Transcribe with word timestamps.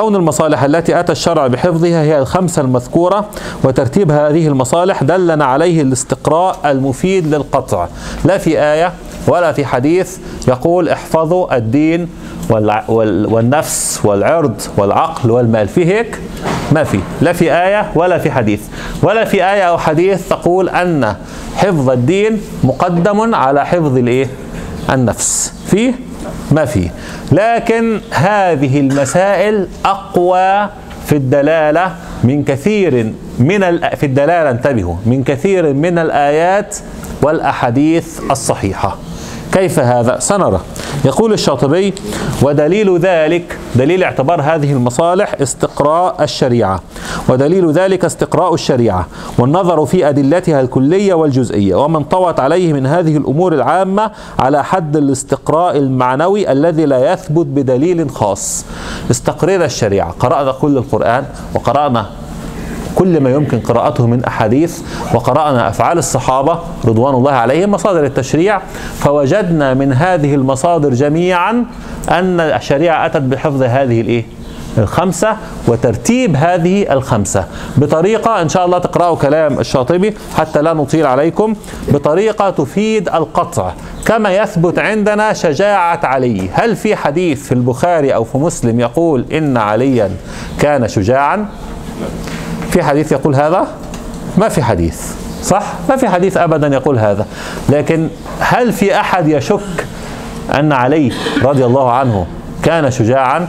كون 0.00 0.16
المصالح 0.16 0.62
التي 0.62 1.00
أتى 1.00 1.12
الشرع 1.12 1.46
بحفظها 1.46 2.02
هي 2.02 2.18
الخمسة 2.18 2.62
المذكورة 2.62 3.28
وترتيب 3.64 4.10
هذه 4.10 4.48
المصالح 4.48 5.02
دلنا 5.02 5.44
عليه 5.44 5.82
الاستقراء 5.82 6.56
المفيد 6.64 7.34
للقطع. 7.34 7.86
لا 8.24 8.38
في 8.38 8.60
آية 8.62 8.92
ولا 9.28 9.52
في 9.52 9.64
حديث 9.64 10.18
يقول 10.48 10.88
احفظوا 10.88 11.56
الدين 11.56 12.08
والنفس 13.28 14.00
والعرض 14.04 14.60
والعقل 14.76 15.30
والمال. 15.30 15.68
في 15.68 15.84
هيك؟ 15.84 16.18
ما 16.72 16.84
في. 16.84 17.00
لا 17.20 17.32
في 17.32 17.52
آية 17.52 17.90
ولا 17.94 18.18
في 18.18 18.30
حديث. 18.30 18.60
ولا 19.02 19.24
في 19.24 19.44
آية 19.44 19.62
أو 19.62 19.78
حديث 19.78 20.28
تقول 20.28 20.68
أن 20.68 21.14
حفظ 21.56 21.90
الدين 21.90 22.40
مقدم 22.64 23.34
على 23.34 23.66
حفظ 23.66 23.96
الإيه؟ 23.96 24.26
النفس. 24.90 25.52
فيه 25.66 26.09
ما 26.52 26.64
فيه 26.64 26.90
لكن 27.32 28.00
هذه 28.10 28.80
المسائل 28.80 29.68
أقوى 29.84 30.68
في 31.06 31.16
الدلالة 31.16 31.94
من 32.24 32.44
كثير 32.44 33.12
من 33.38 33.60
في 33.96 34.06
الدلالة 34.06 34.50
انتبهوا 34.50 34.96
من 35.06 35.24
كثير 35.24 35.72
من 35.72 35.98
الآيات 35.98 36.76
والأحاديث 37.22 38.20
الصحيحة. 38.30 38.96
كيف 39.52 39.78
هذا؟ 39.78 40.18
سنرى. 40.18 40.60
يقول 41.04 41.32
الشاطبي 41.32 41.94
ودليل 42.42 42.98
ذلك 42.98 43.58
دليل 43.76 44.02
اعتبار 44.02 44.42
هذه 44.42 44.72
المصالح 44.72 45.34
استقراء 45.42 46.22
الشريعة. 46.22 46.80
ودليل 47.28 47.70
ذلك 47.70 48.04
استقراء 48.04 48.54
الشريعة 48.54 49.06
والنظر 49.38 49.86
في 49.86 50.08
أدلتها 50.08 50.60
الكلية 50.60 51.14
والجزئية 51.14 51.74
ومن 51.74 52.04
طوت 52.04 52.40
عليه 52.40 52.72
من 52.72 52.86
هذه 52.86 53.16
الأمور 53.16 53.52
العامة 53.54 54.10
على 54.38 54.64
حد 54.64 54.96
الاستقراء 54.96 55.76
المعنوي 55.76 56.52
الذي 56.52 56.84
لا 56.86 57.12
يثبت 57.12 57.46
بدليل 57.46 58.10
خاص. 58.10 58.64
استقرينا 59.10 59.64
الشريعة. 59.64 60.14
قرأنا 60.20 60.52
كل 60.52 60.76
القرآن 60.76 61.24
وقرأنا 61.54 62.06
كل 62.94 63.20
ما 63.20 63.30
يمكن 63.30 63.60
قراءته 63.60 64.06
من 64.06 64.24
أحاديث 64.24 64.78
وقرأنا 65.14 65.68
أفعال 65.68 65.98
الصحابة 65.98 66.58
رضوان 66.84 67.14
الله 67.14 67.32
عليهم 67.32 67.70
مصادر 67.70 68.04
التشريع 68.04 68.60
فوجدنا 68.98 69.74
من 69.74 69.92
هذه 69.92 70.34
المصادر 70.34 70.94
جميعا 70.94 71.64
أن 72.10 72.40
الشريعة 72.40 73.06
أتت 73.06 73.22
بحفظ 73.22 73.62
هذه 73.62 74.00
الإيه؟ 74.00 74.24
الخمسة 74.78 75.36
وترتيب 75.68 76.36
هذه 76.36 76.92
الخمسة. 76.92 77.44
بطريقة 77.76 78.42
إن 78.42 78.48
شاء 78.48 78.66
الله 78.66 78.78
تقرأوا 78.78 79.16
كلام 79.16 79.58
الشاطبي 79.58 80.14
حتى 80.36 80.62
لا 80.62 80.72
نطيل 80.72 81.06
عليكم. 81.06 81.54
بطريقة 81.88 82.50
تفيد 82.50 83.08
القطع. 83.08 83.72
كما 84.06 84.36
يثبت 84.36 84.78
عندنا 84.78 85.32
شجاعة 85.32 86.00
علي. 86.02 86.48
هل 86.52 86.76
في 86.76 86.96
حديث 86.96 87.42
في 87.42 87.52
البخاري 87.52 88.14
أو 88.14 88.24
في 88.24 88.38
مسلم 88.38 88.80
يقول 88.80 89.24
إن 89.32 89.56
عليا 89.56 90.10
كان 90.60 90.88
شجاعا؟ 90.88 91.46
في 92.70 92.82
حديث 92.82 93.12
يقول 93.12 93.34
هذا؟ 93.34 93.66
ما 94.38 94.48
في 94.48 94.62
حديث. 94.62 95.00
صح؟ 95.42 95.62
ما 95.88 95.96
في 95.96 96.08
حديث 96.08 96.36
ابدا 96.36 96.66
يقول 96.66 96.98
هذا. 96.98 97.26
لكن 97.68 98.08
هل 98.40 98.72
في 98.72 99.00
أحد 99.00 99.28
يشك 99.28 99.86
أن 100.54 100.72
علي 100.72 101.12
رضي 101.42 101.64
الله 101.64 101.92
عنه 101.92 102.26
كان 102.62 102.90
شجاعا؟ 102.90 103.48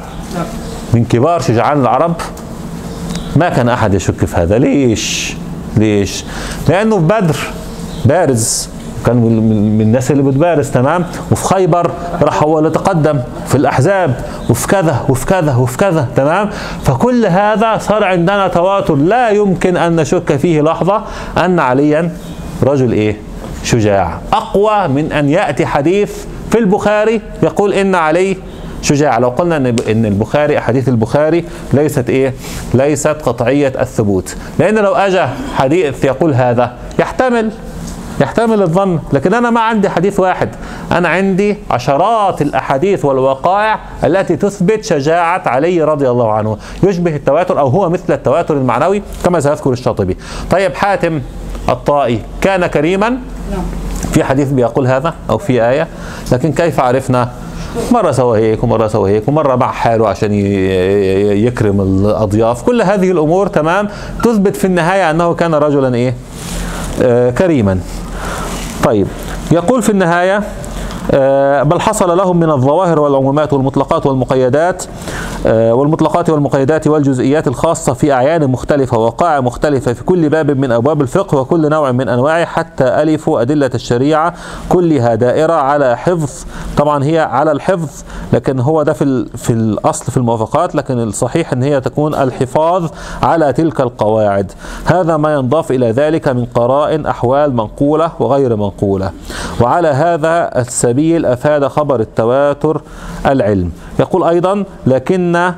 من 0.93 1.05
كبار 1.05 1.41
شجعان 1.41 1.81
العرب؟ 1.81 2.13
ما 3.35 3.49
كان 3.49 3.69
أحد 3.69 3.93
يشك 3.93 4.25
في 4.25 4.35
هذا. 4.37 4.57
ليش؟ 4.57 5.33
ليش؟ 5.77 6.23
لأنه 6.69 6.97
في 6.97 7.03
بدر 7.03 7.37
بارز. 8.05 8.69
كان 9.05 9.15
من 9.17 9.81
الناس 9.81 10.11
اللي 10.11 10.23
بتبارز 10.23 10.69
تمام؟ 10.71 11.05
وفي 11.31 11.45
خيبر 11.45 11.91
راح 12.21 12.43
هو 12.43 12.59
اللي 12.59 12.69
تقدم 12.69 13.19
في 13.47 13.55
الأحزاب 13.55 14.15
وفي 14.49 14.67
كذا 14.67 15.05
وفي 15.09 15.25
كذا 15.25 15.55
وفي 15.55 15.77
كذا 15.77 16.07
تمام؟ 16.15 16.49
فكل 16.83 17.25
هذا 17.25 17.77
صار 17.77 18.03
عندنا 18.03 18.47
تواتر 18.47 18.95
لا 18.95 19.29
يمكن 19.29 19.77
أن 19.77 19.95
نشك 19.95 20.35
فيه 20.35 20.61
لحظة 20.61 21.03
أن 21.37 21.59
عليا 21.59 22.11
رجل 22.63 22.91
إيه؟ 22.91 23.17
شجاع. 23.63 24.19
أقوى 24.33 24.87
من 24.87 25.11
أن 25.11 25.29
يأتي 25.29 25.65
حديث 25.65 26.25
في 26.51 26.59
البخاري 26.59 27.21
يقول 27.43 27.73
إن 27.73 27.95
علي 27.95 28.37
شجاع. 28.81 29.17
لو 29.17 29.29
قلنا 29.29 29.57
إن 29.91 30.05
البخاري 30.05 30.57
أحاديث 30.57 30.89
البخاري 30.89 31.45
ليست 31.73 32.09
إيه؟ 32.09 32.33
ليست 32.73 33.07
قطعية 33.07 33.73
الثبوت. 33.79 34.35
لأن 34.59 34.75
لو 34.75 34.93
اجى 34.93 35.25
حديث 35.55 36.05
يقول 36.05 36.33
هذا 36.33 36.73
يحتمل 36.99 37.51
يحتمل 38.21 38.61
الظن 38.61 38.99
لكن 39.13 39.33
أنا 39.33 39.49
ما 39.49 39.59
عندي 39.61 39.89
حديث 39.89 40.19
واحد. 40.19 40.49
أنا 40.91 41.09
عندي 41.09 41.57
عشرات 41.71 42.41
الأحاديث 42.41 43.05
والوقائع 43.05 43.79
التي 44.03 44.35
تثبت 44.35 44.85
شجاعة 44.85 45.41
علي 45.45 45.83
رضي 45.83 46.09
الله 46.09 46.31
عنه. 46.31 46.57
يشبه 46.83 47.15
التواتر 47.15 47.59
أو 47.59 47.67
هو 47.67 47.89
مثل 47.89 48.13
التواتر 48.13 48.57
المعنوي 48.57 49.01
كما 49.23 49.39
سيذكر 49.39 49.71
الشاطبي. 49.71 50.17
طيب 50.51 50.75
حاتم 50.75 51.21
الطائي 51.69 52.21
كان 52.41 52.67
كريما؟ 52.67 53.17
في 54.11 54.23
حديث 54.23 54.51
بيقول 54.51 54.87
هذا 54.87 55.13
أو 55.29 55.37
في 55.37 55.67
آية؟ 55.69 55.87
لكن 56.31 56.51
كيف 56.51 56.79
عرفنا 56.79 57.29
مرة 57.91 58.11
سوى 58.11 58.39
هيك 58.39 58.63
ومرة 58.63 58.87
سوى 58.87 59.11
هيك 59.11 59.27
ومرة 59.27 59.55
مع 59.55 59.71
حاله 59.71 60.07
عشان 60.07 60.33
يكرم 61.45 61.81
الأضياف. 61.81 62.61
كل 62.61 62.81
هذه 62.81 63.11
الأمور 63.11 63.47
تمام 63.47 63.87
تثبت 64.23 64.55
في 64.55 64.65
النهاية 64.65 65.11
أنه 65.11 65.33
كان 65.33 65.55
رجلا 65.55 65.95
إيه؟ 65.95 66.13
آه 67.01 67.29
كريما. 67.29 67.79
طيب 68.83 69.07
يقول 69.51 69.81
في 69.81 69.89
النهاية 69.89 70.43
بل 71.63 71.81
حصل 71.81 72.17
لهم 72.17 72.37
من 72.39 72.51
الظواهر 72.51 72.99
والعمومات 72.99 73.53
والمطلقات 73.53 74.05
والمقيدات 74.05 74.83
آه، 75.45 75.73
والمطلقات 75.73 76.29
والمقيدات 76.29 76.87
والجزئيات 76.87 77.47
الخاصة 77.47 77.93
في 77.93 78.13
أعيان 78.13 78.47
مختلفة 78.47 78.97
ووقائع 78.97 79.39
مختلفة 79.39 79.93
في 79.93 80.03
كل 80.03 80.29
باب 80.29 80.51
من 80.51 80.71
أبواب 80.71 81.01
الفقه 81.01 81.37
وكل 81.37 81.69
نوع 81.69 81.91
من 81.91 82.09
أنواعه 82.09 82.45
حتى 82.45 82.83
ألفوا 82.83 83.41
أدلة 83.41 83.69
الشريعة 83.75 84.33
كلها 84.69 85.15
دائرة 85.15 85.53
على 85.53 85.97
حفظ 85.97 86.45
طبعا 86.77 87.03
هي 87.03 87.19
على 87.19 87.51
الحفظ 87.51 87.89
لكن 88.33 88.59
هو 88.59 88.83
ده 88.83 88.93
في, 88.93 89.25
في 89.37 89.53
الأصل 89.53 90.11
في 90.11 90.17
الموافقات 90.17 90.75
لكن 90.75 90.99
الصحيح 90.99 91.53
أن 91.53 91.63
هي 91.63 91.81
تكون 91.81 92.15
الحفاظ 92.15 92.89
على 93.23 93.53
تلك 93.53 93.81
القواعد. 93.81 94.51
هذا 94.85 95.17
ما 95.17 95.33
ينضاف 95.33 95.71
إلى 95.71 95.91
ذلك 95.91 96.27
من 96.27 96.45
قرائن 96.45 97.05
أحوال 97.05 97.55
منقولة 97.55 98.11
وغير 98.19 98.55
منقولة. 98.55 99.11
وعلى 99.61 99.87
هذا 99.87 100.59
السبيل 100.61 101.00
أفاد 101.09 101.67
خبر 101.67 101.99
التواتر 101.99 102.81
العلم. 103.25 103.71
يقول 103.99 104.23
أيضا 104.23 104.63
لكن 104.87 105.51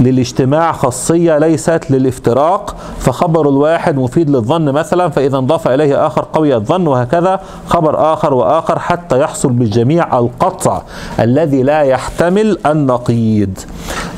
للاجتماع 0.00 0.72
خاصية 0.72 1.38
ليست 1.38 1.80
للافتراق 1.90 2.76
فخبر 2.98 3.48
الواحد 3.48 3.96
مفيد 3.96 4.30
للظن 4.30 4.72
مثلا 4.72 5.08
فإذا 5.08 5.38
انضاف 5.38 5.68
إليه 5.68 6.06
آخر 6.06 6.26
قوي 6.32 6.54
الظن 6.54 6.86
وهكذا 6.86 7.40
خبر 7.66 8.12
آخر 8.12 8.34
وآخر 8.34 8.78
حتى 8.78 9.20
يحصل 9.20 9.48
بالجميع 9.48 10.18
القطع 10.18 10.82
الذي 11.20 11.62
لا 11.62 11.80
يحتمل 11.80 12.58
النقيض. 12.66 13.58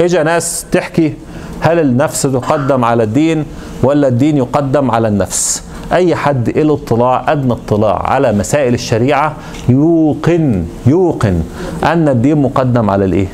إجا 0.00 0.22
ناس 0.22 0.66
تحكي 0.72 1.14
هل 1.60 1.78
النفس 1.78 2.22
تقدم 2.22 2.84
على 2.84 3.02
الدين 3.02 3.44
ولا 3.82 4.08
الدين 4.08 4.37
يقدم 4.37 4.91
على 4.91 5.08
النفس؟ 5.08 5.62
أي 5.93 6.17
حد 6.17 6.59
له 6.59 6.75
اطلاع 6.75 7.33
أدنى 7.33 7.53
اطلاع 7.53 8.03
على 8.06 8.33
مسائل 8.33 8.75
الشريعة 8.75 9.33
يوقن 9.69 10.65
يوقن 10.87 11.43
أن 11.84 12.09
الدين 12.09 12.43
مقدم 12.43 12.91
على 12.91 13.05
الإيه؟ 13.05 13.27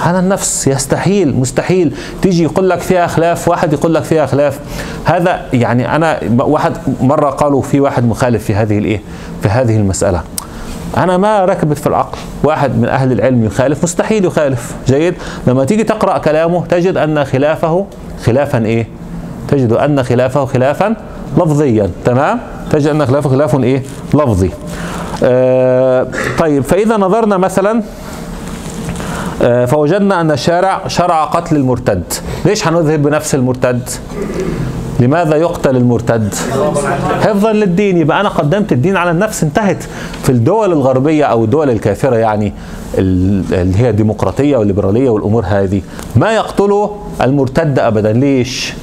على 0.00 0.18
النفس. 0.18 0.68
يستحيل 0.68 1.36
مستحيل. 1.36 1.94
تيجي 2.22 2.42
يقول 2.42 2.70
لك 2.70 2.80
فيها 2.80 3.06
خلاف 3.06 3.48
واحد 3.48 3.72
يقول 3.72 3.94
لك 3.94 4.02
فيها 4.02 4.26
خلاف. 4.26 4.60
هذا 5.04 5.40
يعني 5.52 5.96
أنا 5.96 6.20
واحد 6.38 6.72
مرة 7.00 7.30
قالوا 7.30 7.62
في 7.62 7.80
واحد 7.80 8.04
مخالف 8.04 8.44
في 8.44 8.54
هذه 8.54 8.78
الإيه؟ 8.78 9.00
في 9.42 9.48
هذه 9.48 9.76
المسألة. 9.76 10.20
أنا 10.96 11.16
ما 11.16 11.44
ركبت 11.44 11.78
في 11.78 11.86
العقل. 11.86 12.18
واحد 12.44 12.78
من 12.78 12.88
أهل 12.88 13.12
العلم 13.12 13.44
يخالف 13.44 13.82
مستحيل 13.84 14.24
يخالف. 14.24 14.74
جيد؟ 14.86 15.14
لما 15.46 15.64
تيجي 15.64 15.84
تقرأ 15.84 16.18
كلامه 16.18 16.66
تجد 16.66 16.96
أن 16.96 17.24
خلافه 17.24 17.86
خلافا 18.24 18.64
إيه؟ 18.64 18.88
تجد 19.48 19.72
أن 19.72 20.02
خلافه 20.02 20.44
خلافا 20.44 20.96
لفظيا 21.38 21.90
تمام؟ 22.04 22.40
تجد 22.70 22.86
ان 22.86 23.06
خلافه 23.06 23.30
خلاف 23.30 23.54
إيه؟ 23.54 23.82
لفظي. 24.14 24.50
آه 25.22 26.06
طيب 26.38 26.62
فإذا 26.62 26.96
نظرنا 26.96 27.36
مثلا 27.36 27.82
آه 29.42 29.64
فوجدنا 29.64 30.20
أن 30.20 30.30
الشارع 30.30 30.88
شرع 30.88 31.24
قتل 31.24 31.56
المرتد. 31.56 32.02
ليش 32.44 32.68
هنذهب 32.68 33.02
بنفس 33.02 33.34
المرتد؟ 33.34 33.88
لماذا 35.00 35.36
يقتل 35.36 35.76
المرتد؟ 35.76 36.34
حفظا 37.22 37.52
للدين. 37.52 37.96
يبقى 37.98 38.20
أنا 38.20 38.28
قدمت 38.28 38.72
الدين 38.72 38.96
على 38.96 39.10
النفس 39.10 39.42
انتهت. 39.42 39.82
في 40.22 40.30
الدول 40.30 40.72
الغربية 40.72 41.24
أو 41.24 41.44
الدول 41.44 41.70
الكافرة 41.70 42.16
يعني 42.16 42.52
اللي 42.98 43.78
هي 43.78 43.90
الديمقراطية 43.90 44.56
والليبرالية 44.56 45.10
والأمور 45.10 45.44
هذه 45.46 45.82
ما 46.16 46.32
يقتلوا 46.32 46.88
المرتد 47.22 47.78
ابدا؟ 47.78 48.12
ليش؟ 48.12 48.74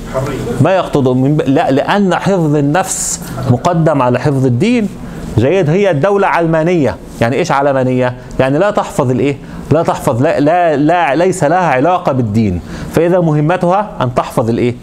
ما 0.61 0.75
يقتضوا 0.75 1.15
من 1.15 1.37
ب... 1.37 1.41
لا 1.41 1.71
لأن 1.71 2.15
حفظ 2.15 2.55
النفس 2.55 3.21
مقدم 3.51 4.01
على 4.01 4.19
حفظ 4.19 4.45
الدين. 4.45 4.89
جيد 5.37 5.69
هي 5.69 5.91
الدولة 5.91 6.27
علمانية. 6.27 6.95
يعني 7.21 7.35
إيش 7.35 7.51
علمانية؟ 7.51 8.15
يعني 8.39 8.57
لا 8.57 8.71
تحفظ 8.71 9.11
الإيه؟ 9.11 9.37
لا 9.71 9.83
تحفظ 9.83 10.21
لا, 10.21 10.39
لا, 10.39 10.75
لا 10.75 11.15
ليس 11.15 11.43
لها 11.43 11.67
علاقة 11.67 12.11
بالدين. 12.11 12.61
فإذا 12.91 13.19
مهمتها 13.19 13.91
أن 14.01 14.15
تحفظ 14.15 14.49
الإيه؟ 14.49 14.75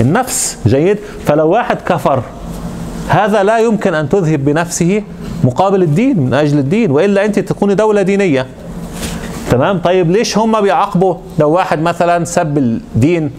النفس. 0.00 0.58
جيد. 0.66 0.98
فلو 1.26 1.48
واحد 1.48 1.76
كفر 1.86 2.22
هذا 3.08 3.42
لا 3.42 3.58
يمكن 3.58 3.94
أن 3.94 4.08
تذهب 4.08 4.44
بنفسه 4.44 5.02
مقابل 5.44 5.82
الدين 5.82 6.20
من 6.20 6.34
أجل 6.34 6.58
الدين. 6.58 6.90
وإلا 6.90 7.24
أنت 7.24 7.38
تكوني 7.38 7.74
دولة 7.74 8.02
دينية. 8.02 8.46
تمام؟ 9.50 9.78
طيب 9.78 10.10
ليش 10.10 10.38
هم 10.38 10.60
بيعاقبوا؟ 10.60 11.14
لو 11.38 11.50
واحد 11.50 11.82
مثلا 11.82 12.24
سب 12.24 12.58
الدين 12.58 13.30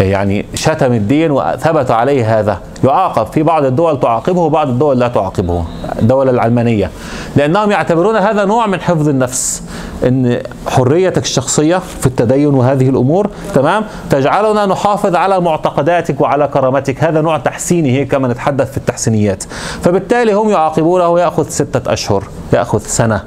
يعني 0.00 0.46
شتم 0.54 0.92
الدين 0.92 1.30
وثبت 1.30 1.90
عليه 1.90 2.38
هذا. 2.38 2.58
يعاقب 2.84 3.26
في 3.26 3.42
بعض 3.42 3.64
الدول 3.64 4.00
تعاقبه 4.00 4.40
وبعض 4.40 4.68
الدول 4.68 4.98
لا 4.98 5.08
تعاقبه 5.08 5.64
الدول 5.98 6.28
العلمانية. 6.28 6.90
لأنهم 7.36 7.70
يعتبرون 7.70 8.16
هذا 8.16 8.44
نوع 8.44 8.66
من 8.66 8.80
حفظ 8.80 9.08
النفس 9.08 9.62
إن 10.06 10.38
حريتك 10.66 11.22
الشخصية 11.22 11.76
في 12.00 12.06
التدين 12.06 12.54
وهذه 12.54 12.88
الأمور 12.88 13.30
تمام؟ 13.54 13.84
تجعلنا 14.10 14.66
نحافظ 14.66 15.14
على 15.14 15.40
معتقداتك 15.40 16.20
وعلى 16.20 16.48
كرامتك. 16.48 17.04
هذا 17.04 17.20
نوع 17.20 17.38
تحسيني 17.38 17.98
هيك 17.98 18.12
كما 18.12 18.28
نتحدث 18.28 18.70
في 18.70 18.76
التحسينيات. 18.76 19.44
فبالتالي 19.82 20.32
هم 20.32 20.50
يعاقبونه 20.50 21.20
يأخذ 21.20 21.48
ستة 21.48 21.92
أشهر 21.92 22.24
يأخذ 22.52 22.78
سنة 22.78 23.22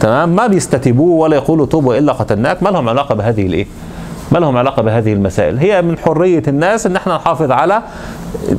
تمام؟ 0.00 0.28
ما 0.28 0.46
بيستتبوه 0.46 1.20
ولا 1.20 1.36
يقولوا 1.36 1.66
توبوا 1.66 1.98
إلا 1.98 2.12
قتلناك. 2.12 2.62
ما 2.62 2.68
لهم 2.68 2.88
علاقة 2.88 3.14
بهذه 3.14 3.46
الإيه؟ 3.46 3.66
ما 4.34 4.38
لهم 4.38 4.56
علاقة 4.56 4.82
بهذه 4.82 5.12
المسائل. 5.12 5.58
هي 5.58 5.82
من 5.82 5.98
حرية 5.98 6.42
الناس 6.48 6.86
إن 6.86 6.96
إحنا 6.96 7.14
نحافظ 7.14 7.50
على 7.50 7.82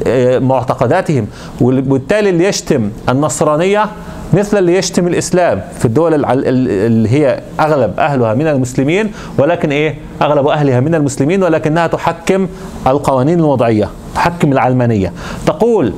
آه، 0.07 0.39
معتقداتهم. 0.39 1.27
وبالتالي 1.61 2.29
اللي 2.29 2.45
يشتم 2.45 2.89
النصرانية 3.09 3.85
مثل 4.33 4.57
اللي 4.57 4.77
يشتم 4.77 5.07
الإسلام. 5.07 5.61
في 5.79 5.85
الدول 5.85 6.25
اللي 6.25 7.09
هي 7.09 7.39
أغلب 7.59 7.99
أهلها 7.99 8.33
من 8.33 8.47
المسلمين 8.47 9.11
ولكن 9.37 9.71
إيه؟ 9.71 9.95
أغلب 10.21 10.47
أهلها 10.47 10.79
من 10.79 10.95
المسلمين 10.95 11.43
ولكنها 11.43 11.87
تحكم 11.87 12.47
القوانين 12.87 13.39
الوضعية 13.39 13.89
تحكم 14.15 14.51
العلمانية. 14.51 15.13
تقول 15.45 15.93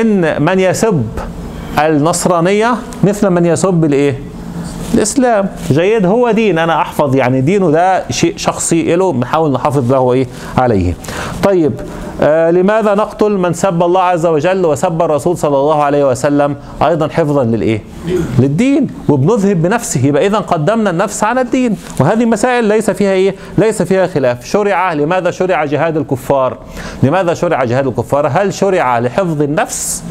إن 0.00 0.42
من 0.42 0.60
يسب 0.60 1.06
النصرانية 1.78 2.74
مثل 3.04 3.30
من 3.30 3.46
يسب 3.46 3.84
الإيه؟ 3.84 4.18
الإسلام. 4.94 5.48
جيد 5.70 6.06
هو 6.06 6.30
دين. 6.30 6.58
أنا 6.58 6.80
أحفظ 6.80 7.16
يعني 7.16 7.40
دينه 7.40 7.70
ده 7.70 8.10
شيء 8.10 8.34
شخصي 8.36 8.96
له 8.96 9.12
بنحاول 9.12 9.52
نحافظ 9.52 9.92
له 9.92 10.12
إيه؟ 10.12 10.26
عليه. 10.58 10.94
طيب 11.42 11.72
آه 12.22 12.50
لماذا 12.50 12.94
نقتل 12.94 13.30
من 13.30 13.52
سب 13.52 13.82
الله 13.82 14.02
عز 14.02 14.26
وجل 14.26 14.66
وسب 14.66 15.02
الرسول 15.02 15.38
صلى 15.38 15.56
الله 15.56 15.82
عليه 15.82 16.08
وسلم؟ 16.10 16.56
أيضا 16.82 17.08
حفظا 17.08 17.44
للإيه؟ 17.44 17.82
للدين. 18.38 18.86
وبنذهب 19.08 19.62
بنفسه. 19.62 20.06
يبقى 20.06 20.26
اذا 20.26 20.38
قدمنا 20.38 20.90
النفس 20.90 21.24
على 21.24 21.40
الدين. 21.40 21.76
وهذه 22.00 22.24
مسائل 22.24 22.64
ليس 22.64 22.90
فيها 22.90 23.12
إيه؟ 23.12 23.34
ليس 23.58 23.82
فيها 23.82 24.06
خلاف. 24.06 24.44
شرع 24.44 24.92
لماذا 24.92 25.30
شرع 25.30 25.64
جهاد 25.64 25.96
الكفار؟ 25.96 26.58
لماذا 27.02 27.34
شرع 27.34 27.64
جهاد 27.64 27.86
الكفار؟ 27.86 28.26
هل 28.26 28.54
شرع 28.54 28.98
لحفظ 28.98 29.42
النفس؟ 29.42 30.02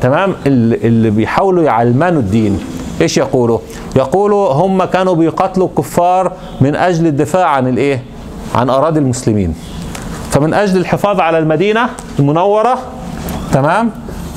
تمام. 0.00 0.34
اللي 0.46 1.10
بيحاولوا 1.10 1.62
يعلمانوا 1.64 2.20
الدين. 2.20 2.60
إيش 3.00 3.16
يقولوا؟ 3.16 3.58
يقولوا 3.96 4.52
هم 4.52 4.84
كانوا 4.84 5.14
بيقاتلوا 5.14 5.68
الكفار 5.68 6.32
من 6.60 6.76
أجل 6.76 7.06
الدفاع 7.06 7.46
عن 7.48 7.68
الإيه؟ 7.68 8.02
عن 8.54 8.70
أراضي 8.70 9.00
المسلمين. 9.00 9.54
فمن 10.30 10.54
أجل 10.54 10.76
الحفاظ 10.76 11.20
على 11.20 11.38
المدينة 11.38 11.88
المنورة 12.18 12.78
تمام؟ 13.52 13.90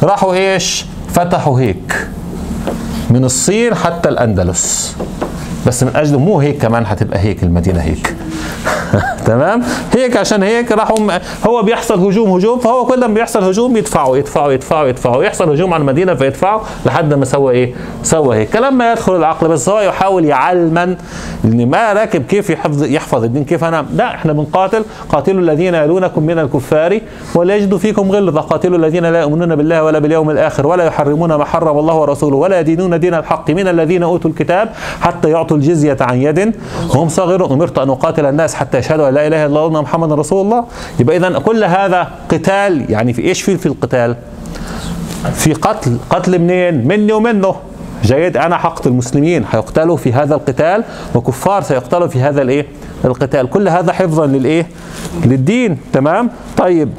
راحوا 0.03 0.33
إيش؟ 0.33 0.85
فتحوا 1.13 1.59
هيك 1.59 2.07
من 3.09 3.25
الصين 3.25 3.75
حتى 3.75 4.09
الأندلس. 4.09 4.95
بس 5.67 5.83
من 5.83 5.95
أجل 5.95 6.17
مو 6.17 6.39
هيك 6.39 6.61
كمان 6.61 6.85
هتبقى 6.85 7.19
هيك 7.19 7.43
المدينة 7.43 7.79
هيك. 7.79 8.15
تمام؟ 9.29 9.63
هيك 9.95 10.17
عشان 10.17 10.43
هيك 10.43 10.71
راحوا 10.71 10.97
هو 11.47 11.63
بيحصل 11.63 11.99
هجوم 11.99 12.29
هجوم 12.29 12.59
فهو 12.59 12.85
كل 12.85 12.99
ما 12.99 13.13
بيحصل 13.13 13.43
هجوم 13.43 13.77
يدفعوا 13.77 14.17
يدفعوا 14.17 14.51
يدفعوا 14.51 14.87
يدفعوا. 14.87 15.23
يحصل 15.23 15.49
هجوم 15.49 15.73
على 15.73 15.81
المدينة 15.81 16.13
فيدفعوا 16.13 16.61
لحد 16.85 17.13
ما 17.13 17.25
سوى 17.25 17.53
إيه؟ 17.53 17.73
سوى 18.03 18.37
هيك. 18.37 18.49
كلام 18.49 18.77
ما 18.77 18.91
يدخل 18.91 19.15
العقل 19.15 19.47
بس 19.47 19.69
هو 19.69 19.79
يحاول 19.79 20.25
يعلمن 20.25 20.95
إن 21.45 21.69
ما 21.69 21.93
راكب 21.93 22.25
كيف 22.25 22.49
يحفظ 22.49 22.83
يحفظ 22.83 23.23
الدين. 23.23 23.45
كيف 23.45 23.63
أنا 23.63 23.85
لا 23.95 24.15
إحنا 24.15 24.33
بنقاتل. 24.33 24.83
قاتلوا 25.09 25.41
الذين 25.41 25.75
يلونكم 25.75 26.23
من 26.23 26.39
الكفار 26.39 26.99
ولا 27.35 27.55
يجدوا 27.55 27.77
فيكم 27.77 28.11
غلظة. 28.11 28.41
قاتلوا 28.41 28.77
الذين 28.77 29.05
لا 29.05 29.21
يؤمنون 29.21 29.55
بالله 29.55 29.83
ولا 29.83 29.99
باليوم 29.99 30.29
الآخر 30.29 30.67
ولا 30.67 30.83
يحرمون 30.83 31.35
ما 31.35 31.45
حرم 31.45 31.79
الله 31.79 31.95
ورسوله 31.95 32.37
ولا 32.37 32.59
يدينون 32.59 32.99
دين 32.99 33.13
الحق 33.13 33.51
من 33.51 33.67
الذين 33.67 34.03
أوتوا 34.03 34.31
الكتاب 34.31 34.69
حتى 35.01 35.29
يعطوا 35.29 35.57
الجزية 35.57 35.97
عن 36.01 36.21
يد. 36.21 36.55
وهم 36.89 37.09
صاغرون. 37.09 37.51
أمرت 37.51 37.77
أن 37.77 37.89
أقاتل 37.89 38.25
الناس 38.25 38.55
حتى 38.55 38.77
يشهدوا 38.77 39.09
أن 39.09 39.13
لا 39.19 39.27
إله 39.27 39.45
إلا 39.45 39.65
الله 39.65 39.81
محمد 39.81 40.11
رسول 40.13 40.45
الله. 40.45 40.65
يبقى 40.99 41.17
اذا 41.17 41.39
كل 41.39 41.63
هذا 41.63 42.07
قتال 42.29 42.91
يعني 42.91 43.13
في 43.13 43.21
إيش 43.21 43.41
في 43.41 43.57
في 43.57 43.65
القتال؟ 43.65 44.15
في 45.33 45.53
قتل. 45.53 45.97
قتل 46.09 46.39
منين؟ 46.39 46.87
مني 46.87 47.13
ومنه. 47.13 47.55
جيد 48.03 48.37
أنا 48.37 48.57
حقتل 48.57 48.89
المسلمين 48.89 49.45
هيقتلوا 49.51 49.97
في 49.97 50.13
هذا 50.13 50.35
القتال 50.35 50.83
وكفار 51.15 51.61
سيقتلوا 51.61 52.07
في 52.07 52.21
هذا 52.21 52.41
الإيه؟ 52.41 52.65
القتال. 53.05 53.49
كل 53.49 53.67
هذا 53.67 53.93
حفظا 53.93 54.25
للإيه؟ 54.25 54.67
للدين. 55.25 55.77
تمام؟ 55.93 56.29
طيب. 56.57 56.89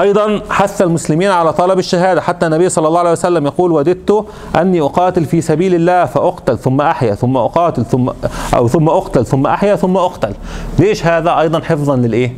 أيضا 0.00 0.40
حث 0.50 0.82
المسلمين 0.82 1.30
على 1.30 1.52
طلب 1.52 1.78
الشهادة. 1.78 2.20
حتى 2.20 2.46
النبي 2.46 2.68
صلى 2.68 2.88
الله 2.88 2.98
عليه 2.98 3.12
وسلم 3.12 3.46
يقول 3.46 3.72
وددت 3.72 4.24
أني 4.56 4.80
أقاتل 4.80 5.24
في 5.24 5.40
سبيل 5.40 5.74
الله 5.74 6.04
فأقتل 6.04 6.58
ثم 6.58 6.80
أحيا 6.80 7.14
ثم 7.14 7.36
أقاتل 7.36 7.84
ثم 7.84 8.10
أو 8.54 8.68
ثم 8.68 8.88
أقتل 8.88 9.26
ثم 9.26 9.46
أحيا 9.46 9.76
ثم 9.76 9.96
أقتل. 9.96 10.34
ليش 10.78 11.06
هذا 11.06 11.40
أيضا 11.40 11.60
حفظا 11.60 11.96
للإيه؟ 11.96 12.36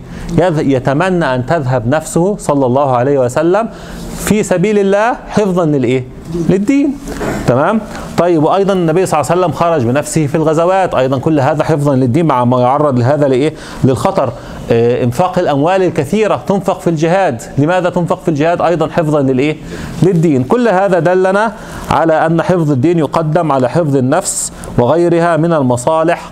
يتمنى 0.59 1.35
أن 1.35 1.47
تذهب 1.47 1.89
نفسه 1.89 2.37
صلى 2.37 2.67
الله 2.67 2.97
عليه 2.97 3.19
وسلم 3.19 3.69
في 4.17 4.43
سبيل 4.43 4.79
الله 4.79 5.17
حفظا 5.29 5.65
للإيه؟ 5.65 6.05
للدين. 6.49 6.99
تمام؟ 7.47 7.81
طيب 8.19 8.43
وأيضا 8.43 8.73
النبي 8.73 9.07
صلى 9.07 9.21
الله 9.21 9.31
عليه 9.31 9.41
وسلم 9.41 9.53
خرج 9.53 9.85
بنفسه 9.85 10.27
في 10.27 10.35
الغزوات. 10.35 10.95
أيضا 10.95 11.19
كل 11.19 11.41
هذا 11.41 11.65
حفظا 11.65 11.97
للدين 11.97 12.27
مع 12.27 12.45
ما 12.45 12.61
يعرض 12.61 12.99
لهذا 12.99 13.29
لإيه؟ 13.29 13.55
للخطر. 13.85 14.33
آه، 14.71 15.05
إنفاق 15.05 15.39
الأموال 15.39 15.83
الكثيرة 15.83 16.43
تنفق 16.49 16.81
في 16.81 16.91
الجهاد. 16.91 17.43
لماذا 17.59 17.91
تنفق 17.91 18.23
في 18.23 18.29
الجهاد؟ 18.29 18.63
أيضا 18.63 18.89
حفظا 18.89 19.23
للإيه؟ 19.23 19.57
للدين. 20.03 20.45
كل 20.45 20.69
هذا 20.69 20.99
دلنا 20.99 21.53
على 21.91 22.27
أن 22.27 22.43
حفظ 22.43 22.71
الدين 22.71 22.99
يقدم 22.99 23.53
على 23.53 23.69
حفظ 23.69 23.97
النفس 23.97 24.53
وغيرها 24.79 25.37
من 25.37 25.53
المصالح 25.53 26.31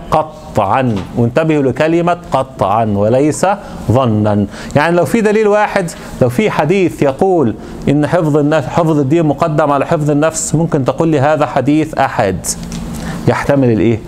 قطعا. 0.52 0.94
وانتبهوا 1.16 1.62
لكلمة 1.62 2.18
قطعا 2.32 2.84
وليس 2.84 3.46
ظنا. 3.92 4.46
يعني 4.76 4.96
لو 4.96 5.04
في 5.04 5.20
دليل 5.20 5.48
واحد 5.48 5.90
لو 6.22 6.28
في 6.28 6.50
حديث 6.50 7.02
يقول 7.02 7.54
إن 7.88 8.06
حفظ 8.06 8.36
النفس 8.36 8.68
حفظ 8.68 8.98
الدين 8.98 9.26
مقدم 9.26 9.70
على 9.70 9.86
حفظ 9.86 10.10
النفس 10.10 10.54
ممكن 10.54 10.84
تقول 10.84 11.08
لي 11.08 11.20
هذا 11.20 11.46
حديث 11.46 11.94
أحد. 11.94 12.36
يحتمل 13.28 13.70
الإيه؟ 13.70 13.98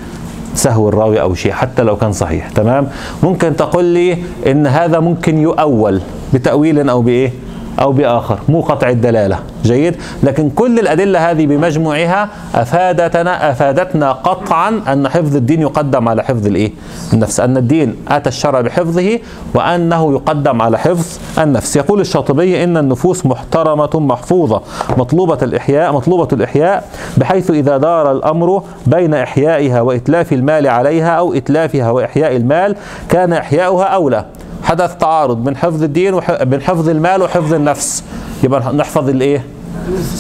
سهو 0.54 0.88
الراوي 0.88 1.20
أو 1.20 1.34
شيء 1.34 1.52
حتى 1.52 1.82
لو 1.82 1.96
كان 1.96 2.12
صحيح. 2.12 2.48
تمام؟ 2.48 2.88
ممكن 3.22 3.56
تقول 3.56 3.84
لي 3.84 4.18
إن 4.46 4.66
هذا 4.66 5.00
ممكن 5.00 5.38
يؤول 5.38 6.00
بتأويل 6.34 6.88
أو 6.88 7.02
بإيه؟ 7.02 7.32
أو 7.81 7.93
بآخر. 7.93 8.38
مو 8.49 8.61
قطع 8.61 8.88
الدلالة. 8.88 9.38
جيد؟ 9.64 9.97
لكن 10.23 10.50
كل 10.50 10.78
الأدلة 10.78 11.31
هذه 11.31 11.47
بمجموعها 11.47 12.28
أفادتنا 12.54 13.50
أفادتنا 13.50 14.12
قطعا 14.12 14.81
أن 14.93 15.09
حفظ 15.09 15.37
الدين 15.37 15.61
يقدم 15.61 16.09
على 16.09 16.23
حفظ 16.23 16.47
الإيه؟ 16.47 16.73
النفس. 17.12 17.40
أن 17.40 17.57
الدين 17.57 17.97
أتى 18.09 18.28
الشرع 18.28 18.61
بحفظه 18.61 19.19
وأنه 19.54 20.12
يقدم 20.12 20.62
على 20.62 20.78
حفظ 20.78 21.19
النفس. 21.38 21.76
يقول 21.76 22.00
الشاطبي 22.00 22.64
إن 22.64 22.76
النفوس 22.76 23.26
محترمة 23.26 23.90
محفوظة. 23.95 24.62
مطلوبة 24.97 25.38
الإحياء 25.43 25.93
مطلوبة 25.93 26.28
الإحياء 26.33 26.88
بحيث 27.16 27.50
إذا 27.50 27.76
دار 27.76 28.12
الأمر 28.12 28.62
بين 28.87 29.14
إحيائها 29.14 29.81
وإتلاف 29.81 30.33
المال 30.33 30.66
عليها 30.66 31.11
أو 31.11 31.35
إتلافها 31.35 31.90
وإحياء 31.90 32.37
المال 32.37 32.76
كان 33.09 33.33
إحياؤها 33.33 33.85
أولى. 33.85 34.25
حدث 34.64 34.97
تعارض 34.97 35.44
بين 35.44 35.56
حفظ 35.56 35.83
الدين 35.83 36.14
وبين 36.14 36.62
حفظ 36.62 36.88
المال 36.88 37.23
وحفظ 37.23 37.54
النفس. 37.54 38.04
يبقى 38.42 38.73
نحفظ 38.73 39.09
الإيه؟ 39.09 39.44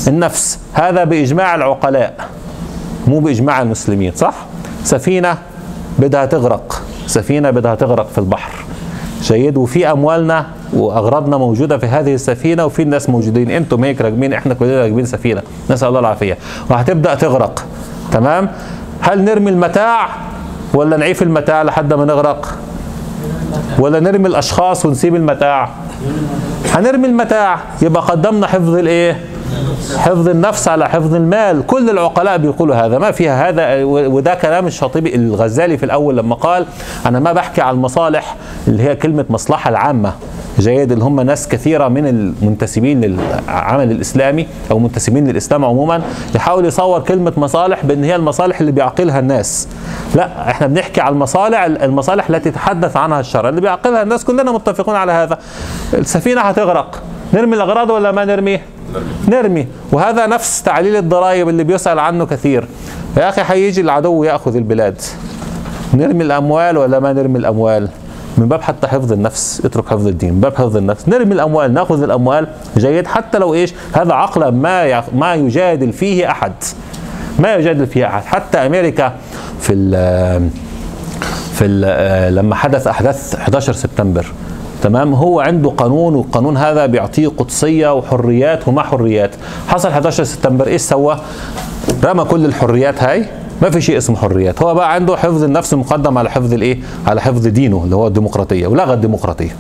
النفس. 0.08 0.58
هذا 0.72 1.04
بإجماع 1.04 1.54
العقلاء 1.54 2.28
مو 3.06 3.18
بإجماع 3.20 3.62
المسلمين 3.62 4.12
صح؟ 4.16 4.34
سفينة 4.84 5.38
بدها 5.98 6.26
تغرق. 6.26 6.82
سفينة 7.06 7.50
بدها 7.50 7.74
تغرق 7.74 8.08
في 8.08 8.18
البحر. 8.18 8.52
جيد. 9.22 9.56
وفي 9.56 9.90
أموالنا 9.90 10.46
وأغراضنا 10.72 11.36
موجودة 11.36 11.78
في 11.78 11.86
هذه 11.86 12.14
السفينة 12.14 12.64
وفي 12.64 12.82
الناس 12.82 13.10
موجودين. 13.10 13.50
أنتم 13.50 13.84
هيك 13.84 14.00
راكبين 14.00 14.32
إحنا 14.32 14.54
كلنا 14.54 14.82
راكبين 14.82 15.04
سفينة. 15.04 15.42
نسأل 15.70 15.88
الله 15.88 16.00
العافية. 16.00 16.38
وهتبدا 16.70 17.14
تغرق. 17.14 17.64
تمام؟ 18.12 18.48
هل 19.00 19.24
نرمي 19.24 19.50
المتاع 19.50 20.08
ولا 20.74 20.96
نعيف 20.96 21.22
المتاع 21.22 21.62
لحد 21.62 21.92
ما 21.92 22.04
نغرق؟ 22.04 22.58
ولا 23.78 24.00
نرمي 24.00 24.28
الأشخاص 24.28 24.86
ونسيب 24.86 25.14
المتاع؟ 25.14 25.68
هنرمي 26.72 27.06
المتاع 27.06 27.58
يبقى 27.82 28.02
قدمنا 28.02 28.46
حفظ 28.46 28.74
الإيه؟ 28.74 29.20
حفظ 29.98 30.28
النفس 30.28 30.68
على 30.68 30.88
حفظ 30.88 31.14
المال. 31.14 31.66
كل 31.66 31.90
العقلاء 31.90 32.36
بيقولوا 32.36 32.74
هذا. 32.74 32.98
ما 32.98 33.10
فيها 33.10 33.48
هذا. 33.48 33.84
وده 33.84 34.34
كلام 34.34 34.66
الشاطبي 34.66 35.14
الغزالي 35.14 35.78
في 35.78 35.84
الأول 35.84 36.16
لما 36.16 36.34
قال 36.34 36.66
أنا 37.06 37.20
ما 37.20 37.32
بحكي 37.32 37.60
على 37.60 37.74
المصالح 37.74 38.36
اللي 38.68 38.82
هي 38.82 38.96
كلمة 38.96 39.24
مصلحة 39.30 39.70
العامة. 39.70 40.12
جيد 40.58 40.92
اللي 40.92 41.04
هم 41.04 41.20
ناس 41.20 41.48
كثيرة 41.48 41.88
من 41.88 42.06
المنتسبين 42.06 43.00
للعمل 43.00 43.90
الإسلامي 43.90 44.46
أو 44.70 44.78
منتسبين 44.78 45.28
للإسلام 45.28 45.64
عموما 45.64 46.02
يحاول 46.34 46.64
يصور 46.64 47.00
كلمة 47.00 47.32
مصالح 47.36 47.84
بأن 47.84 48.04
هي 48.04 48.16
المصالح 48.16 48.60
اللي 48.60 48.72
بيعقلها 48.72 49.18
الناس. 49.18 49.68
لا 50.14 50.50
إحنا 50.50 50.66
بنحكي 50.66 51.00
على 51.00 51.12
المصالح 51.12 51.62
المصالح 51.62 52.28
التي 52.30 52.50
تحدث 52.50 52.96
عنها 52.96 53.20
الشرع 53.20 53.48
اللي 53.48 53.60
بيعقلها 53.60 54.02
الناس 54.02 54.24
كلنا 54.24 54.52
متفقون 54.52 54.96
على 54.96 55.12
هذا. 55.12 55.38
السفينة 55.94 56.40
هتغرق. 56.40 57.02
نرمي 57.34 57.56
الأغراض 57.56 57.90
ولا 57.90 58.12
ما 58.12 58.24
نرمي؟ 58.24 58.60
نرمي. 59.28 59.66
وهذا 59.92 60.26
نفس 60.26 60.62
تعليل 60.62 60.96
الضرائب 60.96 61.48
اللي 61.48 61.64
بيسأل 61.64 61.98
عنه 61.98 62.26
كثير. 62.26 62.68
يا 63.16 63.28
أخي 63.28 63.42
هيجي 63.46 63.80
العدو 63.80 64.24
يأخذ 64.24 64.56
البلاد. 64.56 65.02
نرمي 65.94 66.24
الأموال 66.24 66.78
ولا 66.78 67.00
ما 67.00 67.12
نرمي 67.12 67.38
الأموال؟ 67.38 67.88
من 68.38 68.48
باب 68.48 68.62
حتى 68.62 68.86
حفظ 68.86 69.12
النفس 69.12 69.62
اترك 69.64 69.88
حفظ 69.88 70.06
الدين. 70.06 70.34
من 70.34 70.40
باب 70.40 70.54
حفظ 70.54 70.76
النفس. 70.76 71.08
نرمي 71.08 71.34
الأموال 71.34 71.74
نأخذ 71.74 72.02
الأموال. 72.02 72.46
جيد. 72.76 73.06
حتى 73.06 73.38
لو 73.38 73.54
إيش؟ 73.54 73.74
هذا 73.92 74.12
عقلا 74.12 74.50
ما 74.50 75.04
ما 75.14 75.34
يجادل 75.34 75.92
فيه 75.92 76.30
أحد. 76.30 76.52
ما 77.38 77.54
يجادل 77.54 77.86
فيه 77.86 78.06
أحد. 78.06 78.24
حتى 78.24 78.58
أمريكا 78.58 79.12
في 79.60 79.72
ال 79.72 80.50
في 81.54 81.64
ال 81.64 82.34
لما 82.34 82.54
حدث 82.54 82.86
أحداث 82.86 83.34
11 83.34 83.72
سبتمبر 83.72 84.26
تمام؟ 84.84 85.14
هو 85.14 85.40
عنده 85.40 85.70
قانون 85.70 86.14
والقانون 86.14 86.56
هذا 86.56 86.86
بيعطيه 86.86 87.28
قدسية 87.28 87.94
وحريات 87.94 88.68
وما 88.68 88.82
حريات. 88.82 89.30
حصل 89.68 89.88
11 89.88 90.24
سبتمبر 90.24 90.66
إيش 90.66 90.80
سوى؟ 90.80 91.18
رمى 92.04 92.24
كل 92.24 92.44
الحريات 92.44 93.02
هاي. 93.02 93.24
ما 93.62 93.70
في 93.70 93.80
شيء 93.80 93.98
اسمه 93.98 94.16
حريات. 94.16 94.62
هو 94.62 94.74
بقى 94.74 94.94
عنده 94.94 95.16
حفظ 95.16 95.44
النفس 95.44 95.74
مقدم 95.74 96.18
على 96.18 96.30
حفظ 96.30 96.52
الإيه؟ 96.52 96.78
على 97.06 97.20
حفظ 97.20 97.46
دينه 97.46 97.84
اللي 97.84 97.96
هو 97.96 98.06
الديمقراطية 98.06 98.66
ولغى 98.66 98.94
الديمقراطية. 98.94 99.56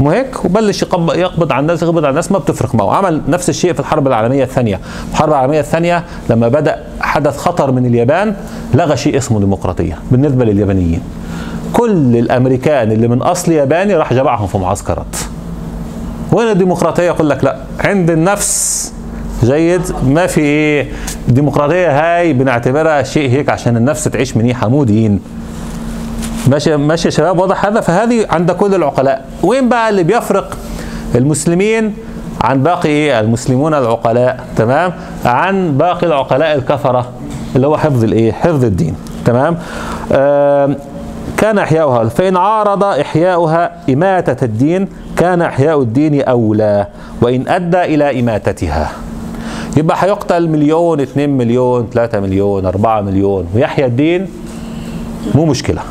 مو 0.00 0.10
هيك؟ 0.10 0.44
وبلش 0.44 0.82
يقبض 0.82 1.52
على 1.52 1.60
الناس 1.60 1.82
يقبض 1.82 2.04
على 2.04 2.10
الناس 2.10 2.32
ما 2.32 2.38
بتفرق 2.38 2.74
معه. 2.74 2.94
عمل 2.96 3.22
نفس 3.28 3.48
الشيء 3.48 3.72
في 3.72 3.80
الحرب 3.80 4.06
العالمية 4.06 4.44
الثانية. 4.44 4.80
الحرب 5.12 5.28
العالمية 5.28 5.60
الثانية 5.60 6.04
لما 6.30 6.48
بدأ 6.48 6.84
حدث 7.00 7.36
خطر 7.36 7.70
من 7.70 7.86
اليابان 7.86 8.34
لغى 8.74 8.96
شيء 8.96 9.16
اسمه 9.16 9.40
ديمقراطية 9.40 9.98
بالنسبة 10.10 10.44
لليابانيين. 10.44 11.00
كل 11.72 12.16
الأمريكان 12.16 12.92
اللي 12.92 13.08
من 13.08 13.22
أصل 13.22 13.52
ياباني 13.52 13.94
راح 13.94 14.12
جمعهم 14.12 14.46
في 14.46 14.58
معسكرات. 14.58 15.16
وين 16.32 16.48
الديمقراطية؟ 16.50 17.02
يقول 17.02 17.30
لك 17.30 17.44
لا 17.44 17.56
عند 17.84 18.10
النفس. 18.10 18.92
جيد. 19.44 19.82
ما 20.06 20.26
في 20.26 20.40
إيه 20.40 20.88
الديمقراطيه 21.28 21.88
هاي 22.16 22.32
بنعتبرها 22.32 23.02
شيء 23.02 23.30
هيك 23.30 23.48
عشان 23.48 23.76
النفس 23.76 24.04
تعيش 24.04 24.36
منيحه 24.36 24.68
مو 24.68 24.84
دين 24.84 25.20
ماشي 26.48 26.76
ماشي 26.76 27.08
يا 27.08 27.10
شباب؟ 27.10 27.38
واضح 27.38 27.66
هذا؟ 27.66 27.80
فهذه 27.80 28.26
عند 28.30 28.50
كل 28.50 28.74
العقلاء. 28.74 29.24
وين 29.42 29.68
بقى 29.68 29.90
اللي 29.90 30.02
بيفرق؟ 30.02 30.56
المسلمين 31.14 31.94
عن 32.40 32.62
باقي 32.62 32.88
إيه 32.88 33.20
المسلمون 33.20 33.74
العقلاء. 33.74 34.44
تمام؟ 34.56 34.92
عن 35.24 35.78
باقي 35.78 36.06
العقلاء 36.06 36.54
الكفرة 36.54 37.10
اللي 37.56 37.66
هو 37.66 37.76
حفظ 37.76 38.04
الايه 38.04 38.32
حفظ 38.32 38.64
الدين. 38.64 38.94
تمام؟ 39.24 39.56
آه 40.12 40.76
كان 41.36 41.58
إحياؤها. 41.58 42.08
فإن 42.08 42.36
عارض 42.36 42.84
إحياؤها 42.84 43.72
إماتة 43.90 44.44
الدين 44.44 44.88
كان 45.16 45.42
إحياء 45.42 45.82
الدين 45.82 46.22
أولى 46.22 46.86
وإن 47.22 47.48
أدى 47.48 47.82
إلى 47.82 48.20
إماتتها. 48.20 48.90
يبقى 49.76 49.96
هيقتل 50.00 50.48
مليون 50.48 51.00
2 51.00 51.30
مليون 51.30 51.88
3 51.92 52.20
مليون 52.20 52.66
4 52.66 53.00
مليون 53.00 53.46
ويحيى 53.54 53.86
الدين 53.86 54.28
مو 55.34 55.44
مشكلة. 55.44 55.82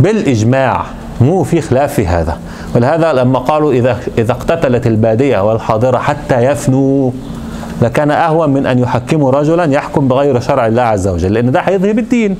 بالإجماع 0.00 0.84
مو 1.20 1.42
في 1.42 1.60
خلاف 1.60 1.94
في 1.94 2.06
هذا. 2.06 2.38
ولهذا 2.74 3.12
لما 3.12 3.38
قالوا 3.38 3.72
إذا 3.72 3.98
إذا 4.18 4.32
اقتتلت 4.32 4.86
البادية 4.86 5.48
والحاضرة 5.48 5.98
حتى 5.98 6.44
يفنوا 6.44 7.10
لكان 7.82 8.10
أهون 8.10 8.50
من 8.50 8.66
أن 8.66 8.78
يحكموا 8.78 9.30
رجلا 9.30 9.64
يحكم 9.64 10.08
بغير 10.08 10.40
شرع 10.40 10.66
الله 10.66 10.82
عز 10.82 11.08
وجل 11.08 11.32
لأن 11.32 11.52
ده 11.52 11.60
هيذهب 11.60 11.98
الدين 11.98 12.36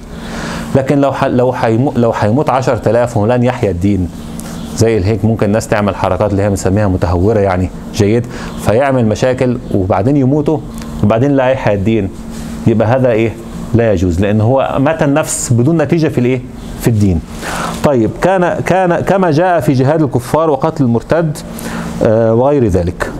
لكن 0.78 1.00
لو 1.00 1.12
لو 1.26 1.54
لو 1.96 2.12
هيموت 2.12 2.50
10000 2.50 3.16
ولن 3.16 3.42
يحيى 3.42 3.70
الدين. 3.70 4.08
زي 4.76 4.98
الهيك 4.98 5.24
ممكن 5.24 5.46
الناس 5.46 5.68
تعمل 5.68 5.96
حركات 5.96 6.30
اللي 6.30 6.42
هي 6.42 6.48
بنسميها 6.48 6.88
متهورة 6.88 7.38
يعني 7.38 7.70
جيد. 7.94 8.26
فيعمل 8.66 9.06
مشاكل 9.06 9.58
وبعدين 9.74 10.16
يموتوا 10.16 10.58
وبعدين 11.04 11.30
لا 11.30 11.48
يحيى 11.48 11.74
الدين. 11.74 12.10
يبقى 12.66 12.88
هذا 12.88 13.10
إيه؟ 13.10 13.32
لا 13.74 13.92
يجوز 13.92 14.20
لأن 14.20 14.40
هو 14.40 14.76
مات 14.80 15.02
النفس 15.02 15.52
بدون 15.52 15.82
نتيجة 15.82 16.08
في 16.08 16.18
الإيه؟ 16.18 16.40
في 16.80 16.88
الدين. 16.88 17.20
طيب 17.84 18.10
كان 18.22 18.60
كان 18.66 19.00
كما 19.00 19.30
جاء 19.30 19.60
في 19.60 19.72
جهاد 19.72 20.02
الكفار 20.02 20.50
وقتل 20.50 20.84
المرتد 20.84 21.38
آه 22.02 22.34
وغير 22.34 22.66
ذلك. 22.66 23.10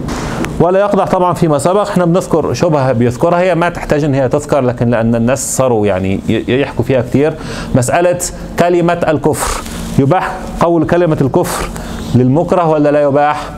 ولا 0.61 0.80
يقضع 0.80 1.04
طبعا 1.04 1.35
فيما 1.35 1.59
سبق. 1.59 1.88
إحنا 1.88 2.04
بنذكر 2.04 2.54
شبهة 2.54 2.92
بيذكرها 2.92 3.40
هي 3.40 3.54
ما 3.54 3.68
تحتاج 3.68 4.04
إن 4.04 4.14
هي 4.14 4.28
تذكر 4.28 4.61
لكن 4.61 4.90
لأن 4.90 5.14
الناس 5.14 5.57
صاروا 5.57 5.87
يعني 5.87 6.21
يحكوا 6.49 6.85
فيها 6.85 7.00
كثير 7.00 7.35
مسألة 7.75 8.18
كلمة 8.59 9.07
الكفر. 9.09 9.62
يباح 9.99 10.37
قول 10.61 10.87
كلمة 10.87 11.18
الكفر 11.21 11.68
للمكره 12.14 12.68
ولا 12.68 12.90
لا 12.90 13.02
يباح؟ 13.02 13.50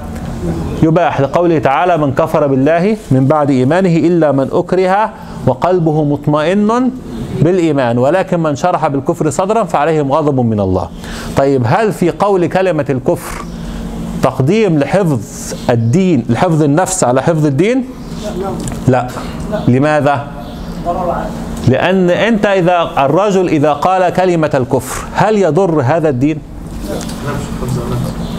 يباح 0.82 1.20
لقوله 1.20 1.58
تعالى 1.58 1.96
من 1.96 2.12
كفر 2.14 2.46
بالله 2.46 2.96
من 3.10 3.26
بعد 3.26 3.50
إيمانه 3.50 3.96
إلا 3.96 4.32
من 4.32 4.48
أكره 4.52 5.10
وقلبه 5.46 6.04
مطمئن 6.04 6.90
بالإيمان 7.42 7.98
ولكن 7.98 8.40
من 8.40 8.56
شرح 8.56 8.88
بالكفر 8.88 9.30
صدرا 9.30 9.64
فعليهم 9.64 10.12
غضب 10.12 10.40
من 10.40 10.60
الله. 10.60 10.88
طيب 11.36 11.62
هل 11.66 11.92
في 11.92 12.10
قول 12.10 12.46
كلمة 12.46 12.86
الكفر 12.90 13.44
تقديم 14.22 14.78
لحفظ 14.78 15.20
الدين 15.70 16.24
لحفظ 16.28 16.62
النفس 16.62 17.04
على 17.04 17.22
حفظ 17.22 17.46
الدين؟ 17.46 17.84
لا. 18.88 19.06
لماذا؟ 19.68 20.26
لأن 21.68 22.10
أنت 22.10 22.46
إذا 22.46 22.90
الرجل 22.98 23.48
إذا 23.48 23.72
قال 23.72 24.12
كلمة 24.12 24.50
الكفر 24.54 25.04
هل 25.14 25.38
يضر 25.38 25.80
هذا 25.82 26.08
الدين؟ 26.08 26.38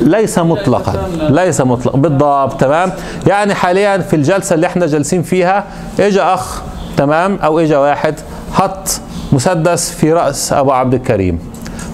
ليس 0.02 0.40
مطلقا 0.40 1.10
ليس 1.30 1.62
مطلق 1.62 1.96
بالضبط 1.96 2.60
تمام؟ 2.62 2.92
يعني 3.28 3.54
حاليا 3.54 3.98
في 3.98 4.16
الجلسة 4.16 4.54
اللي 4.56 4.68
إحنا 4.68 4.86
جالسين 4.88 5.24
فيها 5.24 5.64
اجى 6.00 6.22
أخ 6.22 6.62
تمام؟ 6.98 7.36
أو 7.44 7.60
اجى 7.60 7.76
واحد 7.76 8.16
حط 8.54 8.90
مسدس 9.32 9.92
في 9.92 10.14
رأس 10.14 10.54
أبو 10.54 10.72
عبد 10.72 10.94
الكريم 10.94 11.40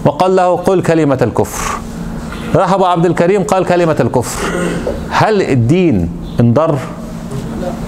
وقال 0.06 0.36
له 0.36 0.56
قل 0.56 0.82
كلمة 0.82 1.18
الكفر. 1.22 1.78
راح 2.56 2.74
ابو 2.74 2.86
عبد 2.86 3.06
الكريم 3.06 3.44
قال 3.44 3.66
كلمة 3.66 3.96
الكفر. 4.00 4.52
هل 5.10 5.42
الدين 5.42 6.10
انضر؟ 6.40 6.78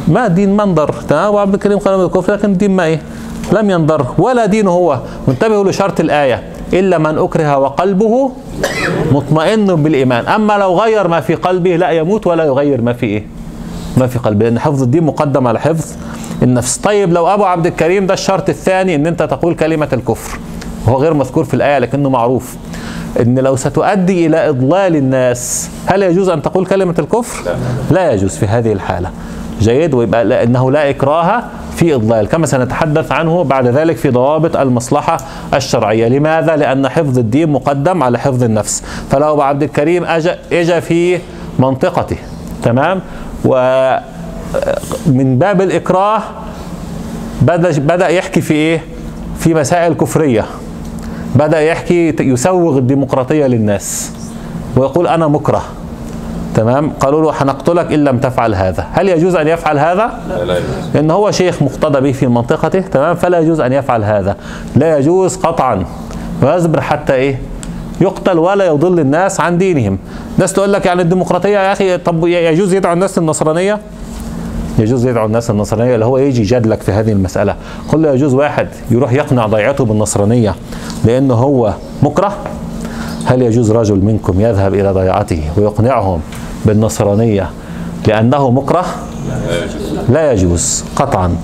ما 0.08 0.26
الدين 0.26 0.56
ما 0.56 0.64
انضر. 0.64 0.94
تمام؟ 1.10 1.26
ابو 1.26 1.40
عبد 1.40 1.54
الكريم 1.54 1.78
قال 1.78 2.06
الكفر 2.06 2.34
لكن 2.34 2.52
الدين 2.52 2.72
ما 2.72 2.84
إيه؟ 2.84 3.02
لم 3.54 3.70
ينضر. 3.70 4.06
ولا 4.18 4.46
دينه 4.46 4.72
هو. 4.72 5.00
وانتبهوا 5.28 5.64
لشرط 5.70 6.00
الآية. 6.00 6.44
إلا 6.74 6.98
من 6.98 7.18
أكره 7.18 7.58
وقلبه 7.58 8.32
مطمئن 9.12 9.76
بالإيمان. 9.76 10.26
أما 10.26 10.54
لو 10.54 10.80
غير 10.80 11.08
ما 11.08 11.20
في 11.22 11.36
قلبه 11.36 11.76
لا 11.76 11.90
يموت 11.90 12.28
ولا 12.28 12.44
يغير 12.44 12.82
ما 12.82 12.94
في 12.94 13.06
إيه؟ 13.06 13.28
ما 13.98 14.08
في 14.08 14.20
قلبه. 14.20 14.46
لأن 14.46 14.60
حفظ 14.60 14.84
الدين 14.84 15.04
مقدم 15.04 15.48
على 15.48 15.60
حفظ 15.60 15.86
النفس. 16.44 16.78
طيب 16.78 17.14
لو 17.14 17.28
أبو 17.28 17.46
عبد 17.46 17.66
الكريم 17.66 18.08
ده 18.08 18.14
الشرط 18.14 18.50
الثاني 18.50 18.96
إن 18.96 19.08
أنت 19.08 19.24
تقول 19.24 19.56
كلمة 19.56 19.88
الكفر. 19.94 20.40
وهو 20.88 20.98
غير 20.98 21.14
مذكور 21.14 21.44
في 21.44 21.54
الآية 21.54 21.80
لكنه 21.80 22.10
معروف. 22.10 22.56
إن 23.22 23.40
لو 23.40 23.56
ستؤدي 23.56 24.26
إلى 24.26 24.50
إضلال 24.50 24.96
الناس 24.96 25.70
هل 25.86 26.04
يجوز 26.04 26.30
أن 26.30 26.42
تقول 26.42 26.66
كلمة 26.66 26.96
الكفر؟ 27.00 27.52
لا. 27.92 28.12
يجوز 28.12 28.38
في 28.38 28.46
هذه 28.46 28.74
الحالة. 28.74 29.10
جيد 29.62 29.94
ويبقى 29.94 30.26
لأنه 30.26 30.72
لا 30.72 30.90
إكراه 30.90 31.44
في 31.76 31.96
إضلال 31.96 32.28
كما 32.28 32.46
سنتحدث 32.46 33.12
عنه 33.12 33.44
بعد 33.44 33.68
ذلك 33.68 33.98
في 33.98 34.10
ضوابط 34.10 34.58
المصلحة 34.58 35.18
الشرعية. 35.54 36.08
لماذا؟ 36.08 36.56
لأن 36.56 36.90
حفظ 36.90 37.18
الدين 37.18 37.50
مقدم 37.50 38.04
على 38.04 38.20
حفظ 38.20 38.44
النفس. 38.44 38.84
فلو 39.12 39.34
أبو 39.34 39.42
عبد 39.42 39.64
الكريم 39.64 40.06
اجى 40.06 40.32
اجى 40.54 40.82
في 40.82 41.20
منطقته 41.60 42.18
تمام؟ 42.64 43.02
ومن 43.46 44.00
باب 45.40 45.62
الإكراه 45.62 46.22
بدأ 47.42 47.80
بدأ 47.80 48.08
يحكي 48.08 48.42
في 48.42 48.54
إيه؟ 48.54 48.82
في 49.40 49.54
مسائل 49.54 49.94
كفرية. 49.94 50.46
بدأ 51.36 51.62
يحكي 51.62 52.16
يسوغ 52.20 52.78
الديمقراطية 52.78 53.46
للناس 53.46 54.12
ويقول 54.78 55.08
أنا 55.08 55.28
مكره. 55.28 55.62
تمام؟ 56.56 56.90
قالوا 57.00 57.22
له 57.22 57.44
هنقتلك 57.44 57.94
إن 57.94 58.04
لم 58.04 58.18
تفعل 58.18 58.56
هذا. 58.56 58.88
هل 58.92 59.10
يجوز 59.10 59.36
أن 59.36 59.48
يفعل 59.48 59.80
هذا؟ 59.80 60.20
لأن 60.94 61.12
هو 61.12 61.32
شيخ 61.32 61.62
مقتدى 61.64 62.00
به 62.00 62.12
في 62.12 62.28
منطقته 62.28 62.80
تمام؟ 62.80 63.16
فلا 63.16 63.40
يجوز 63.40 63.60
أن 63.60 63.74
يفعل 63.74 64.04
هذا. 64.04 64.36
لا 64.76 64.98
يجوز 64.98 65.36
قطعا. 65.36 65.86
ويصبر 66.44 66.82
حتى 66.82 67.14
إيه؟ 67.14 67.42
يقتل 68.02 68.40
ولا 68.40 68.66
يضل 68.66 69.00
الناس 69.00 69.40
عن 69.40 69.58
دينهم. 69.58 69.98
ناس 70.38 70.54
تقول 70.54 70.74
لك 70.74 70.86
يعني 70.86 71.02
الديمقراطية 71.02 71.60
يا 71.60 71.72
أخي 71.72 71.98
طب 71.98 72.28
يجوز 72.28 72.74
يدعو 72.74 72.94
الناس 72.94 73.20
للنصرانية 73.20 73.80
يجوز 74.80 75.06
يدعو 75.06 75.26
الناس 75.26 75.50
النصرانية 75.50 75.94
اللي 75.96 76.06
هو 76.06 76.18
يجي 76.18 76.42
يجادلك 76.42 76.82
في 76.82 76.92
هذه 76.92 77.12
المسألة. 77.12 77.56
قل 77.92 78.02
له 78.02 78.14
يجوز 78.14 78.34
واحد 78.34 78.68
يروح 78.92 79.14
يقنع 79.14 79.46
ضيعته 79.46 79.86
بالنصرانية 79.86 80.56
لأنه 81.06 81.34
هو 81.34 81.74
مكره؟ 82.04 82.34
هل 83.26 83.42
يجوز 83.42 83.72
رجل 83.72 83.96
منكم 83.96 84.42
يذهب 84.42 84.74
إلى 84.74 84.92
ضيعته 84.92 85.44
ويقنعهم 85.58 86.22
بالنصرانية 86.66 87.50
لأنه 88.08 88.52
مكره؟ 88.52 88.86
لا 90.10 90.32
يجوز. 90.32 90.84
قطعا. 90.96 91.36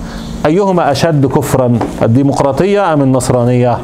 أيهما 0.46 0.90
أشد 0.90 1.26
كفرا 1.26 1.78
الديمقراطية 2.02 2.92
أم 2.92 3.02
النصرانية؟ 3.02 3.78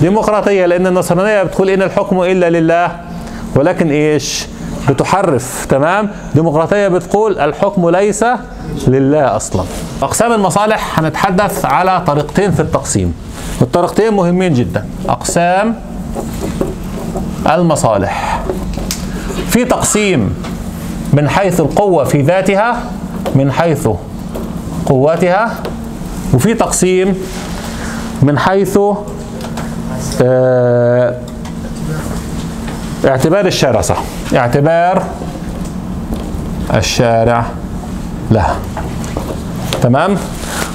ديمقراطية 0.00 0.66
لأن 0.66 0.86
النصرانية 0.86 1.42
بتقول 1.42 1.70
إن 1.70 1.82
الحكم 1.82 2.22
إلا 2.22 2.50
لله 2.50 2.90
ولكن 3.56 3.90
إيش؟ 3.90 4.46
بتحرف 4.88 5.66
تمام؟ 5.68 6.10
ديمقراطية 6.34 6.88
بتقول 6.88 7.38
الحكم 7.38 7.90
ليس 7.90 8.24
لله 8.88 9.36
أصلا. 9.36 9.64
أقسام 10.02 10.32
المصالح 10.32 10.98
هنتحدث 10.98 11.64
على 11.64 12.02
طريقتين 12.06 12.50
في 12.50 12.60
التقسيم. 12.60 13.14
الطريقتين 13.62 14.14
مهمين 14.14 14.54
جدا. 14.54 14.86
أقسام 15.08 15.74
المصالح. 17.50 18.40
في 19.48 19.64
تقسيم 19.64 20.34
من 21.12 21.28
حيث 21.28 21.60
القوة 21.60 22.04
في 22.04 22.22
ذاتها 22.22 22.82
من 23.34 23.52
حيث 23.52 23.88
قوتها 24.86 25.54
وفي 26.34 26.54
تقسيم 26.54 27.14
من 28.22 28.38
حيث 28.38 28.78
آه 30.22 31.16
اعتبار 33.04 33.46
الشارع 33.46 33.80
صح؟ 33.80 34.02
اعتبار 34.34 35.02
الشارع 36.74 37.44
لها. 38.30 38.56
تمام؟ 39.82 40.16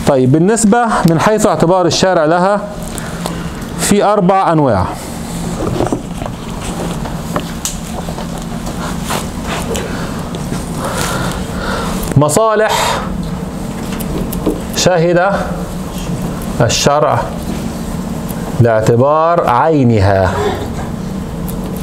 طيب 0.07 0.31
بالنسبة 0.31 0.85
من 1.09 1.19
حيث 1.19 1.45
اعتبار 1.45 1.85
الشارع 1.85 2.25
لها 2.25 2.61
في 3.79 4.03
أربع 4.03 4.51
أنواع. 4.51 4.85
مصالح 12.17 13.01
شهد 14.75 15.31
الشرع 16.61 17.19
لاعتبار 18.61 19.49
عينها. 19.49 20.31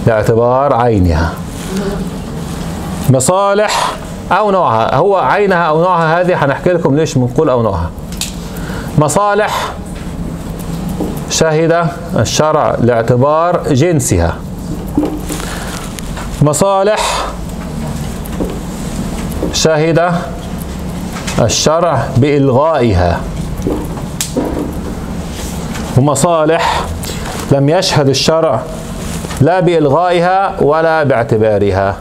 لاعتبار 0.06 0.74
عينها. 0.74 1.32
مصالح 3.10 3.92
أو 4.32 4.50
نوعها. 4.50 4.94
هو 4.94 5.16
عينها 5.16 5.62
أو 5.62 5.80
نوعها 5.80 6.20
هذه 6.20 6.44
هنحكي 6.44 6.70
لكم 6.70 6.96
ليش 6.96 7.18
بنقول 7.18 7.48
أو 7.50 7.62
نوعها. 7.62 7.90
مصالح 8.98 9.72
شهد 11.30 11.86
الشرع 12.16 12.76
لاعتبار 12.80 13.62
جنسها. 13.72 14.36
مصالح 16.42 17.26
شهد 19.52 20.12
الشرع 21.40 22.08
بإلغائها. 22.16 23.20
ومصالح 25.96 26.80
لم 27.52 27.68
يشهد 27.68 28.08
الشرع 28.08 28.62
لا 29.42 29.60
بإلغائها 29.60 30.60
ولا 30.60 31.02
باعتبارها. 31.02 31.96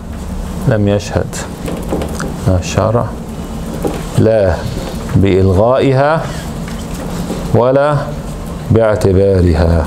لم 0.68 0.88
يشهد. 0.88 1.36
الشرع 2.60 3.06
لا 4.18 4.54
بإلغائها 5.16 6.22
ولا 7.54 7.96
باعتبارها. 8.72 9.86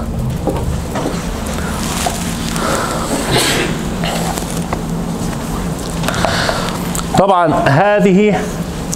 طبعا 7.18 7.54
هذه 7.68 8.38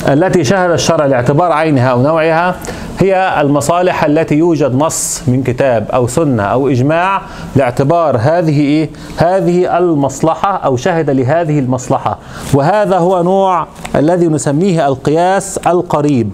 التي 0.09 0.45
شهد 0.45 0.71
الشرع 0.71 1.07
لاعتبار 1.07 1.53
عينها 1.53 1.89
أو 1.89 2.03
نوعها 2.03 2.55
هي 2.99 3.41
المصالح 3.41 4.05
التي 4.05 4.35
يوجد 4.35 4.75
نص 4.75 5.23
من 5.29 5.43
كتاب 5.43 5.91
أو 5.91 6.07
سنة 6.07 6.43
أو 6.43 6.69
إجماع 6.69 7.23
لاعتبار 7.57 8.17
هذه 8.17 8.61
إيه؟ 8.61 8.91
هذه 9.17 9.79
المصلحة 9.79 10.57
أو 10.57 10.77
شهد 10.77 11.11
لهذه 11.11 11.59
المصلحة 11.59 12.19
وهذا 12.55 12.99
هو 12.99 13.23
نوع 13.23 13.67
الذي 13.97 14.27
نسميه 14.27 14.87
القياس 14.89 15.59
القريب 15.59 16.31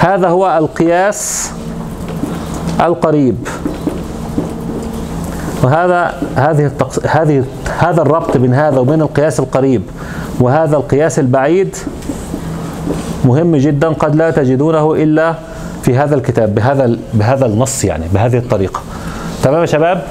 هذا 0.00 0.28
هو 0.28 0.58
القياس 0.58 1.50
القريب 2.80 3.48
وهذا 5.62 6.14
هذه. 6.36 6.70
هذه 7.08 7.44
هذا 7.78 8.02
الربط 8.02 8.36
بين 8.36 8.54
هذا 8.54 8.78
وبين 8.78 9.02
القياس 9.02 9.40
القريب 9.40 9.82
وهذا 10.40 10.76
القياس 10.76 11.18
البعيد 11.18 11.76
مهم 13.24 13.56
جدا 13.56 13.88
قد 13.88 14.14
لا 14.14 14.30
تجدونه 14.30 14.94
إلا 14.94 15.34
في 15.82 15.96
هذا 15.96 16.14
الكتاب 16.14 16.54
بهذا 16.54 16.96
بهذا 17.14 17.46
النص 17.46 17.84
يعني 17.84 18.04
بهذه 18.14 18.36
الطريقة. 18.36 18.80
تمام 19.42 19.60
يا 19.60 19.66
شباب؟ 19.66 20.02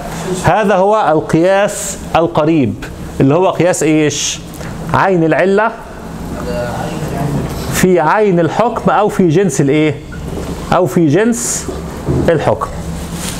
هذا 0.43 0.75
هو 0.75 1.11
القياس 1.11 1.97
القريب. 2.15 2.73
اللي 3.19 3.35
هو 3.35 3.49
قياس 3.49 3.83
إيش؟ 3.83 4.39
عين 4.93 5.23
العلة 5.23 5.71
في 7.73 7.99
عين 7.99 8.39
الحكم 8.39 8.91
أو 8.91 9.09
في 9.09 9.27
جنس 9.27 9.61
الإيه؟ 9.61 9.95
أو 10.73 10.85
في 10.85 11.07
جنس 11.07 11.67
الحكم. 12.29 12.67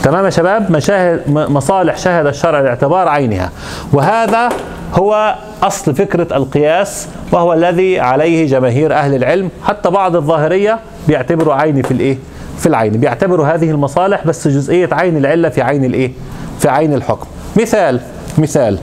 تمام 0.04 0.26
يا 0.26 0.30
شباب؟ 0.30 0.72
مشاهد 0.72 1.22
مصالح 1.28 1.98
شهد 1.98 2.26
الشرع 2.26 2.60
لاعتبار 2.60 3.08
عينها. 3.08 3.50
وهذا 3.94 4.50
هو 4.94 5.36
أصل 5.64 5.96
فكرة 5.96 6.38
القياس 6.38 7.08
وهو 7.32 7.54
الذي 7.54 8.00
عليه 8.00 8.48
جماهير 8.48 8.94
أهل 8.94 9.16
العلم 9.16 9.50
حتى 9.66 9.90
بعض 9.90 10.16
الظاهرية 10.16 10.80
بيعتبروا 11.08 11.54
عين 11.54 11.82
في 11.82 11.92
الإيه؟ 11.92 12.18
في 12.58 12.66
العين 12.66 12.92
بيعتبروا 12.92 13.48
هذه 13.48 13.72
المصالح 13.72 14.28
بس 14.28 14.48
جزئية 14.48 14.90
عين 14.92 15.18
العلة 15.18 15.50
في 15.50 15.62
عين 15.62 15.86
الإيه؟ 15.86 16.12
في 16.60 16.70
عين 16.70 16.94
الحكم. 16.94 17.28
مثال 17.60 18.00
مثال 18.38 18.80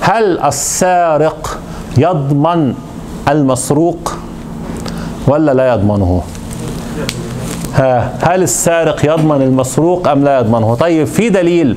هل 0.00 0.38
السارق 0.38 1.58
يضمن 1.98 2.74
المسروق 3.28 4.12
ولا 5.26 5.54
لا 5.54 5.72
يضمنه؟ 5.74 6.22
ها 7.74 8.12
هل 8.22 8.42
السارق 8.42 9.04
يضمن 9.04 9.42
المسروق 9.42 10.08
أم 10.08 10.24
لا 10.24 10.38
يضمنه؟ 10.38 10.74
طيب 10.74 11.06
في 11.06 11.28
دليل 11.28 11.76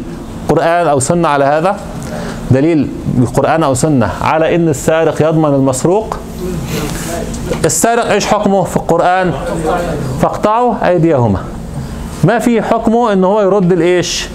قرآن 0.49 0.87
أو 0.87 0.99
سنة 0.99 1.27
على 1.27 1.45
هذا؟ 1.45 1.77
دليل 2.51 2.87
بالقرآن 3.13 3.63
أو 3.63 3.73
سنة 3.73 4.11
على 4.21 4.55
إن 4.55 4.69
السارق 4.69 5.21
يضمن 5.21 5.53
المسروق؟ 5.53 6.17
السارق 7.65 8.11
إيش 8.11 8.25
حكمه 8.25 8.63
في 8.63 8.77
القرآن؟ 8.77 9.33
فاقطعوا 10.21 10.73
أيديهما. 10.87 11.39
ما 12.23 12.39
في 12.39 12.61
حكمه 12.61 13.13
إن 13.13 13.23
هو 13.23 13.41
يرد 13.41 13.71
الإيش؟ 13.71 14.27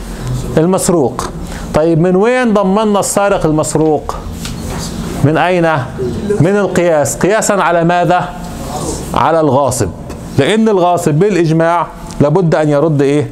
المسروق. 0.57 1.31
طيب 1.75 2.01
من 2.01 2.16
وين 2.16 2.55
ضمننا 2.55 3.01
السارق 3.01 3.46
المسروق؟ 3.46 4.14
من 5.25 5.37
أين؟ 5.37 5.68
من 6.40 6.57
القياس. 6.57 7.16
قياسا 7.16 7.53
على 7.53 7.85
ماذا؟ 7.85 8.29
على 9.14 9.40
الغاصب. 9.40 9.88
لأن 10.38 10.68
الغاصب 10.68 11.14
بالإجماع 11.14 11.87
لابد 12.20 12.55
أن 12.55 12.68
يرد 12.68 13.03
إيه؟ 13.03 13.31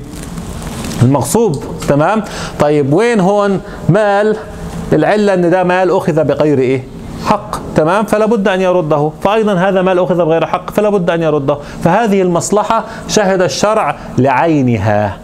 المغصوب 1.03 1.65
تمام؟ 1.89 2.23
طيب 2.61 2.93
وين 2.93 3.21
هون 3.21 3.61
مال؟ 3.89 4.37
العلة 4.93 5.35
أن 5.35 5.51
ده 5.51 5.65
مال 5.65 5.91
أخذ 5.91 6.25
بغير 6.25 6.59
إيه؟ 6.59 6.85
حق 7.27 7.57
تمام؟ 7.77 8.05
فلا 8.05 8.27
بد 8.27 8.49
أن 8.49 8.61
يرده. 8.61 9.11
فايضا 9.23 9.55
هذا 9.55 9.83
مال 9.83 9.99
أخذ 9.99 10.17
بغير 10.17 10.47
حق 10.47 10.71
فلا 10.71 10.89
بد 10.89 11.11
أن 11.11 11.23
يرده. 11.23 11.59
فهذه 11.85 12.23
المصلحة 12.23 12.85
شهد 13.09 13.43
الشرع 13.43 13.97
لعينها 14.19 15.17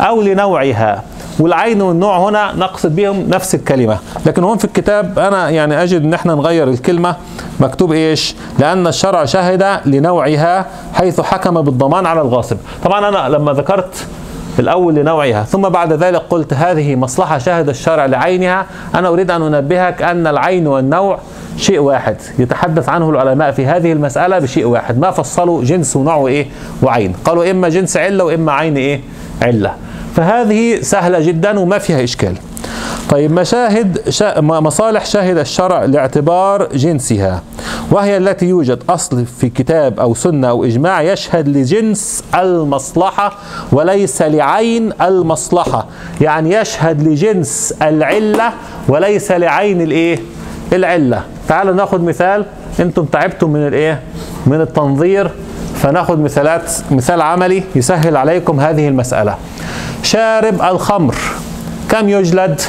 أو 0.00 0.22
لنوعها. 0.22 1.02
والعين 1.40 1.82
والنوع 1.82 2.18
هنا 2.18 2.52
نقصد 2.56 2.96
بهم 2.96 3.28
نفس 3.28 3.54
الكلمة. 3.54 3.98
لكن 4.26 4.44
هون 4.44 4.58
في 4.58 4.64
الكتاب 4.64 5.18
أنا 5.18 5.50
يعني 5.50 5.82
أجد 5.82 6.02
أن 6.04 6.14
إحنا 6.14 6.34
نغير 6.34 6.68
الكلمة. 6.68 7.16
مكتوب 7.60 7.92
إيش؟ 7.92 8.34
لأن 8.58 8.86
الشرع 8.86 9.24
شهد 9.24 9.80
لنوعها 9.86 10.66
حيث 10.94 11.20
حكم 11.20 11.62
بالضمان 11.62 12.06
على 12.06 12.20
الغاصب. 12.20 12.56
طبعا 12.84 13.08
أنا 13.08 13.36
لما 13.36 13.52
ذكرت 13.52 14.06
الأول 14.60 14.94
لنوعها. 14.94 15.44
ثم 15.44 15.62
بعد 15.68 15.92
ذلك 15.92 16.22
قلت 16.30 16.54
هذه 16.54 16.96
مصلحة 16.96 17.38
شهد 17.38 17.68
الشرع 17.68 18.06
لعينها. 18.06 18.66
أنا 18.94 19.08
أريد 19.08 19.30
أن 19.30 19.54
أنبهك 19.54 20.02
أن 20.02 20.26
العين 20.26 20.66
والنوع 20.66 21.18
شيء 21.56 21.78
واحد. 21.78 22.16
يتحدث 22.38 22.88
عنه 22.88 23.10
العلماء 23.10 23.50
في 23.50 23.66
هذه 23.66 23.92
المسألة 23.92 24.38
بشيء 24.38 24.66
واحد. 24.66 24.98
ما 24.98 25.10
فصلوا 25.10 25.64
جنس 25.64 25.96
ونوع 25.96 26.26
إيه؟ 26.26 26.46
وعين. 26.82 27.12
قالوا 27.24 27.50
إما 27.50 27.68
جنس 27.68 27.96
علة 27.96 28.24
وإما 28.24 28.52
عين 28.52 28.76
إيه؟ 28.76 29.00
علة. 29.42 29.74
فهذه 30.16 30.80
سهلة 30.80 31.20
جدا 31.20 31.60
وما 31.60 31.78
فيها 31.78 32.04
إشكال. 32.04 32.34
طيب 33.10 33.32
مشاهد 33.32 34.10
شا 34.10 34.40
مصالح 34.40 35.04
شاهد 35.06 35.38
الشرع 35.38 35.84
لاعتبار 35.84 36.68
جنسها 36.74 37.42
وهي 37.90 38.16
التي 38.16 38.46
يوجد 38.46 38.82
أصل 38.88 39.26
في 39.26 39.48
كتاب 39.48 40.00
أو 40.00 40.14
سنة 40.14 40.48
أو 40.48 40.64
إجماع 40.64 41.02
يشهد 41.02 41.48
لجنس 41.48 42.24
المصلحة 42.34 43.32
وليس 43.72 44.22
لعين 44.22 44.92
المصلحة 45.02 45.86
يعني 46.20 46.54
يشهد 46.54 47.02
لجنس 47.02 47.74
العلة 47.82 48.52
وليس 48.88 49.32
لعين 49.32 49.80
الإيه؟ 49.80 50.18
العلة. 50.72 51.22
تعالوا 51.48 51.74
ناخد 51.74 52.04
مثال 52.04 52.44
أنتم 52.80 53.04
تعبتم 53.04 53.50
من 53.50 53.66
الإيه؟ 53.66 54.00
من 54.46 54.60
التنظير 54.60 55.30
فناخد 55.74 56.20
مثالات 56.20 56.72
مثال 56.90 57.20
عملي 57.20 57.62
يسهل 57.76 58.16
عليكم 58.16 58.60
هذه 58.60 58.88
المسألة. 58.88 59.34
شارب 60.02 60.62
الخمر 60.62 61.14
كم 61.90 62.08
يجلد؟ 62.08 62.60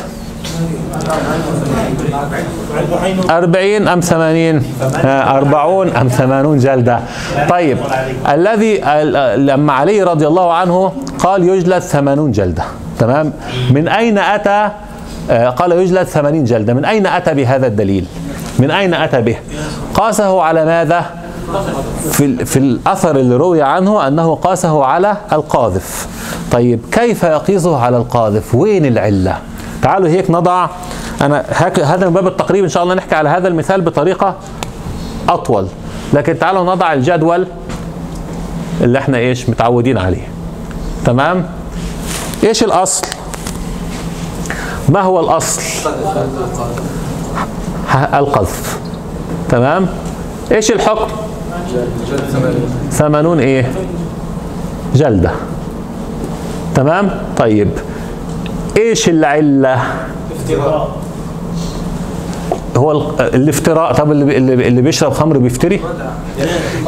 أربعين 3.29 3.87
أم 3.87 3.99
ثمانين؟ 3.99 4.63
آه، 5.05 5.37
أربعون 5.37 5.89
أم 5.89 6.07
ثمانون 6.07 6.57
جلدة. 6.57 6.99
طيب 7.49 7.77
الذي 8.29 8.83
ال- 8.83 9.45
لما 9.45 9.73
علي 9.73 10.03
رضي 10.03 10.27
الله 10.27 10.53
عنه 10.53 10.93
قال 11.19 11.49
يجلد 11.49 11.79
ثمانون 11.79 12.31
جلدة. 12.31 12.63
تمام؟ 12.99 13.33
من 13.71 13.87
أين 13.87 14.17
أتى؟ 14.17 14.69
آه، 15.29 15.49
قال 15.49 15.71
يجلد 15.71 16.03
ثمانين 16.07 16.43
جلدة. 16.43 16.73
من 16.73 16.85
أين 16.85 17.07
أتى 17.07 17.33
بهذا 17.33 17.67
الدليل؟ 17.67 18.05
من 18.59 18.71
أين 18.71 18.93
أتى 18.93 19.21
به؟ 19.21 19.35
قاسه 19.93 20.41
على 20.41 20.65
ماذا؟ 20.65 21.05
في, 22.11 22.45
في 22.45 22.59
الأثر 22.59 23.15
اللي 23.15 23.35
روي 23.35 23.61
عنه 23.61 24.07
أنه 24.07 24.35
قاسه 24.35 24.85
على 24.85 25.15
القاذف. 25.31 26.07
طيب 26.51 26.79
كيف 26.91 27.23
يقيسه 27.23 27.77
على 27.77 27.97
القاذف؟ 27.97 28.55
وين 28.55 28.85
العلة؟ 28.85 29.37
تعالوا 29.81 30.07
هيك 30.09 30.31
نضع. 30.31 30.67
هك 31.49 31.79
هذا 31.79 32.07
من 32.07 32.13
باب 32.13 32.27
التقريب 32.27 32.63
إن 32.63 32.69
شاء 32.69 32.83
الله 32.83 32.95
نحكي 32.95 33.15
على 33.15 33.29
هذا 33.29 33.47
المثال 33.47 33.81
بطريقة 33.81 34.35
أطول. 35.29 35.67
لكن 36.13 36.39
تعالوا 36.39 36.63
نضع 36.75 36.93
الجدول 36.93 37.47
اللي 38.81 38.99
إحنا 38.99 39.17
إيش 39.17 39.49
متعودين 39.49 39.97
عليه. 39.97 40.27
تمام؟ 41.05 41.45
إيش 42.43 42.63
الأصل؟ 42.63 43.07
ما 44.89 45.01
هو 45.01 45.19
الأصل؟ 45.19 45.61
ه- 47.89 48.19
القذف. 48.19 48.79
تمام؟ 49.49 49.87
إيش 50.51 50.71
الحكم؟ 50.71 51.07
ثمانون 52.91 53.39
إيه؟ 53.39 53.71
جلدة. 54.95 55.31
تمام؟ 56.75 57.21
طيب. 57.37 57.69
إيش 58.79 59.09
العلة؟ 59.09 59.77
هو 62.77 62.91
ال- 62.91 63.21
الافتراء 63.35 63.93
طب 63.93 64.11
اللي 64.11 64.37
اللي 64.37 64.67
اللي 64.67 64.81
بيشرب 64.81 65.13
خمر 65.13 65.37
بيفتري؟ 65.37 65.81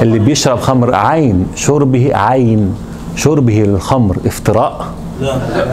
اللي 0.02 0.20
بيشرب 0.20 0.60
خمر 0.60 0.96
عين 0.96 1.48
شربه 1.56 2.12
عين 2.16 2.76
شربه 3.16 3.54
للخمر 3.68 4.18
افتراء. 4.26 4.86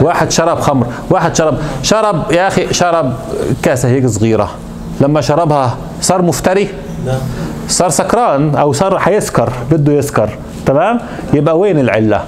واحد 0.03 0.31
شرب 0.31 0.61
خمر 0.61 0.87
واحد 1.11 1.37
شرب 1.37 1.59
شرب 1.83 2.33
يا 2.33 2.49
أخي 2.49 2.73
شرب 2.75 3.13
كاسة 3.63 3.89
هيك 3.89 4.07
صغيرة. 4.07 4.51
لما 5.01 5.21
شربها 5.21 5.77
صار 6.01 6.23
مفتري؟ 6.23 6.69
صار 7.69 7.89
سكران 7.91 8.55
أو 8.57 8.73
صار 8.73 8.99
حيسكر 8.99 9.53
بده 9.71 9.93
يسكر 9.93 10.29
تمام؟ 10.67 11.01
يبقى 11.35 11.59
وين 11.59 11.79
العلة؟ 11.79 12.25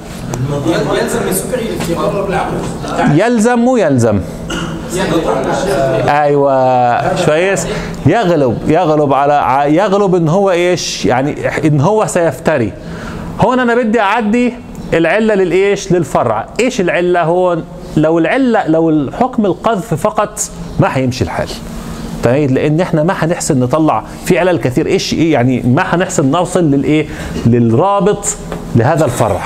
يلزم 3.14 3.58
مو 3.58 3.76
يلزم؟ 3.76 4.20
أيوه 6.08 7.16
شويس 7.16 7.66
يغلب 8.06 8.58
يغلب 8.68 9.12
على 9.12 9.74
يغلب 9.76 10.14
إن 10.14 10.28
هو 10.28 10.50
إيش؟ 10.50 11.06
يعني 11.06 11.36
إن 11.66 11.80
هو 11.80 12.06
سيفتري. 12.06 12.72
هون 13.40 13.60
أنا 13.60 13.74
بدي 13.74 14.00
أعدي 14.00 14.54
العلة 14.94 15.34
للإيش؟ 15.34 15.92
للفرع. 15.92 16.46
إيش 16.60 16.80
العلة 16.80 17.22
هون؟ 17.22 17.64
لو 17.96 18.18
العلة 18.18 18.66
لو 18.66 18.90
الحكم 18.90 19.46
القذف 19.46 19.94
فقط 19.94 20.40
ما 20.80 20.88
حيمشي 20.88 21.24
الحال. 21.24 21.48
طيب 22.24 22.50
لأن 22.50 22.80
إحنا 22.80 23.02
ما 23.02 23.14
حنحسن 23.14 23.60
نطلع 23.60 24.02
في 24.24 24.38
علل 24.38 24.58
كثير. 24.58 24.86
إيش 24.86 25.12
يعني 25.12 25.62
ما 25.62 25.84
حنحسن 25.84 26.30
نوصل 26.30 26.64
للإيه؟ 26.64 27.06
للرابط 27.46 28.24
لهذا 28.76 29.04
الفرع. 29.04 29.40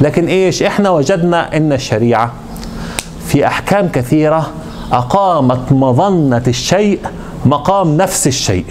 لكن 0.00 0.26
إيش؟ 0.26 0.62
إحنا 0.62 0.90
وجدنا 0.90 1.56
إن 1.56 1.72
الشريعة 1.72 2.32
في 3.26 3.46
أحكام 3.46 3.88
كثيرة 3.88 4.50
أقامت 4.92 5.72
مظنة 5.72 6.42
الشيء 6.48 6.98
مقام 7.46 7.96
نفس 7.96 8.26
الشيء. 8.26 8.64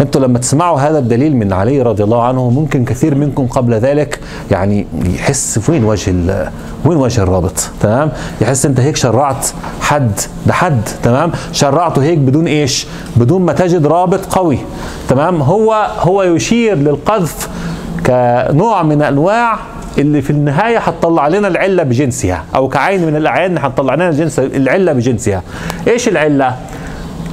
أنتوا 0.00 0.20
لما 0.20 0.38
تسمعوا 0.38 0.80
هذا 0.80 0.98
الدليل 0.98 1.36
من 1.36 1.52
علي 1.52 1.82
رضي 1.82 2.04
الله 2.04 2.22
عنه 2.22 2.50
ممكن 2.50 2.84
كثير 2.84 3.14
منكم 3.14 3.46
قبل 3.46 3.74
ذلك 3.74 4.20
يعني 4.50 4.86
يحس 5.04 5.60
وين 5.68 5.84
وجه 5.84 6.10
وين 6.84 6.98
وجه 6.98 7.22
الرابط؟ 7.22 7.70
تمام؟ 7.80 8.12
يحس 8.40 8.66
أنت 8.66 8.80
هيك 8.80 8.96
شرعت 8.96 9.46
حد 9.80 10.20
ده 10.46 10.52
حد 10.52 10.80
تمام؟ 11.02 11.32
شرعته 11.52 12.02
هيك 12.02 12.18
بدون 12.18 12.46
إيش؟ 12.46 12.86
بدون 13.16 13.42
ما 13.42 13.52
تجد 13.52 13.86
رابط 13.86 14.34
قوي 14.34 14.58
تمام؟ 15.08 15.42
هو 15.42 15.88
هو 15.98 16.22
يشير 16.22 16.76
للقذف 16.76 17.48
كنوع 18.06 18.82
من 18.82 19.02
أنواع 19.02 19.56
اللي 19.98 20.22
في 20.22 20.30
النهاية 20.30 20.78
هتطلع 20.78 21.28
لنا 21.28 21.48
العلة 21.48 21.82
بجنسها 21.82 22.44
أو 22.54 22.68
كعين 22.68 23.06
من 23.06 23.16
الاعيان 23.16 23.58
هتطلع 23.58 23.94
لنا 23.94 24.08
الجنس 24.08 24.38
العلة 24.38 24.92
بجنسها. 24.92 25.42
إيش 25.88 26.08
العلة؟ 26.08 26.56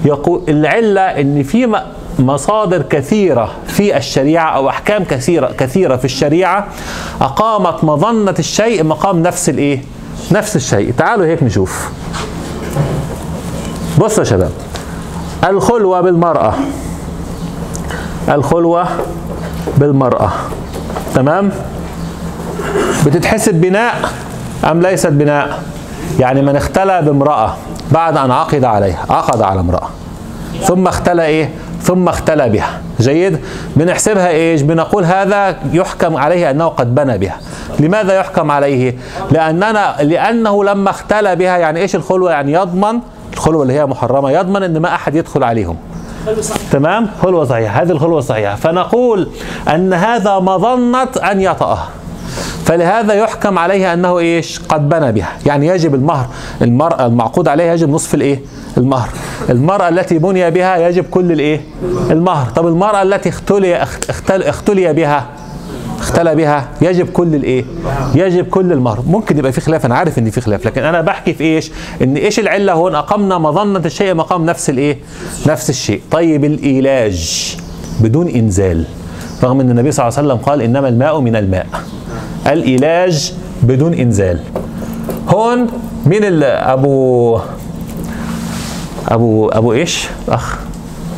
يقول 0.06 0.42
العلة 0.50 1.02
إن 1.02 1.44
في 1.44 1.82
مصادر 2.20 2.82
كثيرة 2.82 3.52
في 3.68 3.98
الشريعة 3.98 4.50
أو 4.56 4.70
أحكام 4.70 5.04
كثيره 5.04 5.52
كثيرة 5.58 5.96
في 5.96 6.06
الشريعة 6.06 6.68
أقامت 7.22 7.84
مظنة 7.84 8.36
الشيء 8.40 8.84
مقام 8.84 9.24
نفس 9.24 9.50
الإيه؟ 9.50 9.82
نفس 10.32 10.56
الشيء. 10.56 10.94
تعالوا 10.98 11.26
هيك 11.26 11.44
نشوف. 11.44 11.90
بصوا 14.00 14.20
يا 14.20 14.30
شباب. 14.30 14.52
الخلوة 15.50 16.02
بالمرأة. 16.02 16.54
الخلوة 18.30 18.88
بالمرأة. 19.78 20.32
تمام؟ 21.16 21.52
بتتحسب 23.06 23.54
بناء 23.54 23.94
أم 24.72 24.82
ليست 24.82 25.08
بناء؟ 25.08 25.64
يعني 26.20 26.42
من 26.42 26.56
اختلى 26.56 27.02
بامرأة 27.02 27.56
بعد 27.92 28.18
أن 28.18 28.32
عقد 28.32 28.64
عليها 28.64 29.06
عقد 29.10 29.42
على 29.42 29.60
امرأة. 29.60 29.90
ثم 30.64 30.88
اختلى 30.88 31.26
إيه؟ 31.26 31.50
ثم 31.82 32.10
اختلى 32.10 32.50
بها. 32.50 32.82
جيد؟ 33.00 33.40
بنحسبها 33.76 34.30
إيش؟ 34.30 34.62
بنقول 34.62 35.06
هذا 35.06 35.56
يحكم 35.74 36.18
عليه 36.18 36.52
أنه 36.52 36.68
قد 36.68 36.96
بنى 36.96 37.18
بها. 37.18 37.38
لماذا 37.80 38.14
يحكم 38.14 38.52
عليه؟ 38.52 38.96
لأننا 39.32 39.96
لأنه 40.02 40.64
لما 40.64 40.90
اختلى 40.90 41.36
بها 41.36 41.58
يعني 41.58 41.80
إيش 41.80 41.96
الخلوة؟ 41.96 42.32
يعني 42.32 42.52
يضمن 42.54 43.00
الخلوة 43.34 43.62
اللي 43.62 43.74
هي 43.74 43.86
محرمة 43.86 44.32
يضمن 44.32 44.64
أن 44.64 44.78
ما 44.78 44.96
أحد 44.96 45.16
يدخل 45.16 45.44
عليهم. 45.44 45.76
تمام؟ 46.72 47.08
خلوة 47.24 47.46
صحيحة. 47.46 47.82
هذه 47.82 47.92
الخلوة 47.92 48.22
صحيحة 48.22 48.56
فنقول 48.56 49.30
أن 49.68 49.94
هذا 49.94 50.40
مظنة 50.40 51.10
أن 51.32 51.42
يطأها. 51.42 51.88
فلهذا 52.68 53.14
يحكم 53.14 53.60
عليه 53.60 53.94
أنه 53.94 54.20
إيش؟ 54.20 54.60
قد 54.60 54.90
بنى 54.90 55.12
بها. 55.12 55.30
يعني 55.46 55.68
يجب 55.68 55.96
المهر 55.96 56.28
المرأة 56.62 57.06
المعقود 57.06 57.48
عليها 57.48 57.74
يجب 57.74 57.90
نصف 57.90 58.14
الإيه؟ 58.14 58.40
المهر. 58.78 59.10
المرأة 59.50 59.90
التي 59.90 60.20
بني 60.20 60.52
بها 60.52 60.78
يجب 60.78 61.06
كل 61.12 61.32
الإيه؟ 61.32 61.62
المهر. 62.12 62.50
طب 62.56 62.68
المرأة 62.68 63.02
التي 63.02 63.30
اختلي 63.30 63.84
اختل 63.84 64.44
اختلي 64.44 64.94
بها 64.94 65.26
اختلى 66.00 66.36
بها 66.36 66.68
يجب 66.82 67.10
كل 67.10 67.36
الإيه؟ 67.36 67.66
يجب 68.16 68.46
كل 68.46 68.72
المهر. 68.72 69.04
ممكن 69.08 69.38
يبقى 69.38 69.52
في 69.52 69.62
خلاف 69.62 69.86
أنا 69.86 69.96
عارف 69.96 70.20
إن 70.20 70.30
في 70.30 70.42
خلاف 70.42 70.66
لكن 70.66 70.84
أنا 70.84 71.02
بحكي 71.02 71.34
في 71.34 71.44
إيش؟ 71.44 71.72
إن 72.02 72.16
إيش 72.16 72.40
العلة 72.40 72.74
هون؟ 72.74 72.96
أقمنا 72.96 73.38
مظنة 73.38 73.82
الشيء 73.86 74.14
مقام 74.14 74.46
نفس 74.46 74.70
الإيه؟ 74.70 74.98
نفس 75.48 75.70
الشيء. 75.70 76.02
طيب 76.12 76.46
الإيلاج 76.46 77.58
بدون 78.02 78.28
إنزال 78.28 78.84
رغم 79.44 79.60
إن 79.60 79.70
النبي 79.72 79.92
صلى 79.92 80.08
الله 80.08 80.18
عليه 80.18 80.28
وسلم 80.28 80.46
قال 80.46 80.62
إنما 80.62 80.88
الماء 80.88 81.20
من 81.20 81.36
الماء. 81.36 81.68
الايلاج 82.48 83.34
بدون 83.64 83.94
إنزال. 83.94 84.40
هون 85.30 85.68
مين 86.06 86.44
أبو 86.44 87.40
أبو 89.08 89.50
أبو 89.50 89.74
إيش؟ 89.74 90.08
أخ 90.30 90.58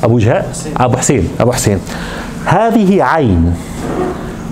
أبو 0.03 0.19
جهاء؟ 0.19 0.49
أبو 0.77 0.97
حسين 0.97 1.29
أبو 1.39 1.51
حسين. 1.51 1.79
هذه 2.45 3.03
عين 3.03 3.53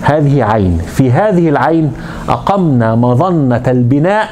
هذه 0.02 0.44
عين. 0.44 0.78
في 0.78 1.10
هذه 1.10 1.48
العين 1.48 1.92
أقمنا 2.28 2.94
مظنة 2.94 3.62
البناء 3.66 4.28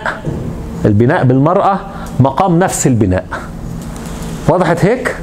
البناء 0.85 1.25
بالمرأة 1.25 1.81
مقام 2.21 2.59
نفس 2.59 2.87
البناء. 2.87 3.25
وضحت 4.49 4.85
هيك؟ 4.85 5.17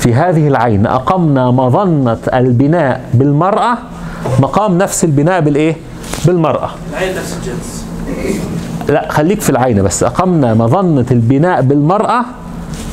في 0.00 0.14
هذه 0.14 0.48
العين 0.48 0.86
أقمنا 0.86 1.50
مظنة 1.50 2.18
البناء 2.34 3.00
بالمرأة 3.14 3.78
مقام 4.40 4.78
نفس 4.78 5.04
البناء 5.04 5.40
بالإيه؟ 5.40 5.76
بالمرأة. 6.26 6.70
العين 6.92 7.16
نفس 7.16 7.36
الجنس. 7.36 7.86
لا 8.88 9.12
خليك 9.12 9.40
في 9.40 9.50
العين 9.50 9.82
بس. 9.82 10.02
أقمنا 10.02 10.54
مظنة 10.54 11.06
البناء 11.10 11.62
بالمرأة 11.62 12.24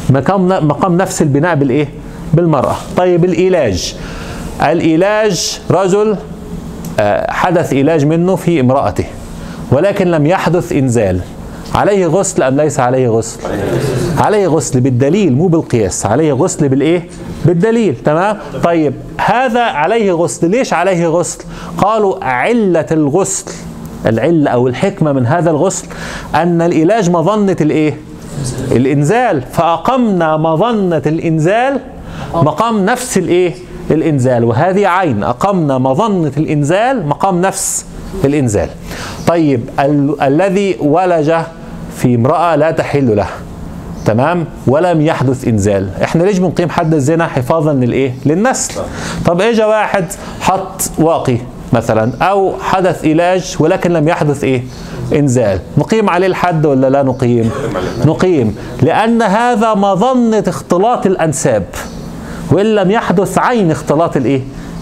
مقام 0.10 0.48
مقام 0.68 0.98
نفس 0.98 1.22
البناء 1.22 1.56
بالإيه؟ 1.56 1.88
بالمرأة. 2.34 2.76
طيب 2.98 3.26
العلاج 3.26 3.96
العلاج 4.62 5.60
رجل 5.72 6.18
آه، 7.00 7.32
حدث 7.32 7.74
علاج 7.74 8.06
منه 8.06 8.36
في 8.36 8.60
امرأته 8.60 9.06
ولكن 9.72 10.08
لم 10.12 10.26
يحدث 10.26 10.72
إنزال. 10.72 11.20
عليه 11.76 12.08
غسل 12.08 12.44
أم 12.44 12.56
ليس 12.58 12.80
عليه 12.80 13.10
غسل؟ 13.10 13.40
عليه 14.18 14.48
غسل 14.48 14.80
بالدليل 14.82 15.34
مو 15.34 15.48
بالقياس. 15.48 16.06
عليه 16.06 16.34
غسل 16.34 16.70
بالإيه؟ 16.70 17.08
بالدليل 17.46 17.96
تمام؟ 18.06 18.38
طيب 18.64 18.94
هذا 19.18 19.62
عليه 19.62 20.12
غسل. 20.14 20.50
ليش 20.50 20.74
عليه 20.74 21.08
غسل؟ 21.08 21.44
قالوا 21.78 22.24
علة 22.24 22.86
الغسل 22.92 23.52
العلة 24.06 24.50
أو 24.52 24.68
الحكمة 24.68 25.12
من 25.12 25.26
هذا 25.26 25.50
الغسل 25.52 25.88
أن 26.36 26.62
العلاج 26.62 27.10
مظنة 27.10 27.58
الإيه؟ 27.62 27.98
الإنزال. 28.72 29.42
فأقمنا 29.42 30.38
مظنة 30.38 31.02
الإنزال 31.06 31.80
مقام 32.34 32.86
نفس 32.86 33.18
الإيه؟ 33.18 33.54
الإنزال. 33.92 34.44
وهذه 34.44 34.88
عين. 34.88 35.24
أقمنا 35.24 35.78
مظنة 35.78 36.32
الإنزال 36.38 37.08
مقام 37.08 37.42
نفس 37.42 37.86
الإنزال. 38.26 38.70
طيب 39.28 39.62
ال- 39.80 40.22
الذي 40.22 40.76
ولج 40.80 41.34
في 42.04 42.16
امرأة 42.16 42.56
لا 42.56 42.72
تحل 42.72 43.16
له. 43.16 43.28
تمام؟ 44.06 44.46
ولم 44.68 45.02
يحدث 45.02 45.48
إنزال. 45.48 45.90
إحنا 46.04 46.24
ليش 46.24 46.38
بنقيم 46.38 46.70
حد 46.70 46.94
الزنا 46.94 47.28
حفاظا 47.28 47.74
للإيه؟ 47.74 48.14
للنسل. 48.26 48.82
طب 49.26 49.42
اجى 49.42 49.64
واحد 49.64 50.06
حط 50.42 50.82
واقي 50.98 51.38
مثلا 51.74 52.12
أو 52.22 52.54
حدث 52.62 53.06
علاج 53.06 53.56
ولكن 53.60 53.94
لم 53.94 54.08
يحدث 54.08 54.44
إيه؟ 54.44 54.64
إنزال. 55.14 55.60
نقيم 55.78 56.10
عليه 56.10 56.28
الحد 56.28 56.66
ولا 56.66 56.90
لا 56.90 57.04
نقيم؟ 57.04 57.52
نقيم. 58.06 58.56
لأن 58.82 59.22
هذا 59.22 59.74
مظنة 59.74 60.44
اختلاط 60.48 61.06
الأنساب. 61.06 61.66
وإن 62.52 62.76
لم 62.76 62.92
يحدث 62.92 63.38
عين 63.38 63.72
اختلاط 63.72 64.18
الإيه؟ 64.18 64.42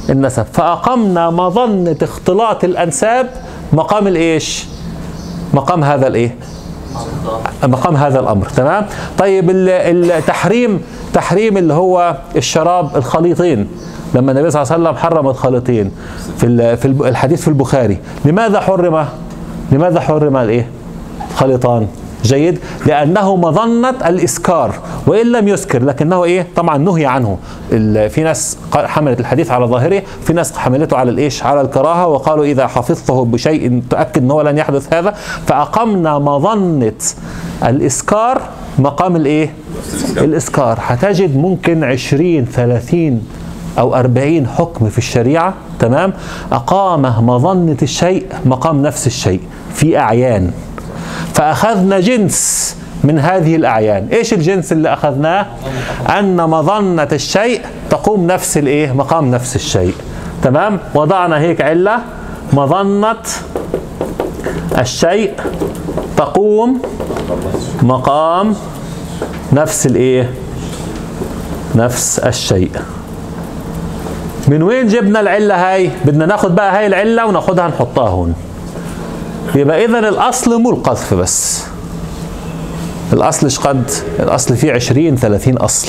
النسب. 0.10 0.46
فأقمنا 0.54 1.30
مظنة 1.30 1.98
اختلاط 2.02 2.64
الأنساب 2.64 3.30
مقام 3.74 4.08
الإيش؟ 4.08 4.66
مقام 5.54 5.84
هذا 5.84 6.08
الإيه؟ 6.08 6.36
مقام 7.64 7.96
هذا 7.96 8.20
الأمر 8.20 8.46
تمام؟ 8.46 8.86
طيب 9.18 9.50
ال- 9.50 10.12
التحريم 10.12 10.82
تحريم 11.14 11.58
اللي 11.58 11.74
هو 11.74 12.16
الشراب 12.36 12.98
الخليطين. 12.98 13.68
لما 14.16 14.32
النبي 14.32 14.52
صلى 14.52 14.62
الله 14.62 14.74
عليه 14.74 14.84
وسلم 14.84 14.98
حرم 14.98 15.28
الخليطين 15.30 15.92
في 16.38 16.78
في 16.78 16.86
الحديث 16.86 17.42
في 17.42 17.48
البخاري. 17.48 17.98
لماذا 18.26 18.60
حرم؟ 18.60 19.06
لماذا 19.72 20.00
حرم 20.00 20.38
الإيه؟ 20.38 20.68
خليطان 21.36 21.88
جيد؟ 22.24 22.60
لأنه 22.86 23.36
مظنة 23.36 23.90
الإسكار 23.90 24.74
وإن 25.08 25.32
لم 25.32 25.48
يسكر 25.48 25.84
لكنه 25.84 26.24
إيه؟ 26.24 26.48
طبعا 26.56 26.78
نهي 26.78 27.06
عنه. 27.06 27.38
في 28.10 28.22
ناس 28.24 28.58
حملت 28.74 29.20
الحديث 29.20 29.52
على 29.52 29.66
ظاهره 29.66 30.02
في 30.24 30.34
ناس 30.34 30.58
حملته 30.58 30.98
على 30.98 31.12
الإيش؟ 31.12 31.44
على 31.44 31.62
الكراهة 31.62 32.08
وقالوا 32.08 32.46
إذا 32.46 32.68
حفظته 32.68 33.26
بشيء 33.26 33.82
تاكد 33.90 34.22
إنه 34.24 34.42
لن 34.44 34.58
يحدث 34.58 34.94
هذا. 34.94 35.12
فأقمنا 35.48 36.20
مظنة 36.20 36.94
الإسكار 37.66 38.42
مقام 38.80 39.16
الإيه؟ 39.16 39.54
الإسكار. 40.18 40.80
هتجد 40.82 41.38
ممكن 41.38 41.84
20 41.84 42.46
30 42.46 43.22
أو 43.80 43.96
40 43.96 44.48
حكم 44.48 44.90
في 44.90 44.98
الشريعة 44.98 45.54
تمام؟ 45.80 46.14
أقامه 46.52 47.22
مظنة 47.22 47.78
الشيء 47.82 48.26
مقام 48.46 48.82
نفس 48.82 49.08
الشيء 49.08 49.40
في 49.74 49.98
أعيان. 50.00 50.52
فأخذنا 51.34 52.00
جنس 52.00 52.76
من 53.04 53.20
هذه 53.20 53.56
الأعيان. 53.56 54.08
إيش 54.14 54.34
الجنس 54.34 54.72
اللي 54.72 54.94
أخذناه؟ 54.94 55.46
أن 56.20 56.36
مظنة 56.50 57.08
الشيء 57.12 57.62
تقوم 57.90 58.28
نفس 58.28 58.58
الإيه؟ 58.58 58.92
مقام 58.92 59.32
نفس 59.32 59.56
الشيء. 59.56 59.94
تمام؟ 60.44 60.80
وضعنا 60.96 61.40
هيك 61.40 61.62
علة. 61.62 62.00
مظنة 62.54 63.16
الشيء 64.78 65.34
تقوم 66.18 66.82
مقام 67.82 68.56
نفس 69.54 69.86
الإيه؟ 69.86 70.30
نفس 71.76 72.20
الشيء. 72.20 72.72
من 74.48 74.64
وين 74.64 74.88
جبنا 74.88 75.20
العلة 75.20 75.56
هاي؟ 75.74 75.90
بدنا 76.06 76.26
ناخد 76.26 76.56
بقى 76.56 76.78
هاي 76.78 76.88
العلة 76.88 77.26
وناخدها 77.26 77.68
نحطها 77.68 78.10
هون. 78.10 78.34
يبقى 79.56 79.86
اذا 79.86 80.00
الأصل 80.00 80.62
مو 80.62 80.70
القذف 80.70 81.14
بس. 81.14 81.64
الأصل 83.14 83.46
إيش 83.46 83.60
قد؟ 83.60 83.92
الأصل 84.20 84.56
فيه 84.56 84.74
20 84.74 85.16
30 85.16 85.58
أصل. 85.58 85.88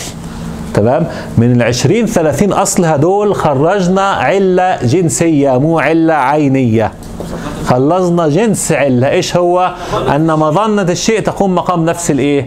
تمام؟ 0.74 1.06
من 1.38 1.52
ال 1.52 1.62
20 1.62 2.06
30 2.06 2.52
أصل 2.52 2.84
هدول 2.84 3.34
خرجنا 3.34 4.10
علة 4.10 4.78
جنسية 4.82 5.58
مو 5.58 5.78
علة 5.78 6.14
عينية. 6.14 6.92
خلصنا 7.66 8.28
جنس 8.28 8.72
علة. 8.72 9.08
إيش 9.10 9.36
هو؟ 9.36 9.74
أن 10.14 10.26
مظنة 10.26 10.82
الشيء 10.82 11.20
تقوم 11.20 11.54
مقام 11.54 11.84
نفس 11.84 12.10
الإيه؟ 12.10 12.46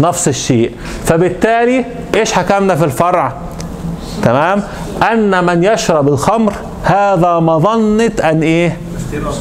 نفس 0.00 0.28
الشيء. 0.28 0.70
فبالتالي 1.04 1.84
إيش 2.14 2.32
حكمنا 2.32 2.74
في 2.74 2.84
الفرع؟ 2.84 3.32
تمام؟ 4.22 4.62
أن 5.12 5.44
من 5.44 5.64
يشرب 5.64 6.08
الخمر 6.08 6.52
هذا 6.82 7.40
مظنة 7.40 8.12
أن 8.24 8.42
إيه؟ 8.42 8.76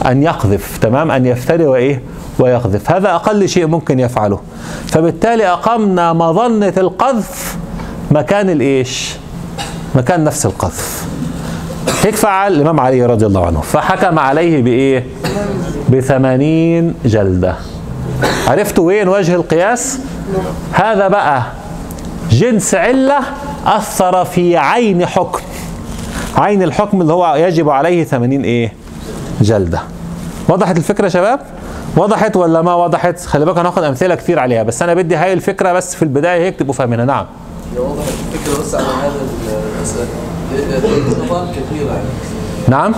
أن 0.06 0.24
يقذف 0.24 0.78
تمام؟ 0.78 1.12
أن 1.12 1.26
يفتري 1.26 1.66
وإيه؟ 1.66 2.02
ويقذف. 2.40 2.92
هذا 2.92 3.16
أقل 3.16 3.50
شيء 3.50 3.68
ممكن 3.68 4.00
يفعله. 4.00 4.40
فبالتالي 4.88 5.48
أقمنا 5.48 6.14
مظنة 6.14 6.74
القذف 6.78 7.58
مكان 8.12 8.50
الإيش؟ 8.50 9.14
مكان 9.96 10.24
نفس 10.24 10.46
القذف. 10.46 11.08
هيك 12.04 12.16
فعل 12.16 12.54
الإمام 12.54 12.80
علي 12.80 13.06
رضي 13.06 13.26
الله 13.26 13.46
عنه. 13.46 13.62
فحكم 13.62 14.20
عليه 14.20 14.62
بإيه؟ 14.62 15.08
بثمانين 15.90 16.94
جلدة. 17.06 17.56
عرفتوا 18.48 18.88
وين 18.88 19.08
وجه 19.08 19.36
القياس؟ 19.36 20.00
هذا 20.72 21.08
بقى 21.08 21.44
جنس 22.32 22.76
علة 22.76 23.20
أثر 23.66 24.26
في 24.26 24.58
عين 24.58 25.06
حكم. 25.06 25.42
عين 26.38 26.64
الحكم 26.64 27.02
اللي 27.02 27.14
هو 27.14 27.36
يجب 27.36 27.70
عليه 27.70 28.04
ثمانين 28.04 28.44
إيه؟ 28.44 28.74
جلدة. 29.42 29.82
وضحت 30.50 30.78
الفكرة 30.78 31.04
يا 31.04 31.10
شباب؟ 31.10 31.40
وضحت 31.98 32.36
ولا 32.36 32.62
ما 32.62 32.76
وضحت؟ 32.76 33.20
خلي 33.20 33.46
بالك 33.46 33.58
هناخد 33.58 33.84
أمثلة 33.84 34.16
كتير 34.16 34.40
عليها 34.40 34.64
بس 34.64 34.82
أنا 34.82 34.94
بدي 34.94 35.16
هاي 35.16 35.34
الفكرة 35.34 35.74
بس 35.74 35.96
في 35.96 36.02
البداية 36.02 36.42
هيك 36.44 36.60
تبقوا 36.60 36.74
فاهمينها. 36.74 37.06
نعم. 37.06 37.26
وضحت 37.78 38.14
الفكرة 38.34 38.62
بس 38.62 38.76
على 38.76 38.86
هذا 38.86 39.14
المسألة 39.78 40.08
في 40.82 41.22
مظان 41.26 41.48
كثيرة 41.48 41.92
يعني. 41.92 42.08
نعم؟ 42.68 42.94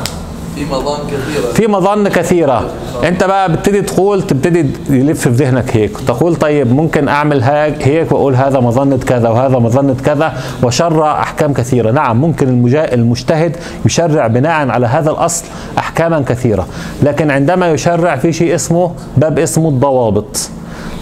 في 0.56 0.66
مظان 0.66 1.00
كثيرة. 1.08 1.54
في 1.54 1.68
مظن 1.68 2.08
كثيرة. 2.08 2.70
أنت 3.04 3.24
بقى 3.24 3.52
بتبتدي 3.52 3.82
تقول 3.82 4.22
تبتدي 4.22 4.66
يلف 4.90 5.22
في 5.22 5.30
ذهنك 5.30 5.78
هيك. 5.78 5.98
تقول 6.08 6.36
طيب 6.36 6.74
ممكن 6.74 7.08
أعمل 7.08 7.44
هيك 7.44 8.12
وأقول 8.12 8.36
هذا 8.36 8.60
مظنة 8.60 8.98
كذا 8.98 9.30
وهذا 9.30 9.60
مظنة 9.60 9.96
كذا 10.06 10.34
وشرع 10.64 11.22
أحكام 11.22 11.54
كثيرة. 11.54 11.92
نعم 11.92 12.22
ممكن 12.22 12.48
المجتهد 12.94 13.56
يشرع 13.86 14.28
بناء 14.28 14.70
على 14.70 14.88
هذا 14.88 15.12
الأصل 15.12 15.46
أحكاما 15.96 16.24
كثيرة. 16.28 16.68
لكن 17.04 17.32
عندما 17.32 17.72
يشرع 17.72 18.16
في 18.16 18.34
شيء 18.34 18.56
اسمه 18.56 18.92
باب 19.18 19.40
اسمه 19.40 19.70
الضوابط. 19.70 20.50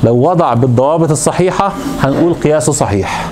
لو 0.04 0.16
وضع 0.16 0.54
بالضوابط 0.54 1.12
الصحيحة 1.12 1.74
هنقول 2.02 2.34
قياسه 2.34 2.72
صحيح. 2.72 3.26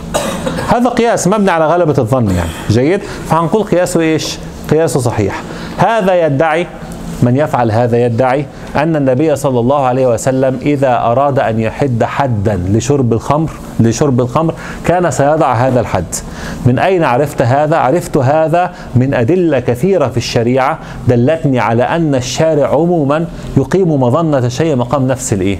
هذا 0.67 0.89
قياس 0.89 1.27
مبني 1.27 1.51
على 1.51 1.67
غلبة 1.67 1.95
الظن 1.97 2.29
يعني. 2.29 2.49
جيد؟ 2.69 3.01
فهنقول 3.29 3.63
قياسه 3.63 3.99
إيش؟ 3.99 4.37
قياسه 4.71 4.99
صحيح. 4.99 5.41
هذا 5.77 6.25
يدعي 6.25 6.67
من 7.21 7.37
يفعل 7.37 7.71
هذا 7.71 8.05
يدعي 8.05 8.45
أن 8.75 8.95
النبي 8.95 9.35
صلى 9.35 9.59
الله 9.59 9.85
عليه 9.85 10.07
وسلم 10.07 10.59
إذا 10.61 10.97
أراد 10.97 11.39
أن 11.39 11.59
يحد 11.59 12.03
حدا 12.03 12.55
لشرب 12.69 13.13
الخمر 13.13 13.49
لشرب 13.79 14.21
الخمر 14.21 14.53
كان 14.85 15.11
سيضع 15.11 15.53
هذا 15.53 15.79
الحد 15.79 16.15
من 16.65 16.79
أين 16.79 17.03
عرفت 17.03 17.41
هذا؟ 17.41 17.77
عرفت 17.77 18.17
هذا 18.17 18.71
من 18.95 19.13
أدلة 19.13 19.59
كثيرة 19.59 20.07
في 20.07 20.17
الشريعة 20.17 20.79
دلتني 21.07 21.59
على 21.59 21.83
أن 21.83 22.15
الشارع 22.15 22.67
عموما 22.67 23.25
يقيم 23.57 24.01
مظنة 24.01 24.37
الشيء 24.37 24.75
مقام 24.75 25.07
نفس 25.07 25.33
الإيه؟ 25.33 25.57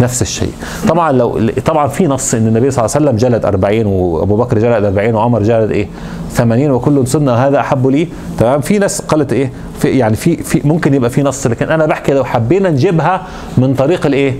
نفس 0.00 0.22
الشيء. 0.22 0.52
طبعا 0.88 1.12
لو 1.12 1.50
طبعا 1.66 1.88
في 1.88 2.06
نص 2.06 2.34
إن 2.34 2.46
النبي 2.46 2.70
صلى 2.70 2.84
الله 2.84 2.96
عليه 2.96 3.06
وسلم 3.06 3.16
جلد 3.16 3.44
40 3.44 3.86
وابو 3.86 4.36
بكر 4.36 4.58
جلد 4.58 4.84
40 4.84 5.14
وعمر 5.14 5.42
جلد 5.42 5.70
إيه؟ 5.70 5.88
80 6.32 6.70
وكل 6.70 7.06
سنة 7.06 7.32
هذا 7.32 7.60
أحب 7.60 7.86
لي. 7.86 8.08
تمام؟ 8.38 8.60
في 8.60 8.78
ناس 8.78 9.00
قالت 9.00 9.32
إيه؟ 9.32 9.52
في 9.78 9.88
يعني 9.88 10.16
في 10.16 10.36
في 10.36 10.60
ممكن 10.64 10.94
يبقى 10.94 11.10
في 11.10 11.22
نص 11.22 11.46
لكن 11.46 11.68
أنا 11.70 11.86
بحكي 11.86 12.12
لو 12.12 12.24
حبينا 12.24 12.70
نجيبها 12.70 13.22
من 13.58 13.74
طريق 13.74 14.06
الإيه؟ 14.06 14.34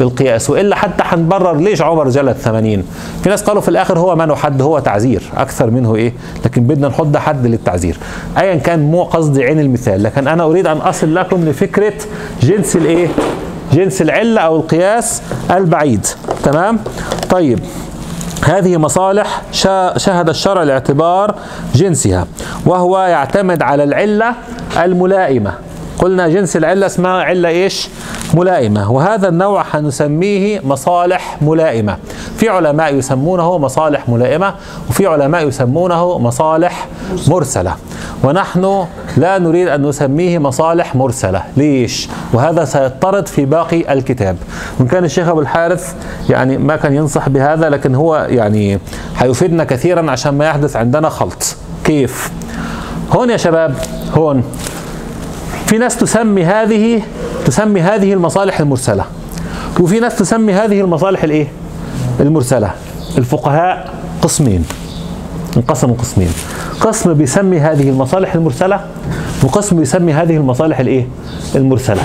القياس. 0.00 0.50
وإلا 0.50 0.76
حتى 0.76 1.02
حنبرر 1.04 1.56
ليش 1.56 1.82
عمر 1.82 2.08
جلد 2.08 2.36
80 2.36 2.84
في 3.22 3.28
ناس 3.30 3.42
قالوا 3.42 3.62
في 3.62 3.68
الآخر 3.68 3.98
هو 3.98 4.16
منه 4.16 4.34
حد 4.34 4.62
هو 4.62 4.78
تعزير. 4.78 5.22
أكثر 5.36 5.70
منه 5.70 5.94
إيه؟ 5.96 6.12
لكن 6.44 6.62
بدنا 6.62 6.88
نحط 6.88 7.16
حد 7.16 7.46
للتعزير. 7.46 7.96
ايا 8.38 8.54
كان 8.54 8.90
مو 8.90 9.02
قصدي 9.02 9.44
عين 9.44 9.60
المثال 9.60 10.02
لكن 10.02 10.28
أنا 10.28 10.44
أريد 10.44 10.66
أن 10.66 10.76
أصل 10.76 11.14
لكم 11.14 11.44
لفكرة 11.44 11.92
جنس 12.42 12.76
الإيه؟ 12.76 13.08
جنس 13.74 14.02
العلة 14.02 14.40
أو 14.40 14.56
القياس 14.56 15.22
البعيد. 15.50 16.06
تمام؟ 16.44 16.78
طيب. 17.30 17.58
هذه 18.44 18.76
مصالح 18.76 19.42
شهد 19.96 20.28
الشرع 20.28 20.62
لاعتبار 20.62 21.34
جنسها 21.74 22.26
وهو 22.66 22.98
يعتمد 22.98 23.62
على 23.62 23.84
العلة 23.84 24.34
الملائمة. 24.76 25.52
قلنا 25.98 26.28
جنس 26.28 26.56
العلة 26.56 26.86
اسمها 26.86 27.22
علة 27.22 27.48
إيش؟ 27.48 27.88
ملائمة. 28.34 28.90
وهذا 28.90 29.28
النوع 29.28 29.64
هنسميه 29.70 30.60
مصالح 30.64 31.42
ملائمة. 31.42 31.96
في 32.36 32.48
علماء 32.48 32.94
يسمونه 32.94 33.58
مصالح 33.58 34.08
ملائمة 34.08 34.54
وفي 34.90 35.06
علماء 35.06 35.48
يسمونه 35.48 36.18
مصالح 36.18 36.88
مرسلة. 37.28 37.74
ونحن 38.24 38.86
لا 39.16 39.38
نريد 39.38 39.68
أن 39.68 39.82
نسميه 39.82 40.38
مصالح 40.38 40.94
مرسلة. 40.96 41.42
ليش؟ 41.56 42.08
وهذا 42.32 42.64
سيضطرد 42.64 43.28
في 43.28 43.44
باقي 43.44 43.92
الكتاب. 43.92 44.36
وإن 44.78 44.88
كان 44.88 45.04
الشيخ 45.04 45.28
أبو 45.28 45.40
الحارث 45.40 45.94
يعني 46.30 46.58
ما 46.58 46.76
كان 46.76 46.94
ينصح 46.94 47.28
بهذا 47.28 47.68
لكن 47.68 47.94
هو 47.94 48.26
يعني 48.30 48.78
هيفيدنا 49.18 49.64
كثيرا 49.64 50.10
عشان 50.10 50.34
ما 50.38 50.46
يحدث 50.46 50.76
عندنا 50.76 51.08
خلط. 51.08 51.56
كيف؟ 51.84 52.30
هون 53.12 53.30
يا 53.30 53.36
شباب 53.36 53.74
هون. 54.14 54.44
في 55.74 55.78
ناس 55.78 55.96
تسمي 55.96 56.44
هذه 56.44 57.02
تسمي 57.46 57.80
هذه 57.80 58.12
المصالح 58.12 58.60
المرسلة. 58.60 59.04
وفي 59.80 60.00
ناس 60.00 60.16
تسمي 60.16 60.52
هذه 60.52 60.80
المصالح 60.80 61.22
الإيه؟ 61.24 61.46
المرسلة. 62.20 62.70
الفقهاء 63.18 63.90
قسمين. 64.22 64.64
انقسموا 65.56 65.96
قسمين. 65.96 66.28
قسم 66.80 67.14
بيسمي 67.14 67.58
هذه 67.58 67.88
المصالح 67.88 68.34
المرسلة 68.34 68.80
وقسم 69.42 69.76
بيسمي 69.76 70.12
هذه 70.12 70.36
المصالح 70.36 70.78
الإيه؟ 70.80 71.06
المرسلة. 71.54 72.02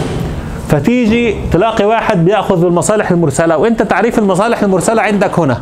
فتيجي 0.70 1.36
تلاقي 1.52 1.86
واحد 1.86 2.26
بيأخذ 2.26 2.62
بالمصالح 2.62 3.12
المرسلة 3.12 3.58
وأنت 3.58 3.82
تعريف 3.82 4.20
المصالح 4.20 4.64
المرسلة 4.64 5.02
عندك 5.02 5.40
هنا 5.40 5.62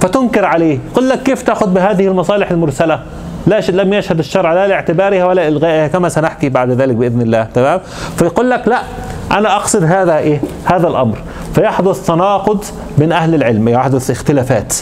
فتنكر 0.00 0.44
عليه. 0.44 0.78
يقول 0.92 1.08
لك 1.08 1.22
كيف 1.22 1.42
تأخذ 1.42 1.70
بهذه 1.70 2.06
المصالح 2.06 2.50
المرسلة؟ 2.50 3.02
لا 3.46 3.60
لم 3.70 3.92
يشهد 3.92 4.18
الشرع 4.18 4.52
لا 4.54 4.68
لاعتبارها 4.68 5.24
ولا 5.24 5.48
إلغائها 5.48 5.88
كما 5.88 6.08
سنحكي 6.08 6.48
بعد 6.48 6.70
ذلك 6.70 6.94
بإذن 6.96 7.20
الله 7.20 7.44
تمام؟ 7.54 7.80
فيقول 8.16 8.50
لك 8.50 8.68
لا 8.68 8.82
أنا 9.30 9.56
أقصد 9.56 9.84
هذا 9.84 10.18
إيه؟ 10.18 10.40
هذا 10.64 10.88
الأمر. 10.88 11.18
فيحدث 11.54 12.06
تناقض 12.06 12.64
بين 12.98 13.12
أهل 13.12 13.34
العلم 13.34 13.68
يحدث 13.68 14.10
اختلافات. 14.10 14.74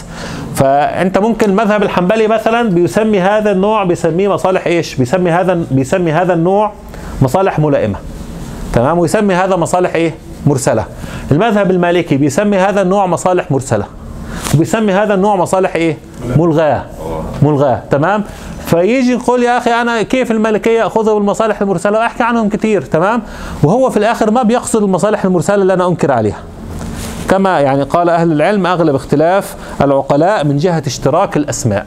فأنت 0.55 1.17
ممكن 1.17 1.49
المذهب 1.49 1.83
الحنبلي 1.83 2.27
مثلا 2.27 2.69
بيسمي 2.69 3.19
هذا 3.19 3.51
النوع 3.51 3.83
بيسميه 3.83 4.27
مصالح 4.27 4.67
إيش؟ 4.67 4.95
بيسمي 4.95 5.31
هذا 5.31 5.63
بيسمي 5.71 6.11
هذا 6.11 6.33
النوع 6.33 6.71
مصالح 7.21 7.59
ملائمة 7.59 7.97
تمام؟ 8.73 8.99
ويسمي 8.99 9.33
هذا 9.33 9.55
مصالح 9.55 9.95
إيه؟ 9.95 10.13
مرسلة. 10.45 10.85
المذهب 11.31 11.71
المالكي 11.71 12.17
بيسمي 12.17 12.57
هذا 12.57 12.81
النوع 12.81 13.05
مصالح 13.05 13.51
مرسلة 13.51 13.85
وبيسمي 14.55 14.93
هذا 14.93 15.13
النوع 15.13 15.35
مصالح 15.35 15.75
إيه؟ 15.75 15.97
ملغاة 16.37 16.85
ملغاة 17.41 17.81
تمام؟ 17.91 18.23
فيجي 18.73 19.11
يقول 19.11 19.43
يا 19.43 19.57
أخي 19.57 19.71
أنا 19.71 20.01
كيف 20.01 20.31
المالكيه 20.31 20.79
ياخذوا 20.79 21.13
بالمصالح 21.13 21.61
المرسلة؟ 21.61 21.99
واحكي 21.99 22.23
عنهم 22.23 22.49
كتير 22.49 22.81
تمام؟ 22.81 23.21
وهو 23.63 23.89
في 23.89 23.97
الآخر 23.97 24.31
ما 24.31 24.43
بيقصد 24.43 24.83
المصالح 24.83 25.25
المرسلة 25.25 25.55
اللي 25.55 25.73
أنا 25.73 25.87
أنكر 25.87 26.11
عليها. 26.11 26.39
كما 27.29 27.59
يعني 27.59 27.83
قال 27.83 28.09
أهل 28.09 28.31
العلم 28.31 28.67
أغلب 28.67 28.95
اختلاف 28.95 29.55
العقلاء 29.81 30.45
من 30.45 30.57
جهة 30.57 30.83
اشتراك 30.87 31.37
الأسماء. 31.37 31.85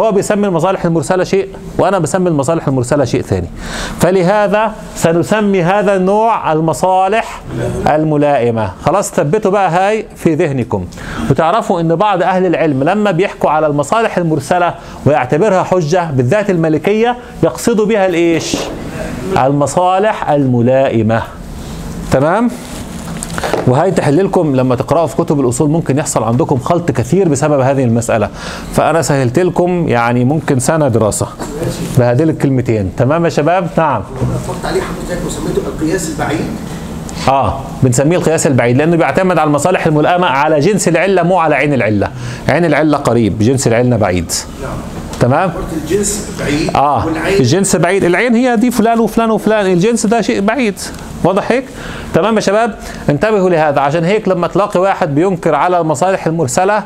هو 0.00 0.12
بيسمي 0.12 0.46
المصالح 0.46 0.84
المرسلة 0.84 1.24
شيء 1.24 1.48
وأنا 1.78 1.98
بسمي 1.98 2.28
المصالح 2.28 2.68
المرسلة 2.68 3.04
شيء 3.04 3.22
ثاني. 3.22 3.48
فلهذا 4.00 4.72
سنسمي 4.94 5.62
هذا 5.62 5.96
النوع 5.96 6.52
المصالح 6.52 7.40
الملائمة. 7.86 8.70
خلاص 8.84 9.10
ثبتوا 9.10 9.50
بقى 9.50 9.70
هاي 9.70 10.06
في 10.16 10.34
ذهنكم. 10.34 10.86
وتعرفوا 11.30 11.80
أن 11.80 11.94
بعض 11.96 12.22
أهل 12.22 12.46
العلم 12.46 12.82
لما 12.84 13.10
بيحكوا 13.10 13.50
على 13.50 13.66
المصالح 13.66 14.18
المرسلة 14.18 14.74
ويعتبرها 15.06 15.62
حجة 15.62 16.10
بالذات 16.10 16.50
الملكية 16.50 17.16
يقصدوا 17.42 17.86
بها 17.86 18.06
الإيش؟ 18.06 18.56
المصالح 19.36 20.30
الملائمة. 20.30 21.22
تمام؟ 22.12 22.50
وهي 23.66 23.90
تحل 23.90 24.24
لكم 24.24 24.56
لما 24.56 24.74
تقرأوا 24.74 25.06
في 25.06 25.16
كتب 25.16 25.40
الأصول 25.40 25.70
ممكن 25.70 25.98
يحصل 25.98 26.22
عندكم 26.22 26.58
خلط 26.58 26.90
كثير 26.90 27.28
بسبب 27.28 27.60
هذه 27.60 27.84
المسألة. 27.84 28.28
فأنا 28.72 29.02
سهلت 29.02 29.38
لكم 29.38 29.88
يعني 29.88 30.24
ممكن 30.24 30.58
سنة 30.58 30.88
دراسة 30.88 31.26
بهذه 31.98 32.22
الكلمتين. 32.22 32.92
تمام 32.96 33.24
يا 33.24 33.30
شباب؟ 33.30 33.68
نعم. 33.78 34.02
عليه 34.64 34.80
حضرتك 34.80 35.26
وسميته 35.26 35.62
القياس 35.66 36.10
البعيد. 36.10 36.46
آه 37.28 37.60
بنسميه 37.82 38.16
القياس 38.16 38.46
البعيد 38.46 38.76
لأنه 38.76 38.96
بيعتمد 38.96 39.38
على 39.38 39.48
المصالح 39.48 39.86
الملائمة 39.86 40.26
على 40.26 40.60
جنس 40.60 40.88
العلة 40.88 41.22
مو 41.22 41.38
على 41.38 41.54
عين 41.54 41.74
العلة. 41.74 42.08
عين 42.48 42.64
العلة 42.64 42.98
قريب 42.98 43.38
جنس 43.38 43.66
العلة 43.66 43.96
بعيد. 43.96 44.32
تمام؟ 45.20 45.52
الجنس 45.82 46.28
بعيد 46.40 46.76
آه 46.76 47.06
والعين 47.06 47.36
الجنس 47.40 47.76
بعيد. 47.76 48.04
العين 48.04 48.34
هي 48.34 48.56
دي 48.56 48.70
فلان 48.70 49.00
وفلان 49.00 49.30
وفلان. 49.30 49.66
الجنس 49.66 50.06
ده 50.06 50.20
شيء 50.20 50.40
بعيد. 50.40 50.74
واضح 51.24 51.52
هيك؟ 51.52 51.64
تمام 52.14 52.34
يا 52.36 52.40
شباب؟ 52.40 52.74
انتبهوا 53.08 53.50
لهذا. 53.50 53.80
عشان 53.80 54.04
هيك 54.04 54.28
لما 54.28 54.46
تلاقي 54.46 54.80
واحد 54.80 55.14
بينكر 55.14 55.54
على 55.54 55.80
المصالح 55.80 56.26
المرسلة 56.26 56.84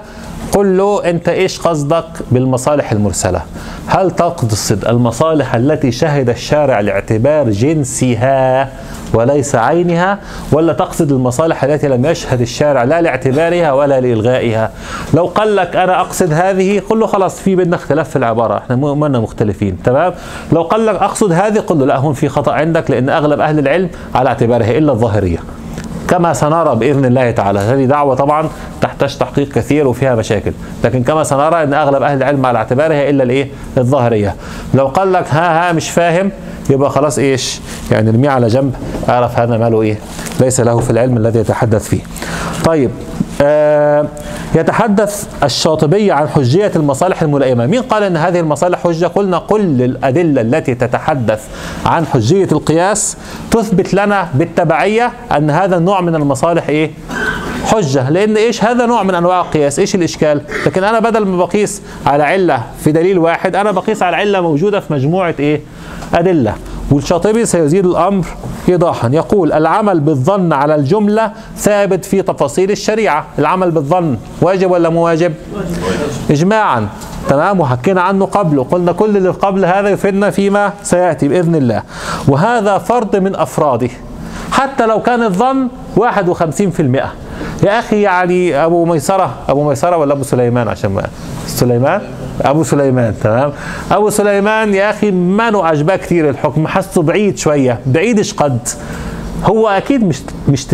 قل 0.52 0.76
له 0.76 1.10
أنت 1.10 1.28
إيش 1.28 1.60
قصدك 1.60 2.04
بالمصالح 2.30 2.92
المرسلة؟ 2.92 3.42
هل 3.86 4.10
تقصد 4.10 4.84
المصالح 4.84 5.54
التي 5.54 5.92
شهد 5.92 6.28
الشارع 6.28 6.80
لاعتبار 6.80 7.50
جنسها 7.50 8.68
وليس 9.14 9.54
عينها 9.54 10.18
ولا 10.52 10.72
تقصد 10.72 11.12
المصالح 11.12 11.64
التي 11.64 11.88
لم 11.88 12.06
يشهد 12.06 12.40
الشارع 12.40 12.84
لا 12.84 13.00
لاعتبارها 13.00 13.72
ولا 13.72 14.00
لإلغائها. 14.00 14.70
لو 15.14 15.26
قال 15.26 15.56
لك 15.56 15.76
أنا 15.76 16.00
أقصد 16.00 16.32
هذه 16.32 16.80
قل 16.90 17.00
له 17.00 17.06
خلاص 17.06 17.40
في 17.40 17.56
بيننا 17.56 17.76
اختلاف 17.76 18.10
في 18.10 18.16
العبارة 18.16 18.58
إحنا 18.58 18.76
مو 18.76 18.94
منا 18.94 19.20
مختلفين 19.20 19.82
تمام؟ 19.84 20.12
لو 20.52 20.62
قال 20.62 20.86
لك 20.86 20.94
أقصد 20.94 21.32
هذه 21.32 21.58
قل 21.58 21.78
له 21.78 21.86
لا 21.86 21.96
هون 21.96 22.14
في 22.14 22.28
خطأ 22.28 22.52
عندك 22.52 22.90
لأن 22.90 23.08
أغلب 23.08 23.40
أهل 23.40 23.58
العلم 23.58 23.88
على 24.14 24.28
اعتبارها 24.28 24.78
إلا 24.78 24.92
الظاهرية. 24.92 25.38
كما 26.10 26.32
سنرى 26.32 26.76
بإذن 26.76 27.04
الله 27.04 27.30
تعالى. 27.30 27.60
هذه 27.60 27.84
دعوة 27.84 28.14
طبعا 28.14 28.48
تحتاج 28.80 29.18
تحقيق 29.18 29.48
كثير 29.48 29.88
وفيها 29.88 30.14
مشاكل. 30.14 30.52
لكن 30.84 31.02
كما 31.02 31.24
سنرى 31.24 31.62
إن 31.62 31.74
أغلب 31.74 32.02
أهل 32.02 32.16
العلم 32.16 32.46
على 32.46 32.58
اعتبارها 32.58 33.10
إلا 33.10 33.22
الإيه؟ 33.22 33.48
الظاهرية. 33.78 34.34
لو 34.74 34.86
قال 34.86 35.12
لك 35.12 35.24
ها 35.30 35.68
ها 35.70 35.72
مش 35.72 35.90
فاهم 35.90 36.30
يبقى 36.70 36.90
خلاص 36.90 37.18
إيش؟ 37.18 37.60
يعني 37.90 38.10
ارميه 38.10 38.30
على 38.30 38.46
جنب 38.46 38.74
أعرف 39.08 39.38
هذا 39.38 39.56
ماله 39.58 39.82
إيه؟ 39.82 39.98
ليس 40.40 40.60
له 40.60 40.78
في 40.78 40.90
العلم 40.90 41.16
الذي 41.16 41.38
يتحدث 41.38 41.88
فيه. 41.88 42.00
طيب 42.64 42.90
يتحدث 44.54 45.28
الشاطبي 45.42 46.12
عن 46.12 46.28
حجية 46.28 46.72
المصالح 46.76 47.22
الملائمة. 47.22 47.66
مين 47.66 47.82
قال 47.82 48.02
أن 48.02 48.16
هذه 48.16 48.40
المصالح 48.40 48.78
حجة؟ 48.78 49.06
قلنا 49.06 49.38
كل 49.38 49.82
الأدلة 49.82 50.40
التي 50.40 50.74
تتحدث 50.74 51.44
عن 51.86 52.06
حجية 52.06 52.48
القياس 52.52 53.16
تثبت 53.50 53.94
لنا 53.94 54.28
بالتبعية 54.34 55.12
أن 55.36 55.50
هذا 55.50 55.76
النوع 55.76 56.00
من 56.00 56.14
المصالح 56.14 56.68
إيه؟ 56.68 56.90
حجة. 57.66 58.10
لأن 58.10 58.36
إيش؟ 58.36 58.64
هذا 58.64 58.86
نوع 58.86 59.02
من 59.02 59.14
أنواع 59.14 59.40
القياس. 59.40 59.78
إيش 59.78 59.94
الإشكال؟ 59.94 60.42
لكن 60.66 60.84
أنا 60.84 60.98
بدل 60.98 61.26
ما 61.26 61.44
بقيس 61.44 61.82
على 62.06 62.22
علة 62.22 62.62
في 62.84 62.92
دليل 62.92 63.18
واحد 63.18 63.56
أنا 63.56 63.70
بقيس 63.70 64.02
على 64.02 64.16
علة 64.16 64.40
موجودة 64.40 64.80
في 64.80 64.92
مجموعة 64.92 65.34
إيه؟ 65.40 65.60
أدلة. 66.14 66.54
والشاطبي 66.90 67.46
سيزيد 67.46 67.86
الأمر 67.86 68.26
إيضاحا. 68.68 69.08
يقول 69.08 69.52
العمل 69.52 70.00
بالظن 70.00 70.52
على 70.52 70.74
الجملة 70.74 71.32
ثابت 71.56 72.04
في 72.04 72.22
تفاصيل 72.22 72.70
الشريعة. 72.70 73.24
العمل 73.38 73.70
بالظن 73.70 74.16
واجب 74.42 74.70
ولا 74.70 74.88
مو 74.88 75.04
واجب؟ 75.04 75.34
إجماعا. 76.30 76.88
تمام 77.28 77.60
وحكينا 77.60 78.00
عنه 78.00 78.24
قبله. 78.24 78.64
قلنا 78.64 78.92
كل 78.92 79.16
اللي 79.16 79.28
قبل 79.28 79.64
هذا 79.64 79.88
يفيدنا 79.88 80.30
فيما 80.30 80.72
سيأتي 80.82 81.28
بإذن 81.28 81.54
الله. 81.54 81.82
وهذا 82.28 82.78
فرد 82.78 83.16
من 83.16 83.36
أفراده. 83.36 83.90
حتى 84.52 84.86
لو 84.86 85.02
كان 85.02 85.22
الظن 85.22 85.68
51% 85.96 87.12
يا 87.62 87.78
أخي 87.78 88.02
يعني 88.02 88.64
أبو 88.64 88.84
ميسرة 88.84 89.34
أبو 89.48 89.68
ميسرة 89.68 89.96
ولا 89.96 90.12
أبو 90.12 90.22
سليمان 90.22 90.68
عشان 90.68 90.90
ما 90.90 91.06
سليمان؟ 91.46 92.00
أبو 92.40 92.62
سليمان 92.62 93.14
تمام؟ 93.22 93.52
أبو 93.90 94.10
سليمان 94.10 94.74
يا 94.74 94.90
أخي 94.90 95.10
ما 95.10 95.50
له 95.50 95.96
كثير 95.96 96.30
الحكم 96.30 96.66
حسه 96.66 97.02
بعيد 97.02 97.38
شوية 97.38 97.78
بعيد 97.86 98.18
إيش 98.18 98.34
قد. 98.34 98.68
هو 99.44 99.68
أكيد 99.68 100.04
مش 100.04 100.20
مش 100.48 100.66
90% 100.66 100.72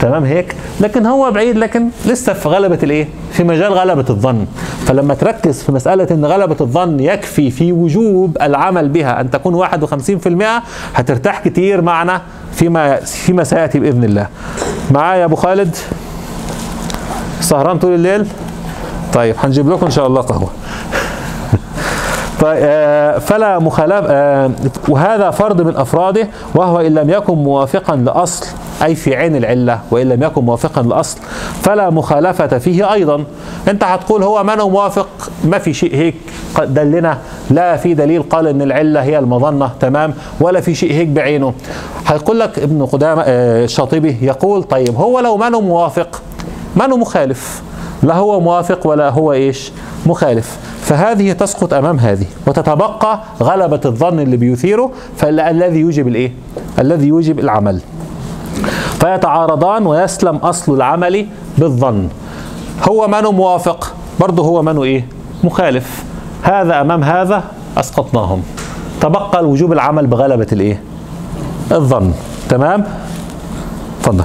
تمام؟ 0.00 0.24
هيك. 0.24 0.54
لكن 0.80 1.06
هو 1.06 1.30
بعيد 1.30 1.56
لكن 1.56 1.88
لسه 2.06 2.32
في 2.32 2.48
غلبة 2.48 2.78
الإيه؟ 2.82 3.08
في 3.32 3.44
مجال 3.44 3.72
غلبة 3.72 4.04
الظن. 4.10 4.46
فلما 4.86 5.14
تركز 5.14 5.62
في 5.62 5.72
مسألة 5.72 6.06
إن 6.10 6.24
غلبة 6.24 6.56
الظن 6.60 7.00
يكفي 7.00 7.50
في 7.50 7.72
وجوب 7.72 8.36
العمل 8.42 8.88
بها 8.88 9.20
أن 9.20 9.30
تكون 9.30 9.54
51% 9.54 10.62
هترتاح 10.94 11.44
كتير 11.44 11.82
معنا 11.82 12.22
فيما 12.52 12.96
فيما 12.96 13.44
سيأتي 13.44 13.78
بإذن 13.78 14.04
الله. 14.04 14.26
معايا 14.90 15.24
أبو 15.24 15.36
خالد؟ 15.36 15.76
سهران 17.40 17.78
طول 17.78 17.94
الليل؟ 17.94 18.26
طيب 19.14 19.34
هنجيب 19.38 19.70
لكم 19.70 19.84
إن 19.86 19.90
شاء 19.90 20.06
الله 20.06 20.20
قهوة. 20.20 20.48
طيب 22.40 22.58
آه، 22.62 23.18
فلا 23.18 23.58
مخالف 23.58 24.04
آه، 24.08 24.50
وهذا 24.88 25.30
فرد 25.30 25.62
من 25.62 25.76
أفراده 25.76 26.28
وهو 26.54 26.80
إن 26.80 26.94
لم 26.94 27.10
يكن 27.10 27.34
موافقا 27.34 27.96
لأصل 27.96 28.46
أي 28.82 28.94
في 28.94 29.16
عين 29.16 29.36
العلة 29.36 29.78
وإن 29.90 30.08
لم 30.08 30.22
يكن 30.22 30.44
موافقا 30.44 30.82
للأصل 30.82 31.18
فلا 31.62 31.90
مخالفة 31.90 32.58
فيه 32.58 32.92
أيضا. 32.92 33.24
أنت 33.68 33.84
هتقول 33.84 34.22
هو 34.22 34.42
من 34.44 34.56
موافق؟ 34.56 35.08
ما 35.44 35.58
في 35.58 35.74
شيء 35.74 35.94
هيك 35.96 36.14
دلنا. 36.62 37.18
لا 37.50 37.76
في 37.76 37.94
دليل 37.94 38.22
قال 38.22 38.46
إن 38.46 38.62
العلة 38.62 39.02
هي 39.02 39.18
المظنة 39.18 39.70
تمام 39.80 40.14
ولا 40.40 40.60
في 40.60 40.74
شيء 40.74 40.92
هيك 40.92 41.08
بعينه. 41.08 41.54
هيقول 42.06 42.40
لك 42.40 42.58
ابن 42.58 42.86
قدامة 42.86 43.22
آه، 43.26 43.64
الشاطبي 43.64 44.18
يقول 44.22 44.62
طيب 44.62 44.96
هو 44.96 45.20
لو 45.20 45.36
منه 45.36 45.60
موافق؟ 45.60 46.22
منه 46.76 46.96
مخالف؟ 46.96 47.62
لا 48.02 48.16
هو 48.16 48.40
موافق 48.40 48.86
ولا 48.86 49.08
هو 49.08 49.32
إيش؟ 49.32 49.72
مخالف. 50.06 50.58
فهذه 50.80 51.32
تسقط 51.32 51.74
أمام 51.74 51.98
هذه 51.98 52.26
وتتبقى 52.46 53.20
غلبة 53.42 53.80
الظن 53.86 54.20
اللي 54.20 54.36
بيثيره 54.36 54.90
فالذي 55.16 55.80
يوجب 55.80 56.08
الإيه؟ 56.08 56.32
الذي 56.78 57.06
يوجب 57.06 57.38
العمل. 57.38 57.80
فيتعارضان 59.00 59.86
ويسلم 59.86 60.36
أصل 60.36 60.74
العمل 60.74 61.26
بالظن. 61.58 62.08
هو 62.88 63.08
منه 63.08 63.32
موافق؟ 63.32 63.94
برضه 64.20 64.42
هو 64.42 64.62
منه 64.62 64.84
إيه؟ 64.84 65.06
مخالف. 65.44 66.04
هذا 66.42 66.80
أمام 66.80 67.04
هذا 67.04 67.44
أسقطناهم. 67.76 68.42
تبقى 69.00 69.44
وجوب 69.44 69.72
العمل 69.72 70.06
بغلبة 70.06 70.46
الإيه؟ 70.52 70.80
الظن. 71.72 72.12
تمام؟ 72.48 72.84
اتفضل 74.00 74.24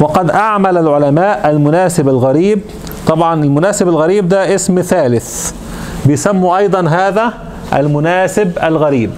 وقد 0.00 0.30
أعمل 0.30 0.78
العلماء 0.78 1.50
المناسب 1.50 2.08
الغريب 2.08 2.60
طبعا 3.06 3.44
المناسب 3.44 3.88
الغريب 3.88 4.28
ده 4.28 4.54
اسم 4.54 4.80
ثالث. 4.80 5.52
بيسموا 6.06 6.56
أيضا 6.56 6.88
هذا 6.88 7.32
المناسب 7.72 8.58
الغريب. 8.62 9.10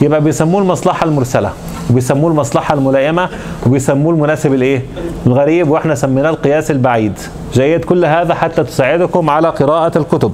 يبقى 0.00 0.20
بيسموه 0.20 0.60
المصلحة 0.62 1.06
المرسلة 1.06 1.52
وبيسموه 1.90 2.30
المصلحة 2.30 2.74
الملائمة 2.74 3.28
وبيسموه 3.66 4.14
المناسب 4.14 4.54
الإيه؟ 4.54 4.82
الغريب 5.26 5.70
وإحنا 5.70 5.94
سميناه 5.94 6.30
القياس 6.30 6.70
البعيد. 6.70 7.12
جيد 7.54 7.84
كل 7.84 8.04
هذا 8.04 8.34
حتى 8.34 8.64
تساعدكم 8.64 9.30
على 9.30 9.48
قراءة 9.48 9.98
الكتب. 9.98 10.32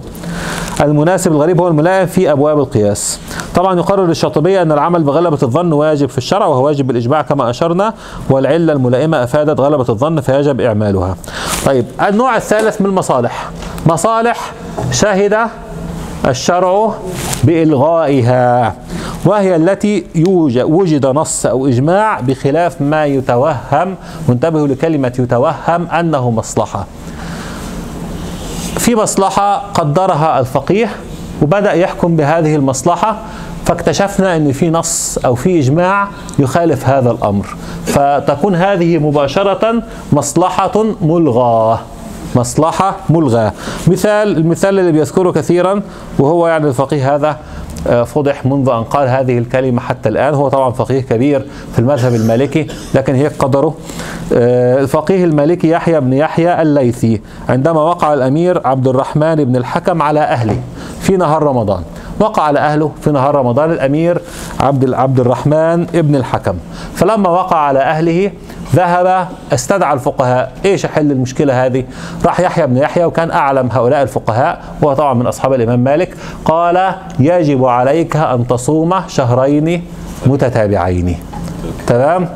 المناسب 0.81 1.33
الغريب 1.33 1.61
هو 1.61 1.69
الملائم 1.69 2.07
في 2.07 2.33
أبواب 2.33 2.59
القياس. 2.59 3.21
طبعا 3.55 3.79
يقرر 3.79 4.05
الشاطبيه 4.05 4.63
أن 4.63 4.73
العمل 4.73 5.03
بغلبة 5.03 5.39
الظن 5.43 5.73
واجب 5.73 6.09
في 6.09 6.19
الشرع 6.19 6.47
وهو 6.47 6.67
واجب 6.67 6.87
بالإجماع 6.87 7.23
كما 7.23 7.51
أشرنا 7.51 7.95
والعلة 8.31 8.73
الملائمة 8.73 9.25
أفادت 9.25 9.61
غلبة 9.61 9.87
الظن 9.89 10.21
فيجب 10.21 10.61
إعمالها. 10.61 11.17
طيب 11.67 11.85
النوع 12.09 12.37
الثالث 12.37 12.81
من 12.81 12.87
المصالح. 12.87 13.51
مصالح 13.87 14.53
شهد 14.93 15.37
الشرع 16.27 16.95
بإلغائها 17.45 18.75
وهي 19.25 19.57
التي 19.57 20.07
يوجد, 20.15 20.63
وجد 20.63 21.07
نص 21.07 21.47
أو 21.47 21.67
إجماع 21.67 22.21
بخلاف 22.21 22.83
ما 22.83 23.07
يتوهم 23.07 23.95
وانتبهوا 24.29 24.69
لكلمة 24.69 25.13
يتوهم 25.19 25.87
أنه 25.87 26.31
مصلحة. 26.31 26.87
في 28.87 28.95
مصلحة 28.95 29.59
قدرها 29.75 30.41
الفقيه 30.41 30.91
وبدأ 31.43 31.73
يحكم 31.73 32.17
بهذه 32.17 32.57
المصلحة 32.57 33.17
فاكتشفنا 33.65 34.37
إن 34.37 34.53
في 34.53 34.71
نص 34.71 35.19
أو 35.25 35.35
في 35.35 35.59
إجماع 35.59 36.09
يخالف 36.39 36.89
هذا 36.89 37.11
الأمر. 37.11 37.47
فتكون 37.87 38.55
هذه 38.55 38.99
مباشرة 38.99 39.83
مصلحة 40.13 40.85
ملغاة. 41.03 41.79
مصلحة 42.37 42.97
ملغاة. 43.11 43.53
مثال 43.89 44.37
المثال 44.37 44.79
اللي 44.79 44.93
بيذكره 44.93 45.31
كثيرا 45.31 45.83
وهو 46.19 46.49
يعني 46.49 46.69
الفقيه 46.69 47.15
هذا 47.15 47.37
فضح 47.87 48.47
منذ 48.47 48.69
أن 48.69 48.85
قال 48.85 49.09
هذه 49.09 49.39
الكلمة 49.39 49.81
حتى 49.81 50.09
الآن. 50.09 50.35
هو 50.35 50.49
طبعا 50.49 50.73
فقيه 50.73 51.01
كبير 51.01 51.47
في 51.73 51.79
المذهب 51.79 52.15
المالكي 52.15 52.67
لكن 52.95 53.15
هيك 53.15 53.33
قدره. 53.39 53.75
آه، 54.33 54.81
الفقيه 54.81 55.25
المالكي 55.25 55.71
يحيى 55.71 56.01
بن 56.01 56.13
يحيى 56.13 56.63
الليثي 56.63 57.21
عندما 57.49 57.81
وقع 57.81 58.15
الأمير 58.15 58.67
عبد 58.67 58.89
الرحمن 58.89 59.35
بن 59.35 59.57
الحكم 59.57 60.03
على 60.03 60.21
أهله 60.21 60.61
في 61.01 61.17
نهار 61.17 61.43
رمضان. 61.43 61.83
وقع 62.21 62.43
على 62.43 62.59
أهله 62.59 62.93
في 63.01 63.11
نهار 63.11 63.35
رمضان 63.35 63.71
الأمير 63.71 64.21
عبد 64.61 64.95
عبد 64.95 65.21
الرحمن 65.21 65.87
ابن 65.95 66.17
الحكم. 66.17 66.55
فلما 66.95 67.29
وقع 67.29 67.57
على 67.57 67.79
أهله 67.79 68.31
ذهب 68.75 69.29
استدعى 69.53 69.95
الفقهاء. 69.95 70.53
إيش 70.65 70.87
حل 70.87 71.11
المشكلة 71.13 71.67
هذه؟ 71.67 71.85
راح 72.25 72.41
يحيى 72.41 72.67
بن 72.67 72.77
يحيى 72.77 73.05
وكان 73.05 73.31
أعلم 73.31 73.69
هؤلاء 73.73 74.03
الفقهاء 74.03 74.61
وهو 74.83 74.95
طبعا 74.95 75.15
من 75.15 75.27
أصحاب 75.27 75.53
الإمام 75.53 75.81
مالك 75.81 76.17
قال 76.45 76.95
يجب 77.19 77.65
عليك 77.65 78.17
أن 78.17 78.47
تصوم 78.47 78.95
شهرين 79.09 79.85
متتابعين. 80.27 81.19
تمام؟ 81.87 82.29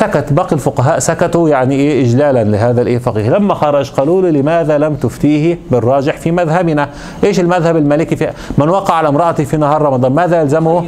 سكت 0.00 0.32
باقي 0.32 0.52
الفقهاء 0.52 0.98
سكتوا 0.98 1.48
يعني 1.48 1.74
إيه 1.74 2.04
اجلالا 2.04 2.44
لهذا 2.44 2.82
الإيه 2.82 2.98
فقيه. 2.98 3.30
لما 3.30 3.54
خرج 3.54 3.90
قالوا 3.90 4.22
له 4.22 4.30
لماذا 4.30 4.78
لم 4.78 4.94
تفتيه 4.94 5.58
بالراجح 5.70 6.16
في 6.16 6.30
مذهبنا؟ 6.30 6.88
إيش 7.24 7.40
المذهب 7.40 7.76
المالكي 7.76 8.16
في 8.16 8.30
من 8.58 8.68
وقع 8.68 8.94
على 8.94 9.08
امراته 9.08 9.44
في 9.44 9.56
نهار 9.56 9.82
رمضان؟ 9.82 10.12
ماذا 10.12 10.40
يلزمه؟ 10.40 10.84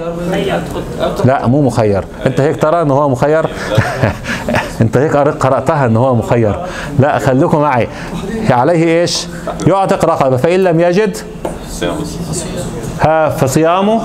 لا 1.25 1.47
مو 1.47 1.63
مخير. 1.63 2.05
أنت 2.27 2.41
هيك 2.41 2.63
ترى 2.63 2.83
ان 2.83 2.91
هو 2.91 3.09
مخير؟ 3.09 3.47
أنت 4.81 4.97
هيك 4.97 5.17
قرأتها 5.17 5.87
ان 5.87 5.97
هو 5.97 6.15
مخير. 6.15 6.57
لا 6.99 7.19
خليكم 7.19 7.61
معي. 7.61 7.89
عليه 8.51 9.01
إيش؟ 9.01 9.27
يعتق 9.67 10.05
رقبة. 10.05 10.37
فإن 10.37 10.61
لم 10.61 10.81
يجد؟ 10.81 11.17
ها 13.01 13.29
فصيامه 13.29 14.01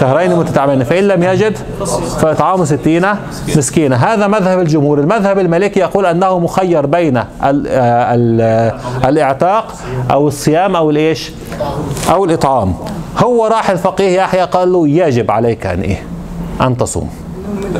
شهرين 0.00 0.36
متتابعين. 0.36 0.84
فإن 0.84 1.08
لم 1.08 1.22
يجد؟ 1.22 1.58
فإطعام 2.20 2.64
ستين 2.64 3.06
مسكينة. 3.56 3.96
هذا 3.96 4.26
مذهب 4.34 4.60
الجمهور. 4.60 5.00
المذهب 5.00 5.38
المالكي 5.38 5.80
يقول 5.80 6.06
أنه 6.06 6.38
مخير 6.38 6.86
بين 6.86 7.16
ال 7.16 7.26
ال 7.44 8.40
الإعتاق 9.04 9.74
أو 10.10 10.28
الصيام 10.28 10.76
أو 10.76 10.90
الإيش؟ 10.90 11.32
أو 12.10 12.24
الإطعام. 12.24 12.74
هو 13.18 13.46
راح 13.46 13.70
الفقيه 13.70 14.20
يحيى 14.20 14.42
قال 14.42 14.72
له 14.72 14.88
يجب 14.88 15.30
عليك 15.30 15.66
أن 15.66 15.80
إيه؟ 15.80 16.02
أن 16.60 16.76
تصوم. 16.76 17.10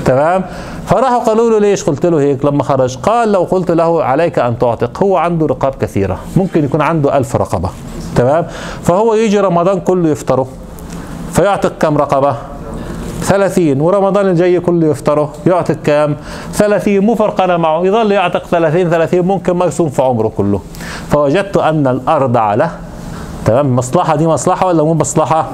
تمام؟ 0.05 0.45
فراحوا 0.87 1.19
قالوا 1.19 1.51
له 1.51 1.59
ليش؟ 1.59 1.85
قلت 1.85 2.07
له 2.07 2.21
هيك 2.21 2.45
لما 2.45 2.63
خرج. 2.63 2.97
قال 2.97 3.33
لو 3.33 3.43
قلت 3.43 3.71
له 3.71 4.05
عليك 4.05 4.39
أن 4.39 4.59
تعتق 4.59 5.03
هو 5.03 5.17
عنده 5.17 5.47
رقاب 5.47 5.75
كثيرة. 5.75 6.19
ممكن 6.37 6.65
يكون 6.65 6.83
عنده 6.83 7.17
ألف 7.17 7.37
رقبة. 7.37 7.71
تمام؟ 8.17 8.47
فهو 8.83 9.15
يجي 9.15 9.41
رمضان 9.41 9.81
كله 9.81 10.09
يفطره. 10.09 10.47
فيعتق 11.33 11.73
كم 11.81 11.99
رقبة؟ 11.99 12.37
30 13.23 13.81
ورمضان 13.81 14.29
الجاي 14.29 14.61
كله 14.61 14.87
يفطره 14.87 15.33
يعتق 15.47 15.77
كام 15.85 16.17
30 16.53 16.99
مو 16.99 17.15
فرقنا 17.15 17.57
معه 17.57 17.85
يظل 17.87 18.13
يعتق 18.13 18.47
30 18.47 18.91
30 18.91 19.21
ممكن 19.21 19.53
ما 19.53 19.65
يصوم 19.67 19.89
في 19.89 20.03
عمره 20.03 20.29
كله. 20.37 20.61
فوجدت 21.11 21.57
أن 21.57 21.87
الأرض 21.87 22.37
له 22.37 22.71
تمام 23.45 23.77
مصلحة 23.77 24.17
دي 24.17 24.27
مصلحة 24.27 24.67
ولا 24.67 24.83
مو 24.83 24.95
مصلحة؟ 24.95 25.47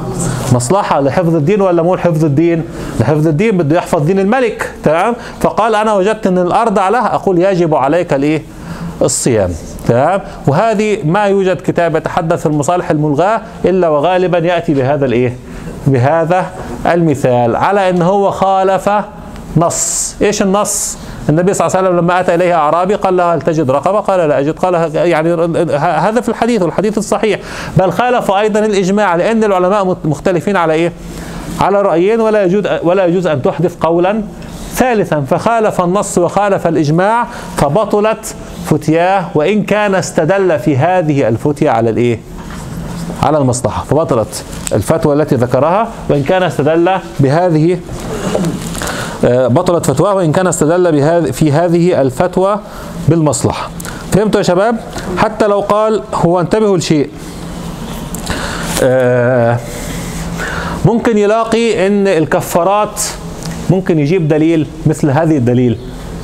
مصلحة 0.52 1.00
لحفظ 1.00 1.34
الدين 1.34 1.60
ولا 1.60 1.82
مو 1.82 1.94
لحفظ 1.94 2.24
الدين؟ 2.24 2.62
لحفظ 3.00 3.26
الدين 3.26 3.56
بده 3.58 3.76
يحفظ 3.76 4.02
دين 4.02 4.18
الملك 4.18 4.72
تمام؟ 4.84 5.14
فقال 5.40 5.74
أنا 5.74 5.94
وجدت 5.94 6.26
أن 6.26 6.38
الأرض 6.38 6.78
له 6.78 7.06
أقول 7.06 7.38
يجب 7.38 7.74
عليك 7.74 8.12
الإيه؟ 8.12 8.42
الصيام 9.02 9.50
تمام؟ 9.88 10.20
وهذه 10.46 10.98
ما 11.04 11.24
يوجد 11.24 11.56
كتاب 11.60 11.96
يتحدث 11.96 12.46
المصالح 12.46 12.90
الملغاة 12.90 13.40
إلا 13.64 13.88
وغالبا 13.88 14.38
يأتي 14.38 14.74
بهذا 14.74 15.06
الإيه؟ 15.06 15.36
بهذا 15.86 16.46
المثال. 16.86 17.56
على 17.56 17.90
أن 17.90 18.02
هو 18.02 18.30
خالف 18.30 18.90
نص. 19.56 20.16
إيش 20.22 20.42
النص؟ 20.42 20.98
النبي 21.28 21.54
صلى 21.54 21.66
الله 21.66 21.76
عليه 21.76 21.88
وسلم 21.88 22.00
لما 22.00 22.20
أتى 22.20 22.34
إليه 22.34 22.54
أعرابي 22.54 22.94
قال 22.94 23.16
له 23.16 23.34
هل 23.34 23.42
تجد 23.42 23.70
رقبة؟ 23.70 24.00
قال 24.00 24.28
لا 24.28 24.38
أجد. 24.38 24.58
قال 24.58 24.94
يعني 24.94 25.34
هذا 25.78 26.20
في 26.20 26.28
الحديث 26.28 26.62
والحديث 26.62 26.98
الصحيح. 26.98 27.40
بل 27.76 27.92
خالف 27.92 28.30
أيضا 28.30 28.60
الإجماع 28.60 29.14
لأن 29.14 29.44
العلماء 29.44 29.96
مختلفين 30.04 30.56
على 30.56 30.72
إيه؟ 30.72 30.92
على 31.60 31.82
رأيين. 31.82 32.20
ولا 32.20 32.44
يجوز 32.44 32.64
ولا 32.82 33.06
يجوز 33.06 33.26
أن 33.26 33.42
تحدث 33.42 33.76
قولا 33.80 34.22
ثالثا. 34.74 35.20
فخالف 35.20 35.80
النص 35.80 36.18
وخالف 36.18 36.66
الإجماع 36.66 37.26
فبطلت 37.56 38.34
فتياه. 38.66 39.24
وإن 39.34 39.62
كان 39.62 39.94
استدل 39.94 40.58
في 40.58 40.76
هذه 40.76 41.28
الفتية 41.28 41.70
على 41.70 41.90
الإيه؟ 41.90 42.20
على 43.22 43.38
المصلحة. 43.38 43.84
فبطلت 43.84 44.44
الفتوى 44.72 45.14
التي 45.14 45.34
ذكرها 45.34 45.88
وإن 46.08 46.22
كان 46.22 46.42
استدل 46.42 46.90
بهذه 47.20 47.78
آه، 49.24 49.46
بطلت 49.46 49.86
فتواه 49.86 50.14
وإن 50.14 50.32
كان 50.32 50.46
استدل 50.46 51.32
في 51.32 51.52
هذه 51.52 52.00
الفتوى 52.00 52.60
بالمصلحة. 53.08 53.70
فهمتوا 54.12 54.40
يا 54.40 54.44
شباب؟ 54.44 54.80
حتى 55.16 55.46
لو 55.46 55.60
قال 55.60 56.02
هو 56.14 56.40
انتبهوا 56.40 56.78
لشيء 56.78 57.08
آه، 58.82 59.58
ممكن 60.84 61.18
يلاقي 61.18 61.86
إن 61.86 62.08
الكفارات 62.08 63.00
ممكن 63.70 63.98
يجيب 63.98 64.28
دليل 64.28 64.66
مثل 64.86 65.10
هذه 65.10 65.36
الدليل 65.36 65.78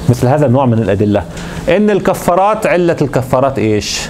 مثل 0.08 0.26
هذا 0.26 0.46
النوع 0.46 0.66
من 0.66 0.78
الأدلة. 0.78 1.24
إن 1.68 1.90
الكفارات 1.90 2.66
علة 2.66 2.96
الكفارات 3.02 3.58
إيش؟ 3.58 4.00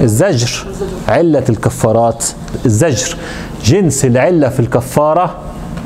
الزجر 0.00 0.66
علة 1.08 1.44
الكفارات 1.48 2.24
الزجر. 2.66 3.16
جنس 3.64 4.04
العلة 4.04 4.48
في 4.48 4.60
الكفارة 4.60 5.34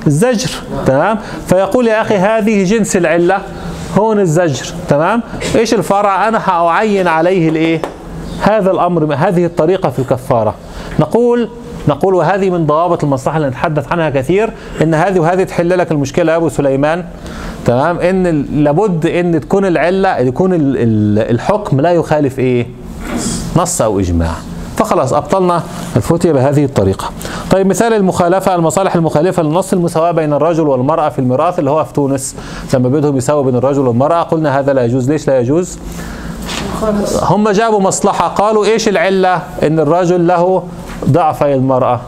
الزجر 0.06 0.50
تمام؟ 0.86 1.18
فيقول 1.46 1.86
يا 1.86 2.02
أخي 2.02 2.14
هذه 2.16 2.64
جنس 2.64 2.96
العلة 2.96 3.38
هون 3.98 4.20
الزجر 4.20 4.66
تمام؟ 4.88 5.22
إيش 5.54 5.74
الفرع؟ 5.74 6.28
أنا 6.28 6.38
هأعين 6.50 7.08
عليه 7.08 7.48
الإيه؟ 7.48 7.82
هذا 8.42 8.70
الأمر 8.70 9.14
هذه 9.14 9.44
الطريقة 9.44 9.90
في 9.90 9.98
الكفارة. 9.98 10.54
نقول 11.00 11.48
نقول 11.88 12.14
وهذه 12.14 12.50
من 12.50 12.66
ضوابط 12.66 13.04
المصلحة 13.04 13.36
اللي 13.36 13.48
نتحدث 13.48 13.92
عنها 13.92 14.10
كثير 14.10 14.50
إن 14.82 14.94
هذه 14.94 15.18
وهذه 15.18 15.42
تحل 15.42 15.78
لك 15.78 15.92
المشكلة 15.92 16.32
يا 16.32 16.36
أبو 16.36 16.48
سليمان 16.48 17.04
تمام؟ 17.66 17.98
ال- 18.00 18.64
لابد 18.64 19.06
إن 19.06 19.40
تكون 19.40 19.64
العلة 19.66 20.16
يكون 20.18 20.52
ال- 20.54 20.76
ال- 20.76 21.30
الحكم 21.34 21.80
لا 21.80 21.90
يخالف 21.92 22.38
إيه؟ 22.38 22.66
نص 23.58 23.82
أو 23.82 24.00
إجماع. 24.00 24.32
فخلاص 24.76 25.12
أبطلنا 25.12 25.62
الفتية 25.96 26.32
بهذه 26.32 26.64
الطريقة. 26.64 27.10
طيب 27.50 27.66
مثال 27.66 27.92
المخالفة 27.92 28.54
المصالح 28.54 28.94
المخالفة 28.94 29.42
للنص 29.42 29.72
المساواة 29.72 30.10
بين 30.10 30.32
الرجل 30.32 30.68
والمرأة 30.68 31.08
في 31.08 31.18
الميراث 31.18 31.58
اللي 31.58 31.70
هو 31.70 31.84
في 31.84 31.92
تونس. 31.92 32.36
لما 32.74 32.88
بدهم 32.88 33.16
يساووا 33.16 33.42
بين 33.42 33.56
الرجل 33.56 33.86
والمرأة 33.88 34.22
قلنا 34.22 34.58
هذا 34.58 34.72
لا 34.72 34.84
يجوز. 34.84 35.10
ليش 35.10 35.28
لا 35.28 35.40
يجوز؟ 35.40 35.78
هم 37.22 37.48
جابوا 37.48 37.80
مصلحة. 37.80 38.28
قالوا 38.28 38.64
إيش 38.64 38.88
العلة؟ 38.88 39.42
إن 39.62 39.80
الرجل 39.80 40.26
له 40.26 40.62
ضعفي 41.10 41.54
المرأة. 41.54 42.00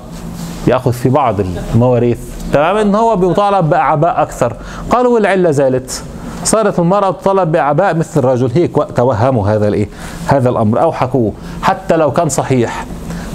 يأخذ 0.66 0.92
في 0.92 1.08
بعض 1.08 1.34
المواريث. 1.74 2.18
تمام؟ 2.52 2.76
إن 2.76 2.94
هو 2.94 3.16
بيطالب 3.16 3.70
بأعباء 3.70 4.22
أكثر. 4.22 4.56
قالوا 4.90 5.14
والعلة 5.14 5.50
زالت. 5.50 6.02
صارت 6.44 6.78
المرأة 6.78 7.10
تطالب 7.10 7.52
بأعباء 7.52 7.94
مثل 7.94 8.20
الرجل. 8.20 8.50
هيك 8.54 8.70
توهموا 8.96 9.48
هذا 9.48 9.68
الإيه؟ 9.68 9.88
هذا 10.26 10.48
الأمر. 10.48 10.82
أو 10.82 10.92
حكوه 10.92 11.32
حتى 11.62 11.96
لو 11.96 12.10
كان 12.10 12.28
صحيح. 12.28 12.86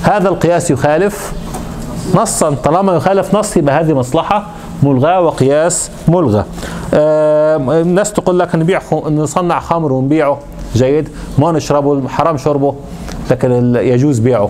هذا 0.03 0.29
القياس 0.29 0.71
يخالف 0.71 1.33
نصا. 2.15 2.55
طالما 2.63 2.95
يخالف 2.95 3.35
نص 3.35 3.57
يبقى 3.57 3.79
هذه 3.79 3.93
مصلحة 3.93 4.47
ملغاة 4.83 5.21
وقياس 5.21 5.91
ملغى. 6.07 6.45
آه 6.93 7.81
الناس 7.81 8.13
تقول 8.13 8.39
لك 8.39 8.55
نبيع 8.55 8.81
نصنع 8.91 9.59
خمر 9.59 9.93
ونبيعه. 9.93 10.39
جيد. 10.75 11.09
ما 11.37 11.51
نشربه 11.51 12.07
حرام 12.07 12.37
شربه. 12.37 12.75
لكن 13.31 13.75
يجوز 13.75 14.19
بيعه 14.19 14.49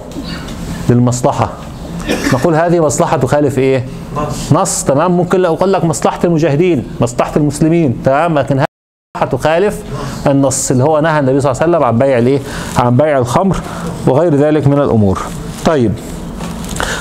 للمصلحة. 0.90 1.50
نقول 2.34 2.56
هذه 2.56 2.80
مصلحة 2.80 3.18
تخالف 3.18 3.60
إيه؟ 3.60 3.86
نص. 4.52 4.84
تمام؟ 4.84 5.12
ممكن 5.12 5.40
لو 5.40 5.54
أقول 5.54 5.74
لك 5.74 5.86
مصلحة 5.86 6.20
المجاهدين 6.24 6.88
مصلحة 7.02 7.32
المسلمين 7.38 8.02
تمام؟ 8.06 8.40
لكن 8.40 8.66
تخالف 9.32 9.84
النص 10.28 10.72
اللي 10.72 10.84
هو 10.84 11.00
نهى 11.00 11.20
النبي 11.20 11.40
صلى 11.40 11.52
الله 11.52 11.62
عليه 11.62 11.72
وسلم 11.72 11.84
عن 11.84 11.98
بيع 11.98 12.18
الإيه؟ 12.18 12.40
عن 12.78 12.98
بيع 12.98 13.18
الخمر 13.18 13.58
وغير 14.08 14.36
ذلك 14.36 14.68
من 14.68 14.82
الأمور. 14.82 15.20
طيب. 15.66 15.94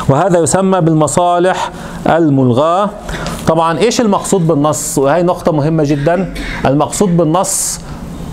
وهذا 0.09 0.39
يسمى 0.39 0.81
بالمصالح 0.81 1.71
الملغاة. 2.09 2.91
طبعا 3.47 3.79
إيش 3.79 4.01
المقصود 4.01 4.47
بالنص؟ 4.47 4.99
وهي 4.99 5.23
نقطة 5.23 5.53
مهمة 5.53 5.85
جدا. 5.85 6.35
المقصود 6.67 7.17
بالنص 7.17 7.81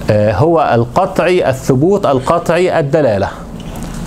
آه، 0.09 0.33
هو 0.33 0.71
القطعي 0.73 1.49
الثبوت 1.49 2.05
القطعي 2.05 2.79
الدلالة. 2.79 3.27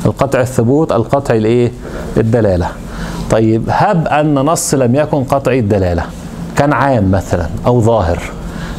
القطع 0.07 0.41
الثبوت 0.41 0.93
القطعي 0.93 1.39
الإيه؟ 1.39 1.73
الدلالة. 2.17 2.69
طيب 3.31 3.65
هب 3.69 4.09
أن 4.09 4.35
نص 4.35 4.75
لم 4.75 4.95
يكن 4.95 5.25
قطعي 5.25 5.59
الدلالة 5.59 6.03
كان 6.57 6.73
عام 6.73 7.11
مثلا 7.11 7.47
أو 7.67 7.81
ظاهر. 7.81 8.19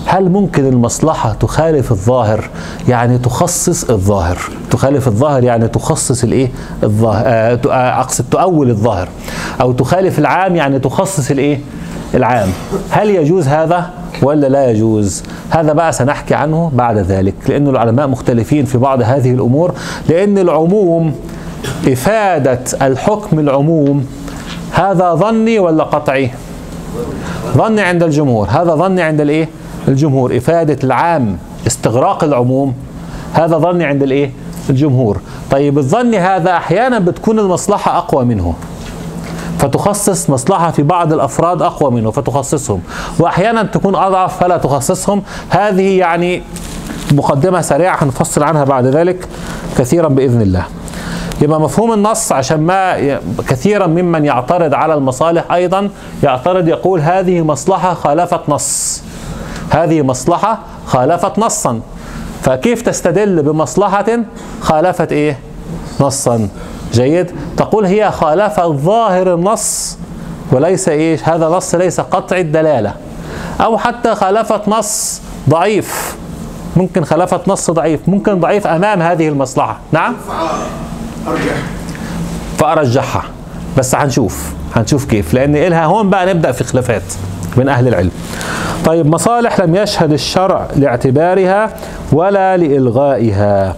هل 0.05 0.29
ممكن 0.29 0.65
المصلحة 0.65 1.33
تخالف 1.33 1.91
الظاهر؟ 1.91 2.49
يعني 2.87 3.17
تخصص 3.17 3.83
الظاهر. 3.89 4.37
تخالف 4.71 5.07
الظاهر 5.07 5.43
يعني 5.43 5.67
تخصص 5.67 6.23
الإيه؟ 6.23 6.49
الظاهر 6.83 7.23
آه 7.25 7.59
آه، 7.69 7.99
أقصد 8.01 8.25
تؤول 8.31 8.69
الظاهر. 8.69 9.07
أو 9.61 9.71
تخالف 9.71 10.19
العام 10.19 10.55
يعني 10.55 10.79
تخصص 10.79 11.31
الإيه؟ 11.31 11.59
العام. 12.13 12.49
هل 12.89 13.09
يجوز 13.09 13.47
هذا 13.47 13.89
ولا 14.21 14.47
لا 14.47 14.71
يجوز؟ 14.71 15.23
هذا 15.49 15.73
بقى 15.73 15.93
سنحكي 15.93 16.33
عنه 16.35 16.71
بعد 16.73 16.97
ذلك 16.97 17.33
لأن 17.47 17.67
العلماء 17.67 18.07
مختلفين 18.07 18.65
في 18.65 18.77
بعض 18.77 19.01
هذه 19.01 19.31
الأمور 19.31 19.73
لأن 20.09 20.37
العموم 20.37 21.15
إفادة 21.87 22.59
الحكم 22.81 23.39
العموم 23.39 24.05
هذا 24.75 25.13
ظني 25.13 25.59
ولا 25.59 25.83
قطعي؟ 25.83 26.31
ظني 27.57 27.81
عند 27.81 28.03
الجمهور. 28.03 28.47
هذا 28.49 28.75
ظني 28.75 29.01
عند 29.01 29.21
الإيه؟ 29.21 29.49
الجمهور. 29.87 30.37
إفادة 30.37 30.77
العام 30.83 31.37
استغراق 31.67 32.23
العموم. 32.23 32.73
هذا 33.33 33.57
ظني 33.57 33.85
عند 33.85 34.03
الإيه؟ 34.03 34.31
الجمهور. 34.69 35.19
طيب 35.51 35.77
الظن 35.77 36.15
هذا 36.15 36.57
أحيانا 36.57 36.99
بتكون 36.99 37.39
المصلحة 37.39 37.97
أقوى 37.97 38.25
منه. 38.25 38.53
فتخصص 39.59 40.29
مصلحة 40.29 40.71
في 40.71 40.83
بعض 40.83 41.13
الأفراد 41.13 41.61
أقوى 41.61 41.91
منه 41.91 42.11
فتخصصهم. 42.11 42.81
وأحيانا 43.19 43.63
تكون 43.63 43.95
أضعف 43.95 44.39
فلا 44.39 44.57
تخصصهم. 44.57 45.23
هذه 45.49 45.97
يعني 45.97 46.43
مقدمة 47.11 47.61
سريعة 47.61 48.03
هنفصل 48.03 48.43
عنها 48.43 48.63
بعد 48.63 48.85
ذلك 48.85 49.27
كثيرا 49.77 50.07
بإذن 50.07 50.41
الله. 50.41 50.65
يبقى 51.41 51.61
مفهوم 51.61 51.93
النص 51.93 52.31
عشان 52.31 52.61
ما 52.61 53.19
كثيرا 53.47 53.87
ممن 53.87 54.25
يعترض 54.25 54.73
على 54.73 54.93
المصالح 54.93 55.51
أيضا 55.51 55.89
يعترض 56.23 56.67
يقول 56.67 56.99
هذه 56.99 57.41
مصلحة 57.41 57.93
خالفت 57.93 58.49
نص. 58.49 59.01
هذه 59.69 60.01
مصلحة 60.01 60.59
خالفت 60.85 61.39
نصا. 61.39 61.79
فكيف 62.41 62.81
تستدل 62.81 63.43
بمصلحة 63.43 64.05
خالفت 64.61 65.11
إيه؟ 65.11 65.39
نصا. 65.99 66.47
جيد؟ 66.93 67.31
تقول 67.57 67.85
هي 67.85 68.11
خالفت 68.11 68.65
ظاهر 68.65 69.33
النص 69.33 69.97
وليس 70.51 70.89
إيش؟ 70.89 71.23
هذا 71.23 71.47
نص 71.47 71.75
ليس 71.75 71.99
قطع 71.99 72.37
الدلالة. 72.37 72.93
أو 73.61 73.77
حتى 73.77 74.15
خالفت 74.15 74.67
نص 74.67 75.21
ضعيف. 75.49 76.15
ممكن 76.75 77.03
خالفت 77.05 77.47
نص 77.47 77.71
ضعيف. 77.71 78.09
ممكن 78.09 78.39
ضعيف 78.39 78.67
أمام 78.67 79.01
هذه 79.01 79.27
المصلحة. 79.27 79.77
نعم؟ 79.91 80.15
أرجح. 81.27 81.55
فأرجحها. 82.57 83.23
بس 83.77 83.95
هنشوف 83.95 84.53
هنشوف 84.75 85.05
كيف. 85.05 85.33
لأن 85.33 85.55
إلها 85.55 85.85
هون 85.85 86.09
بقى 86.09 86.33
نبدأ 86.33 86.51
في 86.51 86.63
خلافات 86.63 87.01
بين 87.57 87.69
أهل 87.69 87.87
العلم. 87.87 88.11
طيب 88.85 89.07
مصالح 89.07 89.59
لم 89.59 89.75
يشهد 89.75 90.11
الشرع 90.11 90.67
لاعتبارها 90.75 91.73
ولا 92.11 92.57
لإلغائها. 92.57 93.75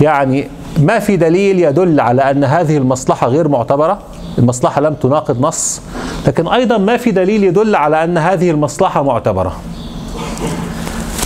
يعني 0.00 0.48
ما 0.78 0.98
في 0.98 1.16
دليل 1.16 1.58
يدل 1.58 2.00
على 2.00 2.30
أن 2.30 2.44
هذه 2.44 2.76
المصلحة 2.76 3.26
غير 3.28 3.48
معتبرة؟ 3.48 3.98
المصلحة 4.38 4.80
لم 4.80 4.94
تناقض 4.94 5.40
نص. 5.40 5.80
لكن 6.26 6.48
أيضا 6.48 6.78
ما 6.78 6.96
في 6.96 7.10
دليل 7.10 7.44
يدل 7.44 7.76
على 7.76 8.04
أن 8.04 8.18
هذه 8.18 8.50
المصلحة 8.50 9.02
معتبرة. 9.02 9.56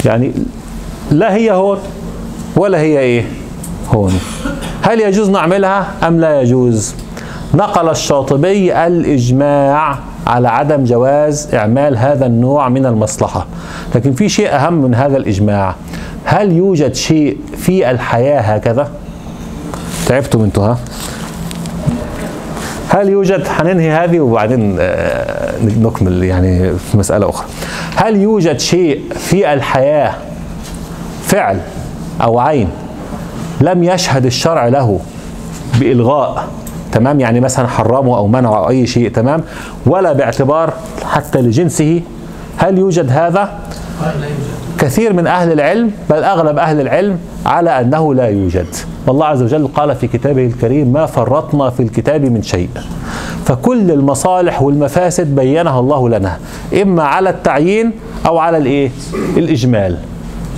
يعني 0.05 0.33
لا 1.11 1.35
هي 1.35 1.53
هون 1.53 1.79
ولا 2.57 2.79
هي 2.79 2.99
إيه؟ 2.99 3.25
هون. 3.95 4.21
هل 4.87 5.01
يجوز 5.01 5.31
نعملها 5.31 5.87
أم 6.09 6.21
لا 6.21 6.41
يجوز؟ 6.41 6.95
نقل 7.55 7.89
الشاطبي 7.89 8.87
الإجماع 8.87 9.99
على 10.27 10.49
عدم 10.49 10.85
جواز 10.85 11.55
إعمال 11.55 11.99
هذا 11.99 12.27
النوع 12.27 12.69
من 12.69 12.87
المصلحة. 12.87 13.47
لكن 13.95 14.13
في 14.13 14.29
شيء 14.29 14.55
أهم 14.55 14.73
من 14.73 14.95
هذا 14.95 15.17
الإجماع. 15.17 15.75
هل 16.25 16.53
يوجد 16.53 16.95
شيء 16.95 17.39
في 17.57 17.91
الحياة 17.91 18.41
هكذا؟ 18.41 18.91
تعبتم 20.07 20.43
أنتوا 20.43 20.65
ها؟ 20.65 20.79
هل 22.89 23.09
يوجد؟ 23.09 23.47
حننهي 23.47 23.91
هذه 23.91 24.21
وبعدين 24.21 24.77
آه، 24.81 25.53
نكمل 25.63 26.25
يعني 26.25 26.73
في 26.73 26.99
مسألة 26.99 27.29
أخرى. 27.31 27.47
هل 27.97 28.17
يوجد 28.17 28.61
شيء 28.61 29.03
في 29.15 29.53
الحياة 29.53 30.15
فعل 31.23 31.61
أو 32.23 32.39
عين؟ 32.39 32.69
لم 33.61 33.85
يشهد 33.85 34.27
الشرع 34.27 34.69
له 34.69 35.01
بإلغاء 35.81 36.49
تمام؟ 36.93 37.21
يعني 37.21 37.41
مثلا 37.41 37.67
حرمه 37.67 38.17
أو 38.17 38.27
منعه 38.27 38.59
أو 38.59 38.69
أي 38.69 38.87
شيء 38.87 39.11
تمام؟ 39.11 39.43
ولا 39.87 40.13
باعتبار 40.13 40.73
حتى 41.05 41.39
لجنسه. 41.39 42.01
هل 42.57 42.79
يوجد 42.79 43.11
هذا؟ 43.11 43.59
كثير 44.79 45.13
من 45.13 45.27
أهل 45.27 45.53
العلم 45.53 45.91
بل 46.11 46.25
أغلب 46.25 46.59
أهل 46.59 46.81
العلم 46.81 47.19
على 47.47 47.81
أنه 47.81 48.15
لا 48.15 48.27
يوجد. 48.27 48.67
والله 49.07 49.27
عز 49.27 49.43
وجل 49.43 49.67
قال 49.67 49.97
في 49.97 50.07
كتابه 50.07 50.47
الكريم 50.47 50.93
ما 50.93 51.07
فرطنا 51.07 51.71
في 51.71 51.83
الكتاب 51.83 52.25
من 52.25 52.43
شيء 52.43 52.69
فكل 53.45 53.91
المصالح 53.91 54.63
والمفاسد 54.63 55.35
بينها 55.35 55.81
الله 55.81 56.09
لنا 56.09 56.39
إما 56.83 57.03
على 57.03 57.31
التعيين 57.31 57.93
أو 58.27 58.39
على 58.39 58.57
الإيه؟ 58.57 58.91
الإجمال. 59.37 59.99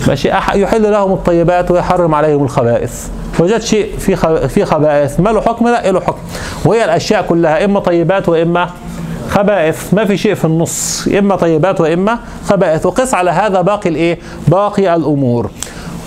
ماشي. 0.09 0.29
يحل 0.55 0.93
لهم 0.93 1.13
الطيبات 1.13 1.71
ويحرم 1.71 2.15
عليهم 2.15 2.43
الخبائث. 2.43 3.09
وجد 3.39 3.61
شيء 3.61 3.99
في 3.99 4.17
في 4.49 4.65
خبائث. 4.65 5.21
ما 5.21 5.31
له 5.31 5.41
حكم؟ 5.41 5.69
لا 5.69 5.91
له 5.91 6.01
حكم. 6.01 6.19
وهي 6.65 6.85
الأشياء 6.85 7.23
كلها 7.23 7.65
إما 7.65 7.81
طيبات 7.81 8.29
وإما 8.29 8.71
خبائث. 9.29 9.95
ما 9.95 10.05
في 10.05 10.17
شيء 10.17 10.35
في 10.35 10.45
النص. 10.45 11.09
إما 11.19 11.37
طيبات 11.37 11.81
وإما 11.81 12.19
خبائث. 12.45 12.87
وقس 12.87 13.15
على 13.15 13.31
هذا 13.31 13.61
باقي 13.61 13.91
الإيه؟ 13.91 14.19
باقي 14.49 14.95
الأمور. 14.95 15.51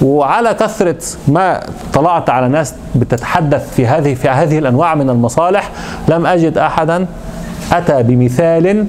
وعلى 0.01 0.53
كثرة 0.53 0.97
ما 1.27 1.63
طلعت 1.93 2.29
على 2.29 2.47
ناس 2.47 2.73
بتتحدث 2.95 3.75
في 3.75 3.87
هذه 3.87 4.13
في 4.13 4.29
هذه 4.29 4.59
الأنواع 4.59 4.95
من 4.95 5.09
المصالح 5.09 5.69
لم 6.07 6.25
أجد 6.25 6.57
احدا 6.57 7.05
أتى 7.71 8.03
بمثال 8.03 8.85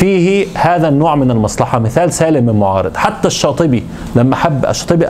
فيه 0.00 0.46
هذا 0.54 0.88
النوع 0.88 1.14
من 1.14 1.30
المصلحة. 1.30 1.78
مثال 1.78 2.12
سالم 2.12 2.46
من 2.46 2.60
معارض. 2.60 2.96
حتى 2.96 3.28
الشاطبي 3.28 3.84
لما 4.16 4.36
حب 4.36 4.66
الشاطبي 4.66 5.06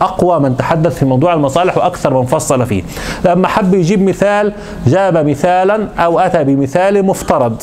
أقوى 0.00 0.40
من 0.40 0.56
تحدث 0.56 0.98
في 0.98 1.04
موضوع 1.04 1.34
المصالح 1.34 1.76
وأكثر 1.76 2.20
من 2.20 2.26
فصل 2.26 2.66
فيه. 2.66 2.82
لما 3.24 3.48
حب 3.48 3.74
يجيب 3.74 4.02
مثال 4.02 4.52
جاب 4.86 5.28
مثالا 5.28 5.88
أو 5.98 6.18
أتى 6.18 6.44
بمثال 6.44 7.06
مفترض. 7.06 7.62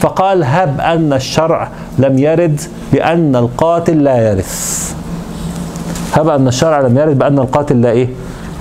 فقال 0.00 0.44
هب 0.44 0.80
أن 0.80 1.12
الشرع 1.12 1.68
لم 1.98 2.18
يرد 2.18 2.60
بأن 2.92 3.36
القاتل 3.36 4.04
لا 4.04 4.30
يرث. 4.30 4.94
هب 6.12 6.28
أن 6.28 6.48
الشرع 6.48 6.80
لم 6.80 6.98
يرد 6.98 7.18
بأن 7.18 7.38
القاتل 7.38 7.82
لا 7.82 7.90
إيه؟ 7.90 8.08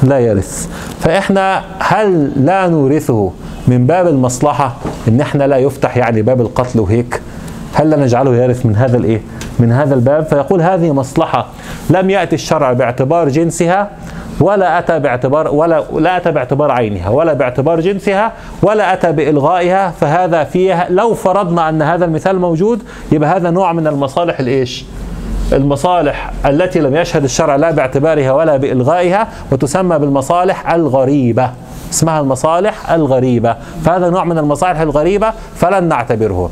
لا 0.04 0.20
يرث. 0.20 0.68
فإحنا 1.00 1.64
هل 1.80 2.32
لا 2.46 2.68
نورثه 2.68 3.32
من 3.68 3.88
باب 3.88 4.08
المصلحة؟ 4.08 4.74
إن 5.08 5.22
إحنا 5.22 5.44
لا 5.44 5.58
يفتح 5.58 5.98
يعني 5.98 6.22
باب 6.22 6.42
القتل 6.42 6.80
وهيك 6.80 7.22
هل 7.74 7.90
لا 7.90 7.98
نجعله 7.98 8.36
يرث 8.36 8.66
من 8.66 8.76
هذا 8.76 8.98
الإيه؟ 8.98 9.22
من 9.60 9.72
هذا 9.72 9.94
الباب؟ 9.96 10.26
فيقول 10.26 10.62
هذه 10.62 10.92
مصلحة. 10.92 11.48
لم 11.90 12.10
يأتي 12.10 12.36
الشرع 12.36 12.74
باعتبار 12.74 13.30
جنسها 13.30 13.90
ولا 14.40 14.80
أتى 14.80 15.00
باعتبار 15.00 15.48
ولا 15.56 15.84
لا 15.94 16.18
أتى 16.18 16.32
باعتبار 16.32 16.72
عينها 16.72 17.10
ولا 17.10 17.34
باعتبار 17.34 17.80
جنسها 17.80 18.34
ولا 18.62 18.94
أتى 18.94 19.12
بإلغائها 19.12 19.92
فهذا 19.92 20.44
فيها 20.44 20.88
لو 20.90 21.14
فرضنا 21.14 21.70
أن 21.70 21.82
هذا 21.82 22.06
المثال 22.06 22.40
موجود 22.40 22.84
يبقى 23.12 23.30
هذا 23.30 23.50
نوع 23.50 23.74
من 23.74 23.88
المصالح 23.88 24.40
الإيش؟ 24.40 24.86
المصالح 25.54 26.32
التي 26.46 26.80
لم 26.80 26.96
يشهد 26.96 27.24
الشرع 27.24 27.56
لا 27.56 27.72
باعتبارها 27.72 28.32
ولا 28.32 28.58
بإلغائها 28.58 29.28
وتسمى 29.52 30.00
بالمصالح 30.00 30.74
الغريبة. 30.74 31.52
اسمها 31.92 32.20
المصالح 32.20 32.92
الغريبة. 32.92 33.56
فهذا 33.86 34.10
نوع 34.10 34.24
من 34.24 34.38
المصالح 34.38 34.80
الغريبة 34.80 35.34
فلن 35.56 35.84
نعتبره. 35.84 36.52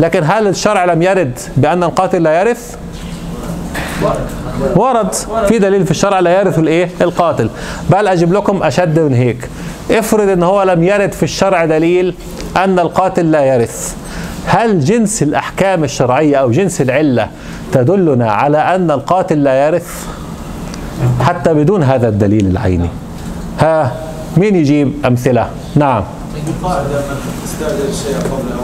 لكن 0.00 0.22
هل 0.24 0.46
الشرع 0.48 0.84
لم 0.84 1.02
يرد 1.02 1.38
بأن 1.56 1.82
القاتل 1.82 2.22
لا 2.22 2.40
يرث؟ 2.40 2.76
ورد. 4.76 5.14
في 5.48 5.58
دليل 5.58 5.84
في 5.84 5.90
الشرع 5.90 6.20
لا 6.20 6.40
يرث 6.40 6.58
الإيه؟ 6.58 6.88
القاتل. 7.00 7.50
بل 7.90 8.08
أجيب 8.08 8.32
لكم 8.32 8.62
أشد 8.62 8.98
من 8.98 9.14
هيك. 9.14 9.48
افرض 9.90 10.28
إن 10.28 10.42
هو 10.42 10.62
لم 10.62 10.82
يرد 10.82 11.12
في 11.12 11.22
الشرع 11.22 11.64
دليل 11.64 12.14
أن 12.56 12.78
القاتل 12.78 13.30
لا 13.30 13.42
يرث. 13.42 13.96
هل 14.46 14.80
جنس 14.80 15.22
الأحكام 15.22 15.84
الشرعية 15.84 16.36
أو 16.36 16.50
جنس 16.50 16.80
العلة 16.80 17.28
تدلنا 17.72 18.32
على 18.32 18.58
أن 18.58 18.90
القاتل 18.90 19.42
لا 19.42 19.66
يرث؟ 19.66 20.06
حتى 21.20 21.54
بدون 21.54 21.82
هذا 21.82 22.08
الدليل 22.08 22.46
العيني. 22.46 22.88
ها؟ 23.58 23.92
مين 24.36 24.56
يجيب 24.56 24.92
أمثلة 25.06 25.50
نعم 25.76 26.04
القاعدة 26.48 27.00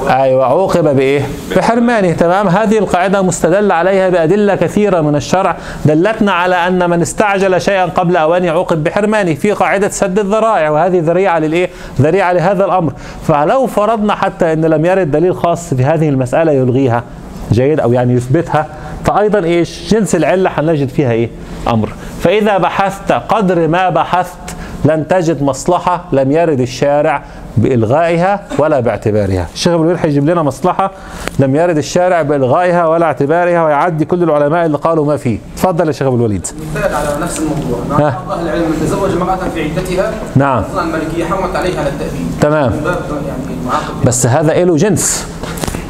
أيوه 0.08 0.44
عوقب 0.44 0.96
بإيه؟ 0.96 1.22
بحرمانه 1.56 2.12
تمام 2.12 2.48
هذه 2.48 2.78
القاعدة 2.78 3.22
مستدل 3.22 3.72
عليها 3.72 4.08
بأدلة 4.08 4.54
كثيرة 4.54 5.00
من 5.00 5.16
الشرع 5.16 5.56
دلتنا 5.84 6.32
على 6.32 6.54
أن 6.54 6.90
من 6.90 7.02
استعجل 7.02 7.60
شيئا 7.60 7.84
قبل 7.84 8.16
اوانه 8.16 8.50
عوقب 8.50 8.84
بحرمانه 8.84 9.34
في 9.34 9.52
قاعدة 9.52 9.88
سد 9.88 10.18
الذرائع 10.18 10.70
وهذه 10.70 11.00
ذريعة 11.00 11.38
للإيه؟ 11.38 11.70
ذريعة 12.00 12.32
لهذا 12.32 12.64
الأمر 12.64 12.92
فلو 13.28 13.66
فرضنا 13.66 14.14
حتى 14.14 14.52
إن 14.52 14.64
لم 14.64 14.84
يرد 14.84 15.10
دليل 15.10 15.36
خاص 15.36 15.74
في 15.74 15.84
هذه 15.84 16.08
المسألة 16.08 16.52
يلغيها 16.52 17.04
جيد 17.52 17.80
أو 17.80 17.92
يعني 17.92 18.14
يثبتها 18.14 18.66
فايضا 19.04 19.44
إيش؟ 19.44 19.94
جنس 19.94 20.14
العلة 20.14 20.50
حنجد 20.50 20.88
فيها 20.88 21.12
إيه؟ 21.12 21.30
أمر 21.68 21.88
فإذا 22.20 22.58
بحثت 22.58 23.12
قدر 23.12 23.68
ما 23.68 23.90
بحثت 23.90 24.55
لن 24.84 25.08
تجد 25.08 25.42
مصلحة 25.42 26.04
لم 26.12 26.32
يرد 26.32 26.60
الشارع 26.60 27.22
بإلغائها 27.56 28.40
ولا 28.58 28.80
باعتبارها. 28.80 29.46
الشيخ 29.54 29.72
ابن 29.72 29.82
الوليد 29.82 29.98
هيجيب 30.02 30.30
لنا 30.30 30.42
مصلحة 30.42 30.90
لم 31.38 31.56
يرد 31.56 31.76
الشارع 31.76 32.22
بإلغائها 32.22 32.86
ولا 32.86 33.06
اعتبارها 33.06 33.64
ويعدي 33.64 34.04
كل 34.04 34.22
العلماء 34.22 34.66
اللي 34.66 34.78
قالوا 34.78 35.06
ما 35.06 35.16
فيه. 35.16 35.38
تفضل 35.56 35.86
يا 35.86 35.92
شيخ 35.92 36.06
ابن 36.06 36.16
الوليد. 36.16 36.46
مثال 36.74 36.94
على 36.94 37.08
نفس 37.22 37.38
الموضوع. 37.38 37.98
نعم. 37.98 38.12
أهل 38.30 38.48
العلم 38.48 38.62
من 38.62 38.86
تزوج 38.86 39.10
امرأة 39.10 39.48
في 39.54 39.62
عدتها. 39.62 40.12
نعم. 40.36 40.62
أصلا 40.62 40.82
الملكية 40.82 41.24
حرمت 41.24 41.56
عليها 41.56 41.80
على 41.80 41.88
التأبيد. 41.88 42.26
تمام. 42.40 42.72
من 42.72 42.80
باب 42.84 42.96
يعني 43.26 44.04
بس 44.06 44.26
هذا 44.26 44.64
له 44.64 44.76
جنس. 44.76 45.26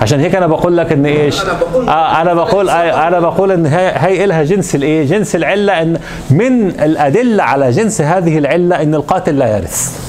عشان 0.03 0.21
هيك 0.21 0.35
أنا 0.35 0.47
بقول 0.47 0.77
لك 0.77 0.93
إن 0.93 1.07
إيش؟ 1.07 1.43
أنا 1.43 1.53
بقول- 1.53 1.89
آه 1.89 2.23
أنا 2.23 2.35
بقول 2.35 2.69
آه 2.69 3.09
أنا 3.09 3.21
بقول 3.21 3.53
إن 3.53 3.67
هي 3.67 4.27
لها 4.27 4.43
جنس 4.43 4.75
الايه 4.75 5.07
جنس 5.07 5.37
العلة 5.37 5.83
إن 5.83 5.99
من 6.31 6.69
الأدلة 6.69 7.43
على 7.43 7.71
جنس 7.71 8.01
هذه 8.01 8.39
العلة 8.39 8.83
إن 8.83 8.95
القاتل 8.95 9.39
لا 9.39 9.57
يرث. 9.57 10.07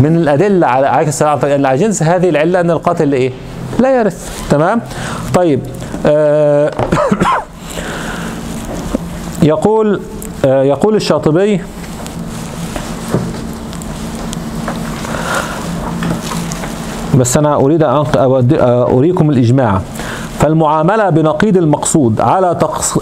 من 0.00 0.16
الأدلة 0.16 0.66
على 0.66 0.86
السلام. 1.08 1.38
عليكم، 1.44 1.66
على 1.66 1.78
جنس 1.78 2.02
هذه 2.02 2.28
العلة 2.28 2.60
إن 2.60 2.70
القاتل 2.70 3.12
إيه؟ 3.12 3.32
لا 3.78 4.00
يرث. 4.00 4.30
تمام؟ 4.50 4.80
طيب 5.34 5.60
آه 6.06 6.70
يقول 9.42 10.00
آه 10.44 10.62
يقول 10.62 10.96
الشاطبي 10.96 11.60
بس 17.18 17.36
أنا 17.36 17.54
أريد 17.54 17.82
أن 17.82 18.04
أريكم 18.96 19.30
الإجماع. 19.30 19.80
فالمعاملة 20.38 21.10
بنقيض 21.10 21.56
المقصود 21.56 22.20
على 22.20 22.58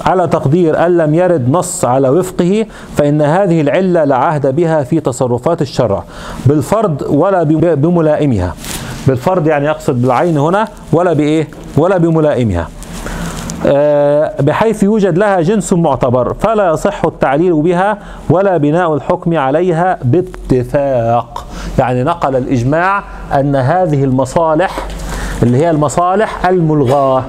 على 0.06 0.26
تقدير 0.26 0.86
أن 0.86 0.96
لم 0.96 1.14
يرد 1.14 1.50
نص 1.50 1.84
على 1.84 2.08
وفقه 2.08 2.66
فإن 2.96 3.22
هذه 3.22 3.60
العلة 3.60 4.04
لا 4.04 4.16
عهد 4.16 4.54
بها 4.56 4.82
في 4.82 5.00
تصرفات 5.00 5.62
الشرع. 5.62 6.02
بالفرض 6.46 7.02
ولا 7.08 7.42
بم- 7.42 7.74
بملائمها. 7.74 8.54
بالفرض 9.08 9.46
يعني 9.46 9.66
يقصد 9.66 10.02
بالعين 10.02 10.38
هنا 10.38 10.68
ولا 10.92 11.12
بإيه؟ 11.12 11.48
ولا 11.76 11.98
بملائمها. 11.98 12.68
بحيث 14.40 14.82
يوجد 14.82 15.18
لها 15.18 15.40
جنس 15.40 15.72
معتبر 15.72 16.34
فلا 16.40 16.70
يصح 16.72 17.04
التعليل 17.04 17.52
بها 17.62 17.98
ولا 18.30 18.56
بناء 18.56 18.94
الحكم 18.94 19.38
عليها 19.38 19.98
باتفاق. 20.04 21.44
يعني 21.80 22.02
نقل 22.02 22.36
الإجماع 22.36 23.02
أن 23.34 23.56
هذه 23.56 24.04
المصالح 24.04 24.78
اللي 25.42 25.58
هي 25.58 25.70
المصالح 25.70 26.46
الملغاة 26.46 27.24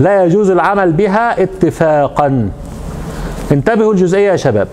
لا 0.00 0.24
يجوز 0.24 0.50
العمل 0.50 0.92
بها 0.92 1.42
اتفاقا. 1.42 2.48
انتبهوا 3.52 3.92
الجزئية 3.92 4.30
يا 4.30 4.36
شباب. 4.36 4.68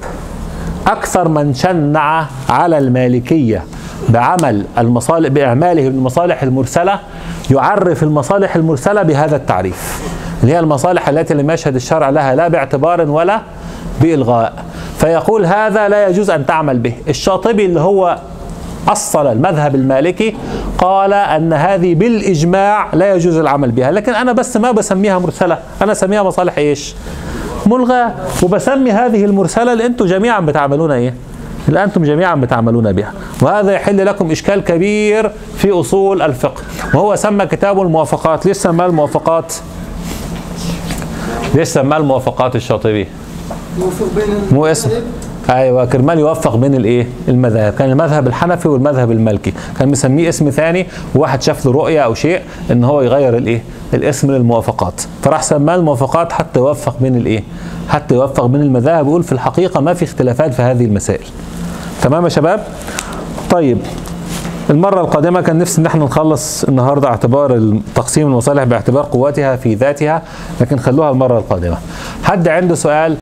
أكثر 0.88 1.28
من 1.28 1.54
شنع 1.54 2.26
على 2.50 2.78
المالكية 2.78 3.64
بعمل 4.10 4.66
المصالح 4.78 5.30
بإعماله 5.30 5.88
المصالح 5.88 6.44
المرسلة 6.44 7.00
يعرف 7.52 8.04
المصالح 8.04 8.56
المرسلة 8.56 9.04
بهذا 9.04 9.36
التعريف. 9.36 10.02
اللي 10.42 10.54
هي 10.54 10.60
المصالح 10.60 11.10
التي 11.10 11.34
لم 11.34 11.52
يشهد 11.52 11.76
الشرع 11.76 12.10
لها 12.10 12.36
لا 12.36 12.48
باعتبار 12.48 13.10
ولا 13.10 13.42
بإلغاء. 14.02 14.54
فيقول 14.98 15.46
هذا 15.46 15.90
لا 15.90 16.08
يجوز 16.08 16.30
أن 16.30 16.46
تعمل 16.46 16.80
به. 16.80 16.94
الشاطبي 17.08 17.66
اللي 17.66 17.80
هو 17.80 18.18
أصل 18.88 19.28
المذهب 19.28 19.76
المالكي 19.76 20.36
قال 20.78 21.14
أن 21.14 21.54
هذه 21.54 21.96
بالإجماع 21.96 22.88
لا 22.94 23.14
يجوز 23.16 23.38
العمل 23.38 23.72
بها 23.72 23.92
لكن 23.92 24.14
أنا 24.14 24.32
بس 24.32 24.58
ما 24.58 24.72
بسميها 24.72 25.20
مرسلة 25.20 25.60
أنا 25.82 25.92
أسميها 25.92 26.24
مصالح 26.24 26.58
إيش؟ 26.58 26.96
ملغاة 27.66 28.14
وبسمي 28.44 28.92
هذه 28.92 29.26
المرسلة 29.26 29.74
اللي 29.74 29.86
أنتم 29.86 30.06
جميعا 30.06 30.40
بتعملون 30.40 30.92
إيه؟ 30.92 31.14
اللي 31.68 31.84
أنتم 31.84 32.04
جميعا 32.04 32.36
بتعملون 32.36 32.94
بها 32.94 33.14
وهذا 33.42 33.72
يحل 33.72 34.06
لكم 34.06 34.32
إشكال 34.32 34.64
كبير 34.64 35.32
في 35.58 35.72
أصول 35.72 36.22
الفقه 36.22 36.62
وهو 36.94 37.16
سمى 37.16 37.46
كتابه 37.46 37.82
الموافقات 37.82 38.46
ليش 38.46 38.58
سماه 38.58 38.86
الموافقات؟ 38.86 39.54
ليش 41.56 41.68
سماه 41.68 41.98
الموافقات 41.98 42.56
الشاطبي؟ 42.56 43.08
يوفق 43.80 44.06
بين 44.16 44.36
مو 44.52 44.66
اسم. 44.66 44.90
أيوه 45.50 45.86
كرمال 45.86 46.20
يوفق 46.20 46.56
بين 46.56 46.76
الإيه؟ 46.76 47.08
المذاهب 47.28 47.74
كان 47.74 47.92
المذهب 47.92 48.28
الحنفي 48.28 48.68
والمذهب 48.68 49.12
المالكي 49.12 49.54
كان 49.80 49.90
مسميه 49.90 50.30
اسم 50.30 50.50
ثاني 50.50 50.88
وواحد 51.16 51.42
شاف 51.42 51.66
له 51.66 51.72
رؤية 51.72 52.00
أو 52.00 52.14
شيء 52.14 52.42
إن 52.72 52.84
هو 52.84 53.02
يغير 53.02 53.38
الإيه؟ 53.38 53.64
الاسم 53.94 54.32
للموافقات. 54.32 55.02
فراح 55.24 55.44
سماه 55.44 55.76
الموافقات 55.76 56.32
حتى 56.32 56.60
يوفق 56.60 56.96
بين 57.02 57.16
الإيه؟ 57.16 57.44
حتى 57.90 58.16
يوفق 58.16 58.46
بين 58.46 58.62
المذاهب. 58.62 59.08
ويقول 59.08 59.24
في 59.24 59.32
الحقيقة 59.32 59.82
ما 59.82 59.94
في 59.94 60.06
اختلافات 60.06 60.54
في 60.54 60.62
هذه 60.62 60.86
المسائل. 60.86 61.26
تمام 62.02 62.24
يا 62.24 62.30
شباب؟ 62.30 62.64
طيب 63.50 63.78
المرة 64.70 65.02
القادمة 65.02 65.42
كان 65.42 65.58
نفسي 65.58 65.82
إن 65.82 65.86
إحنا 65.86 66.06
نخلص 66.06 66.64
النهاردة 66.64 67.08
اعتبار 67.08 67.78
تقسيم 67.96 68.28
المصالح 68.28 68.64
باعتبار 68.64 69.04
قوتها 69.04 69.56
في 69.56 69.74
ذاتها 69.76 70.22
لكن 70.62 70.78
خلوها 70.80 71.10
المرة 71.12 71.38
القادمة. 71.38 71.78
حد 72.24 72.48
عنده 72.48 72.76
سؤال؟ 72.76 73.18